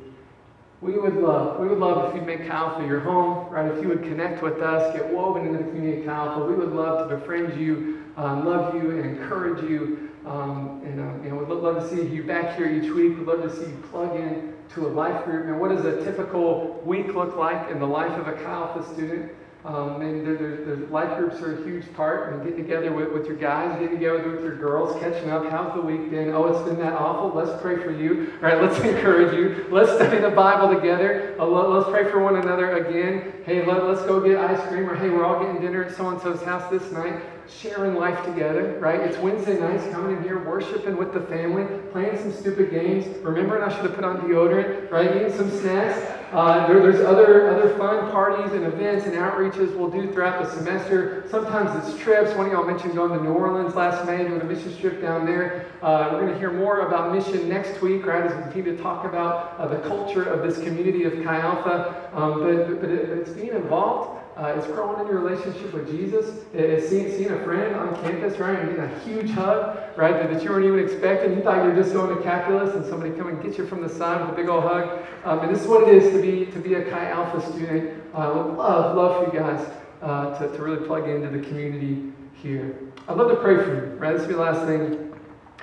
We 0.80 0.98
would 0.98 1.16
love, 1.16 1.60
we 1.60 1.68
would 1.68 1.78
love 1.78 2.08
if 2.08 2.16
you'd 2.16 2.26
make 2.26 2.46
Cal 2.46 2.82
your 2.86 3.00
home, 3.00 3.50
right? 3.50 3.70
If 3.70 3.82
you 3.82 3.88
would 3.88 4.02
connect 4.02 4.42
with 4.42 4.62
us, 4.62 4.96
get 4.96 5.12
woven 5.12 5.46
into 5.46 5.58
the 5.58 5.64
community 5.64 6.00
of 6.00 6.06
Cal 6.06 6.46
We 6.46 6.54
would 6.54 6.72
love 6.72 7.10
to 7.10 7.16
befriend 7.16 7.60
you, 7.60 8.02
um, 8.16 8.46
love 8.46 8.74
you, 8.74 8.92
and 8.92 9.00
encourage 9.00 9.62
you 9.62 10.11
um, 10.24 10.80
and 10.84 11.00
uh, 11.00 11.24
you 11.24 11.30
know, 11.30 11.36
we'd 11.36 11.48
love 11.48 11.82
to 11.82 11.88
see 11.88 12.06
you 12.06 12.22
back 12.22 12.56
here 12.56 12.68
each 12.68 12.90
week. 12.92 13.18
We'd 13.18 13.26
love 13.26 13.42
to 13.42 13.54
see 13.54 13.70
you 13.70 13.84
plug 13.90 14.14
in 14.14 14.54
to 14.74 14.86
a 14.86 14.90
life 14.90 15.24
group. 15.24 15.46
And 15.46 15.60
what 15.60 15.70
does 15.70 15.84
a 15.84 16.04
typical 16.04 16.80
week 16.84 17.14
look 17.14 17.36
like 17.36 17.70
in 17.70 17.78
the 17.78 17.86
life 17.86 18.12
of 18.12 18.28
a 18.28 18.42
Alpha 18.44 18.84
student? 18.94 19.32
Um, 19.64 20.02
and 20.02 20.26
the, 20.26 20.32
the, 20.32 20.74
the, 20.74 20.86
life 20.86 21.16
groups 21.16 21.40
are 21.40 21.60
a 21.60 21.64
huge 21.64 21.84
part. 21.94 22.32
And 22.32 22.42
getting 22.42 22.64
together 22.64 22.90
with, 22.90 23.12
with 23.12 23.26
your 23.26 23.36
guys, 23.36 23.78
getting 23.78 23.96
together 23.96 24.28
with 24.28 24.42
your 24.42 24.56
girls, 24.56 25.00
catching 25.00 25.30
up. 25.30 25.48
How's 25.50 25.72
the 25.74 25.80
week 25.80 26.10
been? 26.10 26.30
Oh, 26.30 26.46
it's 26.46 26.68
been 26.68 26.80
that 26.80 26.94
awful. 26.94 27.30
Let's 27.32 27.62
pray 27.62 27.76
for 27.76 27.92
you. 27.92 28.32
All 28.42 28.48
right, 28.48 28.60
let's 28.60 28.78
encourage 28.84 29.34
you. 29.34 29.66
Let's 29.70 29.92
study 29.92 30.18
the 30.18 30.30
Bible 30.30 30.74
together. 30.74 31.36
Uh, 31.38 31.46
let, 31.46 31.66
us 31.66 31.88
pray 31.90 32.10
for 32.10 32.20
one 32.20 32.36
another 32.36 32.72
again. 32.72 33.32
Hey, 33.46 33.64
let, 33.64 33.84
let's 33.84 34.02
go 34.02 34.20
get 34.20 34.36
ice 34.36 34.60
cream. 34.66 34.90
Or 34.90 34.96
hey, 34.96 35.10
we're 35.10 35.24
all 35.24 35.40
getting 35.44 35.62
dinner 35.62 35.84
at 35.84 35.96
so 35.96 36.08
and 36.08 36.20
so's 36.20 36.42
house 36.42 36.68
this 36.68 36.90
night 36.90 37.22
sharing 37.48 37.94
life 37.94 38.24
together, 38.24 38.78
right? 38.80 39.00
It's 39.00 39.18
Wednesday 39.18 39.58
nights, 39.58 39.84
coming 39.92 40.16
in 40.16 40.22
here, 40.22 40.42
worshiping 40.44 40.96
with 40.96 41.12
the 41.12 41.20
family, 41.22 41.64
playing 41.90 42.16
some 42.18 42.32
stupid 42.32 42.70
games, 42.70 43.04
remembering 43.18 43.62
I 43.62 43.68
should 43.68 43.84
have 43.84 43.94
put 43.94 44.04
on 44.04 44.20
deodorant, 44.22 44.90
right? 44.90 45.16
Eating 45.16 45.36
some 45.36 45.50
snacks. 45.50 46.21
Uh, 46.32 46.66
there, 46.66 46.80
there's 46.80 47.04
other, 47.04 47.50
other 47.50 47.76
fun 47.76 48.10
parties 48.10 48.50
and 48.54 48.64
events 48.64 49.04
and 49.04 49.14
outreaches 49.14 49.76
we'll 49.76 49.90
do 49.90 50.10
throughout 50.12 50.42
the 50.42 50.50
semester. 50.50 51.26
Sometimes 51.28 51.86
it's 51.86 51.98
trips. 51.98 52.34
One 52.34 52.46
of 52.46 52.52
y'all 52.52 52.64
mentioned 52.64 52.94
going 52.94 53.10
to 53.10 53.22
New 53.22 53.34
Orleans 53.34 53.74
last 53.74 54.06
May, 54.06 54.24
doing 54.26 54.40
a 54.40 54.44
mission 54.44 54.74
trip 54.78 55.02
down 55.02 55.26
there. 55.26 55.66
Uh, 55.82 56.08
we're 56.10 56.20
going 56.20 56.32
to 56.32 56.38
hear 56.38 56.50
more 56.50 56.86
about 56.86 57.14
mission 57.14 57.50
next 57.50 57.82
week, 57.82 58.06
right, 58.06 58.24
as 58.24 58.34
we 58.34 58.42
continue 58.44 58.74
to 58.74 58.82
talk 58.82 59.04
about 59.04 59.58
uh, 59.58 59.66
the 59.66 59.80
culture 59.80 60.22
of 60.22 60.42
this 60.42 60.56
community 60.64 61.04
of 61.04 61.12
Chi 61.22 61.38
Alpha. 61.38 62.08
Um, 62.14 62.40
but, 62.40 62.80
but, 62.80 62.88
it, 62.88 63.10
it's 63.10 63.30
being 63.32 63.48
involved. 63.48 64.21
Uh, 64.36 64.54
it's 64.56 64.66
growing 64.66 64.98
in 65.00 65.06
your 65.06 65.20
relationship 65.20 65.74
with 65.74 65.90
Jesus. 65.90 66.42
It's 66.54 66.88
seeing, 66.88 67.10
seeing 67.10 67.30
a 67.30 67.44
friend 67.44 67.76
on 67.76 67.94
campus, 68.02 68.38
right, 68.38 68.58
and 68.58 68.76
getting 68.76 68.84
a 68.84 68.98
huge 69.00 69.30
hug, 69.30 69.76
right, 69.96 70.14
that, 70.14 70.32
that 70.32 70.42
you 70.42 70.50
weren't 70.50 70.64
even 70.64 70.78
expecting. 70.78 71.36
You 71.36 71.42
thought 71.42 71.62
you 71.62 71.70
were 71.70 71.76
just 71.76 71.92
going 71.92 72.16
to 72.16 72.22
calculus, 72.22 72.74
and 72.74 72.84
somebody 72.86 73.10
come 73.12 73.28
and 73.28 73.42
get 73.42 73.58
you 73.58 73.66
from 73.66 73.82
the 73.82 73.90
side 73.90 74.22
with 74.22 74.30
a 74.30 74.34
big 74.34 74.48
old 74.48 74.64
hug. 74.64 75.02
Um, 75.24 75.40
and 75.40 75.54
this 75.54 75.62
is 75.62 75.68
what 75.68 75.86
it 75.86 75.94
is 75.94 76.12
to 76.14 76.22
be 76.22 76.46
to 76.46 76.58
be 76.58 76.74
a 76.74 76.90
Chi 76.90 77.10
Alpha 77.10 77.42
student. 77.52 78.02
I 78.14 78.24
uh, 78.24 78.34
would 78.34 78.56
love, 78.56 78.96
love 78.96 79.24
for 79.24 79.34
you 79.34 79.38
guys 79.38 79.70
uh, 80.00 80.38
to, 80.38 80.56
to 80.56 80.62
really 80.62 80.86
plug 80.86 81.08
into 81.08 81.28
the 81.28 81.46
community 81.46 82.12
here. 82.34 82.78
I'd 83.08 83.16
love 83.16 83.28
to 83.28 83.36
pray 83.36 83.56
for 83.56 83.74
you, 83.74 83.98
right? 83.98 84.12
This 84.12 84.22
will 84.22 84.28
be 84.28 84.34
the 84.34 84.40
last 84.40 84.66
thing. 84.66 85.12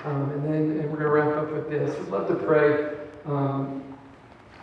Um, 0.04 0.30
and 0.30 0.44
then 0.44 0.80
and 0.80 0.90
we're 0.90 0.98
going 0.98 1.00
to 1.00 1.08
wrap 1.10 1.36
up 1.36 1.52
with 1.52 1.68
this. 1.68 1.98
We'd 1.98 2.08
love 2.08 2.28
to 2.28 2.36
pray. 2.36 2.96
Um, 3.26 3.89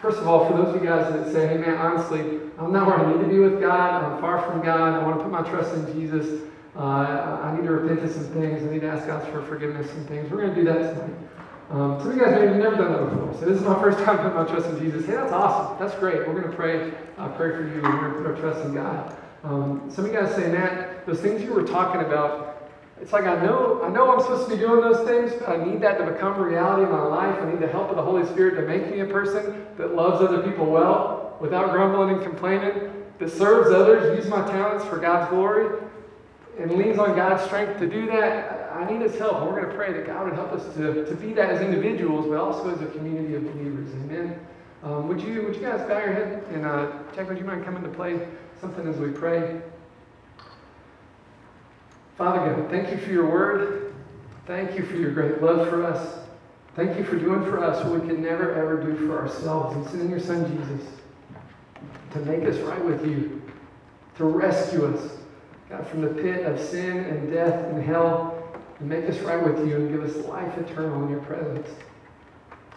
First 0.01 0.19
of 0.19 0.27
all, 0.27 0.47
for 0.47 0.55
those 0.55 0.75
of 0.75 0.81
you 0.81 0.87
guys 0.87 1.11
that 1.11 1.31
say, 1.31 1.47
hey 1.47 1.57
man, 1.57 1.75
honestly, 1.77 2.39
I'm 2.59 2.71
not 2.71 2.85
where 2.85 2.99
I 2.99 3.11
need 3.11 3.21
to 3.23 3.27
be 3.27 3.39
with 3.39 3.59
God. 3.59 4.03
I'm 4.03 4.21
far 4.21 4.41
from 4.43 4.61
God. 4.63 4.93
I 4.93 5.03
want 5.03 5.17
to 5.17 5.23
put 5.23 5.31
my 5.31 5.41
trust 5.41 5.73
in 5.73 5.91
Jesus. 5.93 6.43
Uh, 6.75 7.39
I 7.41 7.55
need 7.55 7.65
to 7.65 7.71
repent 7.71 8.05
of 8.05 8.11
some 8.11 8.25
things. 8.25 8.61
I 8.61 8.71
need 8.71 8.81
to 8.81 8.89
ask 8.89 9.07
God 9.07 9.27
for 9.29 9.41
forgiveness 9.41 9.91
and 9.93 10.07
things. 10.07 10.29
We're 10.29 10.41
going 10.41 10.53
to 10.53 10.55
do 10.55 10.65
that 10.65 10.93
tonight. 10.93 11.19
Um, 11.71 11.99
some 11.99 12.11
of 12.11 12.15
you 12.15 12.23
guys 12.23 12.33
maybe 12.35 12.53
never 12.53 12.75
done 12.75 12.93
that 12.93 13.09
before. 13.09 13.33
So 13.39 13.45
this 13.45 13.59
is 13.59 13.63
my 13.63 13.79
first 13.81 13.97
time 14.05 14.17
putting 14.17 14.35
my 14.35 14.45
trust 14.45 14.69
in 14.69 14.79
Jesus. 14.79 15.05
Hey, 15.05 15.13
that's 15.13 15.33
awesome. 15.33 15.77
That's 15.79 15.99
great. 15.99 16.27
We're 16.27 16.39
going 16.39 16.49
to 16.49 16.55
pray, 16.55 16.93
uh, 17.17 17.29
pray 17.29 17.49
for 17.49 17.63
you, 17.63 17.83
and 17.83 17.83
we're 17.83 18.11
going 18.11 18.13
to 18.13 18.17
put 18.19 18.27
our 18.27 18.35
trust 18.35 18.65
in 18.65 18.75
God. 18.75 19.17
Um, 19.43 19.89
some 19.89 20.05
of 20.05 20.11
you 20.11 20.19
guys 20.19 20.33
say, 20.35 20.51
Matt, 20.51 21.05
those 21.07 21.19
things 21.19 21.41
you 21.41 21.53
were 21.53 21.63
talking 21.63 22.01
about, 22.01 22.56
it's 23.01 23.13
like 23.13 23.25
I 23.25 23.35
know, 23.43 23.81
I 23.83 23.89
know 23.89 24.11
I'm 24.11 24.19
supposed 24.19 24.49
to 24.49 24.55
be 24.55 24.59
doing 24.59 24.81
those 24.81 25.07
things, 25.07 25.31
but 25.39 25.49
I 25.49 25.63
need 25.63 25.81
that 25.81 25.97
to 25.99 26.11
become 26.11 26.35
a 26.35 26.43
reality 26.43 26.83
in 26.83 26.91
my 26.91 27.03
life. 27.03 27.39
I 27.39 27.49
need 27.49 27.59
the 27.59 27.67
help 27.67 27.89
of 27.89 27.95
the 27.95 28.01
Holy 28.01 28.25
Spirit 28.25 28.55
to 28.55 28.67
make 28.67 28.89
me 28.89 29.01
a 29.01 29.05
person 29.05 29.65
that 29.77 29.95
loves 29.95 30.23
other 30.23 30.41
people 30.41 30.65
well, 30.65 31.37
without 31.39 31.71
grumbling 31.71 32.15
and 32.15 32.23
complaining, 32.23 32.91
that 33.19 33.29
serves 33.29 33.71
others, 33.71 34.17
use 34.17 34.27
my 34.27 34.45
talents 34.47 34.83
for 34.85 34.97
God's 34.97 35.29
glory. 35.29 35.79
and 36.59 36.71
leans 36.71 36.97
on 36.97 37.15
God's 37.15 37.43
strength 37.43 37.79
to 37.79 37.87
do 37.87 38.07
that, 38.07 38.71
I 38.73 38.91
need 38.91 39.01
his 39.01 39.17
help. 39.17 39.43
We're 39.43 39.61
going 39.61 39.69
to 39.69 39.75
pray 39.75 39.93
that 39.93 40.07
God 40.07 40.25
would 40.25 40.33
help 40.33 40.51
us 40.51 40.73
to, 40.75 41.05
to 41.05 41.15
be 41.15 41.33
that 41.33 41.49
as 41.51 41.61
individuals, 41.61 42.25
but 42.27 42.37
also 42.37 42.73
as 42.73 42.81
a 42.81 42.87
community 42.87 43.35
of 43.35 43.43
believers. 43.43 43.91
Amen. 43.93 44.39
Um, 44.83 45.07
would 45.07 45.19
you 45.19 45.41
would 45.43 45.55
you 45.55 45.61
guys 45.61 45.81
bow 45.87 45.97
your 45.97 46.13
head 46.13 46.43
and 46.53 46.65
uh, 46.65 46.91
Jack? 47.15 47.27
Would 47.29 47.39
you 47.39 47.45
mind 47.45 47.65
coming 47.65 47.81
to 47.81 47.89
play 47.89 48.27
something 48.61 48.87
as 48.87 48.97
we 48.97 49.09
pray? 49.09 49.59
Father 52.17 52.39
God, 52.39 52.69
thank 52.71 52.89
you 52.89 52.97
for 52.97 53.11
your 53.11 53.29
word. 53.29 53.93
Thank 54.47 54.75
you 54.75 54.83
for 54.85 54.95
your 54.95 55.11
great 55.11 55.41
love 55.41 55.69
for 55.69 55.85
us. 55.85 56.17
Thank 56.75 56.97
you 56.97 57.03
for 57.03 57.15
doing 57.15 57.43
for 57.43 57.63
us 57.63 57.83
what 57.83 58.01
we 58.01 58.07
can 58.07 58.23
never 58.23 58.55
ever 58.55 58.81
do 58.81 59.07
for 59.07 59.19
ourselves 59.19 59.75
and 59.75 59.87
sending 59.87 60.09
your 60.09 60.19
son 60.19 60.45
Jesus 60.47 60.87
to 62.13 62.19
make 62.19 62.43
us 62.43 62.57
right 62.61 62.83
with 62.83 63.05
you, 63.05 63.41
to 64.15 64.25
rescue 64.25 64.85
us, 64.85 65.17
God, 65.69 65.85
from 65.87 66.01
the 66.01 66.07
pit 66.07 66.45
of 66.45 66.59
sin 66.59 66.97
and 66.97 67.31
death 67.31 67.65
and 67.65 67.83
hell, 67.83 68.51
and 68.79 68.89
make 68.89 69.05
us 69.05 69.19
right 69.19 69.43
with 69.43 69.67
you 69.67 69.75
and 69.75 69.89
give 69.89 70.03
us 70.03 70.25
life 70.27 70.57
eternal 70.57 71.03
in 71.03 71.09
your 71.09 71.21
presence. 71.21 71.67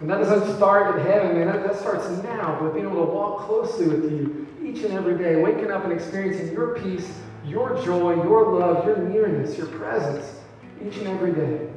And 0.01 0.11
that 0.11 0.19
doesn't 0.19 0.57
start 0.57 0.99
in 0.99 1.07
heaven, 1.07 1.37
man. 1.37 1.47
That, 1.47 1.67
that 1.67 1.79
starts 1.79 2.09
now 2.23 2.63
with 2.63 2.75
being 2.75 2.87
able 2.87 3.07
to 3.07 3.13
walk 3.13 3.47
closely 3.47 3.87
with 3.87 4.11
you 4.11 4.49
each 4.63 4.83
and 4.83 4.93
every 4.93 5.17
day, 5.17 5.37
waking 5.37 5.71
up 5.71 5.85
and 5.85 5.93
experiencing 5.93 6.53
your 6.53 6.75
peace, 6.79 7.21
your 7.45 7.83
joy, 7.83 8.23
your 8.23 8.59
love, 8.59 8.87
your 8.87 8.99
nearness, 8.99 9.57
your 9.57 9.67
presence 9.69 10.41
each 10.85 10.97
and 10.99 11.09
every 11.09 11.33
day. 11.33 11.69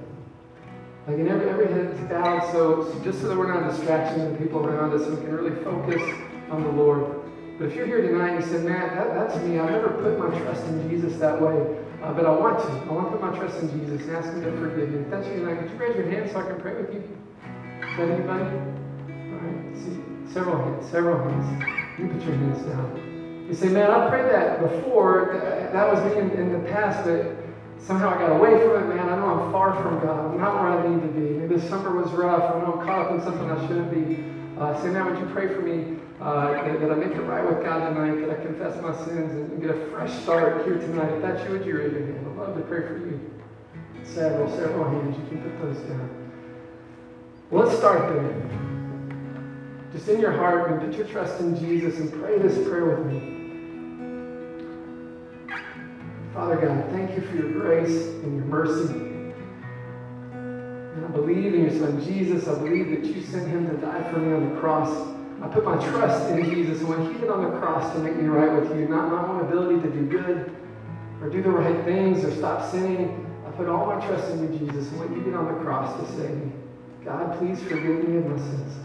Like 1.08 1.18
in 1.18 1.28
every 1.28 1.50
every 1.50 1.68
head 1.68 2.10
bowed, 2.10 2.50
so, 2.52 2.90
so 2.90 3.00
just 3.04 3.22
so 3.22 3.28
that 3.28 3.38
we're 3.38 3.54
not 3.54 3.70
distracting 3.70 4.32
the 4.32 4.40
people 4.40 4.66
around 4.66 4.94
us, 4.94 5.06
and 5.06 5.18
we 5.18 5.26
can 5.26 5.36
really 5.36 5.64
focus 5.64 6.02
on 6.50 6.64
the 6.64 6.70
Lord. 6.70 7.20
But 7.60 7.68
if 7.68 7.76
you're 7.76 7.86
here 7.86 8.02
tonight 8.02 8.36
and 8.36 8.44
you 8.44 8.50
say, 8.50 8.64
Matt, 8.64 8.96
that, 8.96 9.14
that's 9.14 9.44
me. 9.44 9.60
I've 9.60 9.70
never 9.70 9.90
put 9.90 10.18
my 10.18 10.38
trust 10.40 10.66
in 10.66 10.90
Jesus 10.90 11.20
that 11.20 11.40
way, 11.42 11.78
uh, 12.02 12.14
but 12.14 12.26
I 12.26 12.32
want 12.32 12.60
to. 12.60 12.68
I 12.90 12.94
want 12.94 13.12
to 13.12 13.18
put 13.18 13.22
my 13.22 13.38
trust 13.38 13.62
in 13.62 13.80
Jesus 13.80 14.08
and 14.08 14.16
ask 14.16 14.30
Him 14.30 14.44
to 14.44 14.52
forgive 14.52 14.90
me. 14.90 15.00
If 15.00 15.10
that's 15.10 15.28
you 15.28 15.36
tonight, 15.36 15.60
could 15.60 15.72
you 15.72 15.78
raise 15.78 15.96
your 15.96 16.10
hand 16.10 16.32
so 16.32 16.40
I 16.40 16.44
can 16.44 16.62
pray 16.62 16.76
with 16.82 16.94
you? 16.94 17.00
Is 17.02 17.98
that 17.98 18.10
anybody? 18.10 18.44
All 18.44 19.40
right. 19.40 19.78
See, 19.78 20.02
several 20.34 20.58
hands. 20.58 20.90
Several 20.90 21.18
hands. 21.18 22.00
You 22.00 22.08
put 22.08 22.24
your 22.24 22.36
hands 22.36 22.64
down. 22.64 23.13
You 23.48 23.54
say, 23.54 23.70
man, 23.70 23.92
I 23.92 24.10
prayed 24.10 24.32
that 24.32 24.62
before. 24.62 25.70
That 25.74 25.92
was 25.92 26.00
me 26.06 26.20
in, 26.20 26.32
in 26.32 26.54
the 26.54 26.70
past, 26.70 27.04
but 27.04 27.36
somehow 27.78 28.16
I 28.16 28.18
got 28.18 28.32
away 28.38 28.52
from 28.52 28.84
it, 28.84 28.96
man. 28.96 29.10
I 29.10 29.16
know 29.18 29.40
I'm 29.40 29.52
far 29.52 29.76
from 29.82 30.00
God. 30.00 30.32
I'm 30.32 30.40
not 30.40 30.56
where 30.56 30.72
I 30.72 30.88
need 30.88 31.02
to 31.02 31.08
be. 31.08 31.38
Maybe 31.38 31.56
this 31.56 31.68
summer 31.68 32.00
was 32.02 32.10
rough. 32.12 32.56
I 32.56 32.60
know 32.60 32.80
I'm 32.80 32.86
caught 32.86 33.08
up 33.08 33.12
in 33.12 33.22
something 33.22 33.52
I 33.52 33.68
shouldn't 33.68 33.92
be. 33.92 34.34
Uh, 34.60 34.82
say, 34.82 34.90
man, 34.90 35.06
would 35.06 35.20
you 35.20 35.26
pray 35.34 35.48
for 35.48 35.62
me 35.62 36.00
uh, 36.22 36.52
that, 36.52 36.80
that, 36.80 36.92
I 36.92 36.96
make 36.96 37.12
it 37.12 37.22
right 37.22 37.44
with 37.44 37.64
God 37.66 37.90
tonight, 37.90 38.26
that 38.26 38.40
I 38.40 38.42
confess 38.42 38.82
my 38.82 38.96
sins 39.06 39.32
and, 39.34 39.62
get 39.62 39.72
a 39.72 39.86
fresh 39.88 40.14
start 40.22 40.66
here 40.66 40.76
tonight? 40.76 41.12
If 41.12 41.22
that's 41.22 41.44
you, 41.44 41.52
would 41.52 41.66
you 41.66 41.78
raise 41.78 41.92
your 41.92 42.06
hand? 42.06 42.26
I'd 42.26 42.38
love 42.38 42.56
to 42.56 42.62
pray 42.62 42.88
for 42.88 42.98
you. 42.98 43.20
Several, 44.04 44.50
several 44.56 44.90
hands. 44.90 45.18
You 45.18 45.28
can 45.28 45.42
put 45.42 45.62
those 45.62 45.78
down. 45.90 46.32
Let's 47.52 47.78
start 47.78 48.14
there. 48.14 48.83
Just 49.94 50.10
in 50.10 50.20
your 50.20 50.32
heart 50.32 50.72
and 50.72 50.82
put 50.82 50.98
your 50.98 51.08
trust 51.08 51.40
in 51.40 51.58
Jesus 51.60 52.00
and 52.00 52.12
pray 52.12 52.40
this 52.40 52.68
prayer 52.68 52.86
with 52.98 53.06
me. 53.06 53.34
Father 56.34 56.56
God, 56.56 56.90
thank 56.90 57.16
you 57.16 57.22
for 57.22 57.36
your 57.36 57.52
grace 57.52 58.08
and 58.24 58.36
your 58.36 58.46
mercy. 58.46 58.92
And 60.34 61.06
I 61.06 61.08
believe 61.10 61.54
in 61.54 61.62
your 61.66 61.80
Son 61.80 62.04
Jesus. 62.04 62.48
I 62.48 62.58
believe 62.58 62.90
that 62.90 63.06
you 63.06 63.22
sent 63.22 63.48
him 63.48 63.70
to 63.70 63.78
die 63.78 64.12
for 64.12 64.18
me 64.18 64.34
on 64.34 64.52
the 64.52 64.60
cross. 64.60 64.90
I 65.44 65.48
put 65.48 65.64
my 65.64 65.76
trust 65.90 66.32
in 66.32 66.44
Jesus. 66.44 66.80
And 66.80 66.90
when 66.90 67.14
he 67.14 67.20
did 67.20 67.30
on 67.30 67.44
the 67.44 67.60
cross 67.60 67.94
to 67.94 68.00
make 68.00 68.16
me 68.16 68.28
right 68.28 68.52
with 68.60 68.76
you, 68.76 68.88
not 68.88 69.12
my 69.12 69.28
own 69.28 69.42
ability 69.42 69.80
to 69.88 69.94
do 69.94 70.08
good 70.08 70.56
or 71.22 71.30
do 71.30 71.44
the 71.44 71.52
right 71.52 71.86
things 71.86 72.26
or 72.26 72.34
stop 72.36 72.72
sinning, 72.72 73.30
I 73.46 73.52
put 73.52 73.70
all 73.70 73.86
my 73.86 74.04
trust 74.08 74.32
in 74.32 74.42
you, 74.42 74.58
Jesus, 74.58 74.90
and 74.90 75.00
what 75.00 75.12
you 75.12 75.22
did 75.22 75.36
on 75.36 75.54
the 75.54 75.60
cross 75.64 76.00
to 76.00 76.18
save 76.18 76.36
me. 76.36 76.52
God, 77.06 77.38
please 77.38 77.62
forgive 77.62 78.08
me 78.08 78.18
of 78.18 78.26
my 78.26 78.38
sins. 78.38 78.83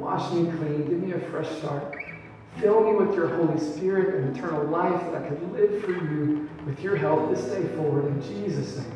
Wash 0.00 0.32
me 0.32 0.50
clean. 0.50 0.88
Give 0.88 1.02
me 1.02 1.12
a 1.12 1.20
fresh 1.30 1.48
start. 1.58 1.96
Fill 2.58 2.84
me 2.84 2.92
with 2.92 3.14
your 3.14 3.28
Holy 3.28 3.58
Spirit 3.60 4.14
and 4.14 4.36
eternal 4.36 4.64
life 4.64 5.00
that 5.12 5.22
I 5.22 5.28
could 5.28 5.52
live 5.52 5.82
for 5.84 5.92
you 5.92 6.48
with 6.66 6.80
your 6.80 6.96
help 6.96 7.34
this 7.34 7.44
day 7.44 7.66
forward. 7.76 8.06
In 8.06 8.22
Jesus' 8.22 8.78
name. 8.78 8.92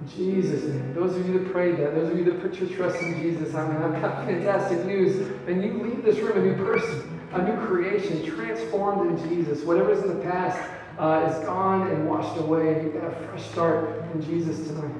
In 0.00 0.08
Jesus' 0.08 0.64
name. 0.64 0.94
Those 0.94 1.14
of 1.16 1.28
you 1.28 1.38
that 1.38 1.52
prayed 1.52 1.76
that, 1.78 1.94
those 1.94 2.10
of 2.10 2.18
you 2.18 2.24
that 2.24 2.40
put 2.40 2.54
your 2.58 2.68
trust 2.70 3.00
in 3.02 3.20
Jesus, 3.20 3.54
I 3.54 3.66
mean, 3.68 3.82
I've 3.82 4.02
got 4.02 4.26
fantastic 4.26 4.84
news. 4.86 5.30
And 5.46 5.62
you 5.62 5.82
leave 5.82 6.02
this 6.02 6.18
room 6.18 6.38
a 6.38 6.42
new 6.42 6.56
person, 6.56 7.20
a 7.32 7.42
new 7.42 7.66
creation, 7.66 8.24
transformed 8.24 9.18
in 9.18 9.28
Jesus. 9.28 9.62
Whatever's 9.62 10.02
in 10.02 10.08
the 10.08 10.24
past 10.24 10.58
uh, 10.98 11.30
is 11.30 11.44
gone 11.44 11.88
and 11.90 12.08
washed 12.08 12.38
away. 12.38 12.82
You've 12.82 12.94
got 12.94 13.04
a 13.04 13.14
fresh 13.28 13.48
start 13.50 14.04
in 14.14 14.22
Jesus 14.22 14.66
tonight. 14.68 14.94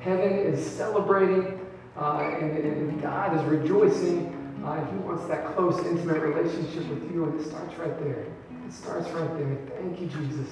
Heaven 0.00 0.32
is 0.32 0.64
celebrating, 0.64 1.63
and, 1.96 2.58
and 2.58 3.02
God 3.02 3.36
is 3.38 3.44
rejoicing 3.44 4.34
uh, 4.64 4.82
he 4.86 4.96
wants 4.98 5.26
that 5.26 5.54
close, 5.54 5.78
intimate 5.84 6.20
relationship 6.20 6.88
with 6.88 7.12
you, 7.12 7.24
and 7.24 7.38
it 7.38 7.46
starts 7.46 7.76
right 7.76 7.98
there. 8.00 8.24
It 8.66 8.72
starts 8.72 9.10
right 9.10 9.28
there. 9.36 9.58
Thank 9.78 10.00
you, 10.00 10.06
Jesus. 10.06 10.48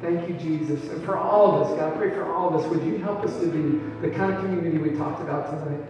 Thank 0.00 0.28
you, 0.28 0.34
Jesus. 0.36 0.88
And 0.90 1.04
for 1.04 1.18
all 1.18 1.56
of 1.56 1.66
us, 1.66 1.76
God, 1.76 1.92
I 1.92 1.96
pray 1.96 2.10
for 2.10 2.32
all 2.32 2.54
of 2.54 2.62
us, 2.62 2.70
would 2.70 2.84
you 2.84 2.98
help 2.98 3.24
us 3.24 3.36
to 3.40 3.46
be 3.46 3.80
the 4.06 4.14
kind 4.14 4.32
of 4.32 4.40
community 4.42 4.78
we 4.78 4.96
talked 4.96 5.20
about 5.20 5.50
tonight? 5.50 5.84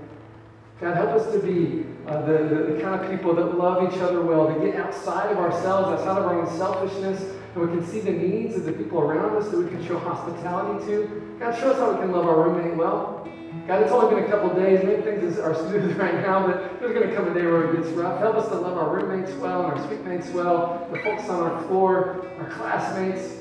God, 0.80 0.96
help 0.96 1.11
us 1.11 1.30
to 1.32 1.40
be 1.40 1.84
uh, 2.06 2.22
the, 2.22 2.38
the, 2.38 2.72
the, 2.72 2.80
kind 2.80 3.04
of 3.04 3.11
people 3.11 3.34
that 3.34 3.58
love 3.58 3.92
each 3.92 4.00
other 4.00 4.22
well, 4.22 4.46
to 4.46 4.64
get 4.64 4.76
outside 4.76 5.30
of 5.30 5.37
ourselves, 5.37 5.88
outside 5.88 6.18
of 6.18 6.26
our 6.26 6.40
own 6.40 6.56
selfishness, 6.56 7.20
and 7.54 7.68
we 7.68 7.76
can 7.76 7.87
see 7.87 8.00
the 8.00 8.12
needs 8.12 8.56
of 8.56 8.64
the 8.64 8.72
people 8.72 9.00
around 9.00 9.37
us 9.37 9.50
that 9.50 9.58
we 9.58 9.68
can 9.68 9.84
show 9.87 9.98
hospitality 9.98 10.87
to. 10.87 11.37
God, 11.38 11.58
show 11.58 11.72
us 11.72 11.78
how 11.78 11.92
we 11.92 11.98
can 11.98 12.12
love 12.12 12.26
our 12.26 12.48
roommate 12.48 12.76
well. 12.76 13.28
God, 13.68 13.83
it's 13.83 13.92
only 13.92 14.14
been 14.14 14.24
a 14.24 14.28
couple 14.28 14.54
days. 14.54 14.83
Maybe 14.83 15.02
things 15.02 15.38
are 15.38 15.54
smooth 15.68 15.94
right 15.98 16.14
now, 16.14 16.46
but 16.46 16.81
there's 16.81 16.94
going 16.94 17.07
to 17.07 17.14
come 17.14 17.28
a 17.28 17.35
day 17.35 17.44
where 17.44 17.70
it 17.70 17.76
gets 17.76 17.88
rough. 17.88 18.18
Help 18.18 18.37
us 18.37 18.48
to 18.48 18.54
love 18.54 18.78
our 18.78 18.96
roommates 18.96 19.31
well 19.33 19.62
and 19.62 19.78
our 19.78 19.87
suitemates 19.87 20.33
well, 20.33 20.88
the 20.90 20.98
folks 21.00 21.28
on 21.28 21.42
our 21.42 21.62
floor, 21.64 22.26
our 22.38 22.48
classmates. 22.48 23.35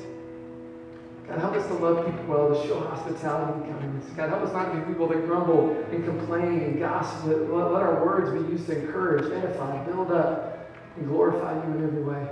God, 1.26 1.38
help 1.38 1.54
us 1.54 1.66
to 1.68 1.74
love 1.74 2.04
people 2.04 2.26
well, 2.26 2.48
to 2.50 2.68
show 2.68 2.78
hospitality 2.78 3.58
and 3.58 3.80
kindness. 3.80 4.04
God, 4.16 4.28
help 4.28 4.42
us 4.42 4.52
not 4.52 4.74
be 4.74 4.92
people 4.92 5.08
that 5.08 5.24
grumble 5.24 5.70
and 5.90 6.04
complain 6.04 6.60
and 6.60 6.78
gossip. 6.78 7.24
Let, 7.24 7.72
let 7.72 7.82
our 7.82 8.04
words 8.04 8.30
be 8.30 8.52
used 8.52 8.66
to 8.66 8.78
encourage, 8.78 9.32
edify, 9.32 9.82
build 9.86 10.12
up, 10.12 10.74
and 10.98 11.08
glorify 11.08 11.54
you 11.54 11.72
in 11.72 11.84
every 11.84 12.02
way. 12.02 12.28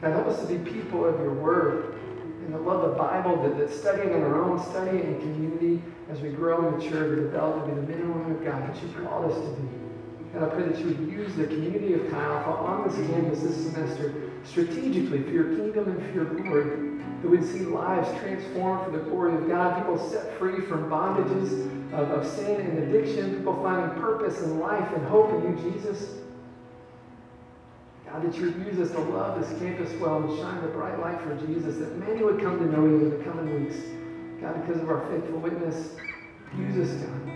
God, 0.00 0.14
help 0.14 0.26
us 0.26 0.40
to 0.40 0.46
be 0.52 0.58
people 0.68 1.04
of 1.04 1.20
your 1.20 1.34
word 1.34 1.99
and 2.44 2.54
that 2.54 2.62
love 2.62 2.82
of 2.82 2.92
the 2.92 2.96
Bible, 2.96 3.42
that, 3.42 3.58
that 3.58 3.70
studying 3.70 4.14
on 4.14 4.22
our 4.22 4.42
own, 4.42 4.58
studying 4.62 5.00
in 5.00 5.20
community 5.20 5.82
as 6.10 6.20
we 6.20 6.30
grow 6.30 6.68
and 6.68 6.78
mature 6.78 7.16
to 7.16 7.22
develop 7.22 7.66
to 7.66 7.72
be 7.72 7.80
the 7.80 7.86
men 7.86 8.00
and 8.00 8.14
women 8.14 8.32
of 8.32 8.44
God 8.44 8.74
that 8.74 8.82
you 8.82 8.88
called 9.04 9.30
us 9.30 9.38
to 9.38 9.50
be. 9.60 9.68
God, 10.32 10.44
I 10.44 10.54
pray 10.54 10.62
that 10.68 10.78
you 10.78 10.86
would 10.86 11.00
use 11.00 11.34
the 11.34 11.46
community 11.46 11.94
of 11.94 12.10
Chi 12.10 12.22
Alpha 12.22 12.50
on 12.50 12.88
this 12.88 12.96
campus 13.08 13.42
this 13.42 13.56
semester 13.56 14.30
strategically 14.44 15.22
for 15.22 15.30
your 15.30 15.56
kingdom 15.56 15.88
and 15.88 16.00
for 16.06 16.12
your 16.12 16.24
glory. 16.24 16.98
That 17.22 17.28
we'd 17.28 17.44
see 17.44 17.60
lives 17.60 18.08
transformed 18.20 18.84
for 18.84 18.90
the 18.96 19.04
glory 19.04 19.34
of 19.34 19.48
God, 19.48 19.76
people 19.76 19.98
set 19.98 20.38
free 20.38 20.60
from 20.60 20.88
bondages 20.88 21.66
of, 21.92 22.10
of 22.10 22.26
sin 22.26 22.60
and 22.60 22.78
addiction, 22.78 23.36
people 23.36 23.60
finding 23.62 24.00
purpose 24.00 24.40
and 24.40 24.60
life 24.60 24.88
and 24.94 25.04
hope 25.06 25.32
in 25.34 25.58
you, 25.58 25.72
Jesus. 25.72 26.14
God, 28.12 28.24
that 28.24 28.36
you 28.36 28.46
would 28.46 28.66
use 28.66 28.80
us 28.80 28.90
to 28.96 29.00
love 29.00 29.40
this 29.40 29.58
campus 29.60 29.92
well 30.00 30.22
and 30.22 30.38
shine 30.38 30.60
the 30.62 30.68
bright 30.68 30.98
light 30.98 31.20
for 31.22 31.34
Jesus, 31.46 31.76
that 31.76 31.96
many 31.96 32.24
would 32.24 32.40
come 32.40 32.58
to 32.58 32.66
know 32.66 32.84
you 32.84 32.96
in 32.96 33.18
the 33.18 33.24
coming 33.24 33.64
weeks. 33.64 33.76
God, 34.40 34.66
because 34.66 34.82
of 34.82 34.88
our 34.88 35.06
faithful 35.10 35.38
witness, 35.38 35.94
use 36.56 36.76
us, 36.76 36.96
God. 37.02 37.28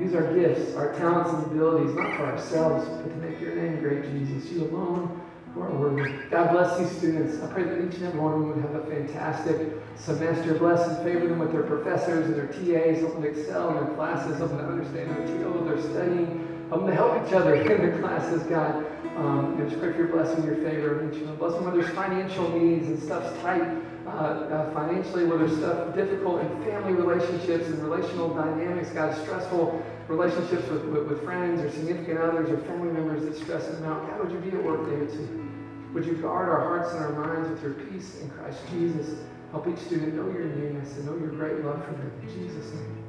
Use 0.00 0.14
our 0.14 0.34
gifts, 0.34 0.74
our 0.74 0.94
talents 0.94 1.30
and 1.32 1.52
abilities, 1.52 1.94
not 1.94 2.16
for 2.16 2.24
ourselves, 2.24 2.88
but 2.88 3.10
to 3.10 3.16
make 3.16 3.40
your 3.40 3.54
name 3.54 3.80
great, 3.80 4.04
Jesus. 4.04 4.50
You 4.50 4.64
alone 4.64 5.20
who 5.54 5.60
are 5.60 5.70
worthy. 5.70 6.10
God 6.30 6.50
bless 6.52 6.78
these 6.78 6.90
students. 6.96 7.42
I 7.42 7.52
pray 7.52 7.64
that 7.64 7.86
each 7.86 7.96
and 7.96 8.04
every 8.04 8.18
one 8.18 8.32
of 8.32 8.40
them 8.40 8.48
would 8.54 8.64
have 8.64 8.74
a 8.74 8.86
fantastic 8.86 9.74
semester. 9.96 10.54
Bless 10.54 10.88
and 10.88 11.04
favor 11.04 11.28
them 11.28 11.40
with 11.40 11.52
their 11.52 11.62
professors 11.62 12.26
and 12.26 12.34
their 12.34 12.46
TAs, 12.46 13.00
help 13.00 13.14
them 13.14 13.24
excel 13.24 13.68
in 13.76 13.84
their 13.84 13.94
classes, 13.94 14.38
help 14.38 14.50
them 14.50 14.58
to 14.58 14.64
understand 14.64 15.10
the 15.10 15.20
material 15.20 15.64
they're 15.64 15.82
studying, 15.82 16.66
help 16.70 16.80
them 16.80 16.90
to 16.90 16.96
help 16.96 17.26
each 17.26 17.34
other 17.34 17.54
in 17.60 17.66
their 17.66 18.00
classes, 18.00 18.42
God. 18.44 18.81
Um, 19.16 19.56
pray 19.56 19.92
for 19.92 19.98
your 19.98 20.08
blessing, 20.08 20.44
your 20.44 20.56
favor, 20.56 21.00
and 21.00 21.14
each 21.14 21.22
of. 21.22 21.38
Bless 21.38 21.54
them 21.54 21.64
where 21.64 21.74
there's 21.74 21.94
financial 21.94 22.48
needs 22.56 22.86
and 22.86 23.02
stuff's 23.02 23.38
tight 23.42 23.62
uh, 24.06 24.10
uh, 24.10 24.74
financially, 24.74 25.24
where 25.24 25.38
there's 25.38 25.56
stuff 25.56 25.94
difficult 25.94 26.40
in 26.40 26.48
family 26.64 26.92
relationships 26.94 27.66
and 27.66 27.82
relational 27.82 28.32
dynamics, 28.34 28.90
God, 28.90 29.14
stressful 29.22 29.82
relationships 30.08 30.68
with, 30.68 30.84
with, 30.86 31.08
with, 31.08 31.24
friends 31.24 31.60
or 31.60 31.70
significant 31.70 32.18
others 32.18 32.50
or 32.50 32.58
family 32.66 32.92
members 32.92 33.24
that 33.24 33.36
stress 33.36 33.66
them 33.68 33.84
out. 33.84 34.06
God, 34.08 34.24
would 34.24 34.32
you 34.32 34.50
be 34.50 34.56
at 34.56 34.64
work 34.64 34.88
there 34.88 35.06
too? 35.06 35.50
Would 35.94 36.06
you 36.06 36.14
guard 36.14 36.48
our 36.48 36.60
hearts 36.60 36.92
and 36.94 37.04
our 37.04 37.12
minds 37.12 37.50
with 37.50 37.62
your 37.62 37.74
peace 37.86 38.20
in 38.20 38.30
Christ 38.30 38.58
Jesus? 38.70 39.18
Help 39.50 39.68
each 39.68 39.78
student 39.78 40.14
know 40.14 40.30
your 40.32 40.46
nearness 40.46 40.96
and 40.96 41.06
know 41.06 41.16
your 41.16 41.28
great 41.28 41.64
love 41.64 41.84
for 41.84 41.92
them. 41.92 42.10
In 42.22 42.28
Jesus' 42.28 42.72
name. 42.72 43.04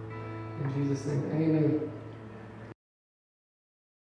In 0.64 0.74
Jesus' 0.74 1.06
name. 1.06 1.32
Amen. 1.34 1.93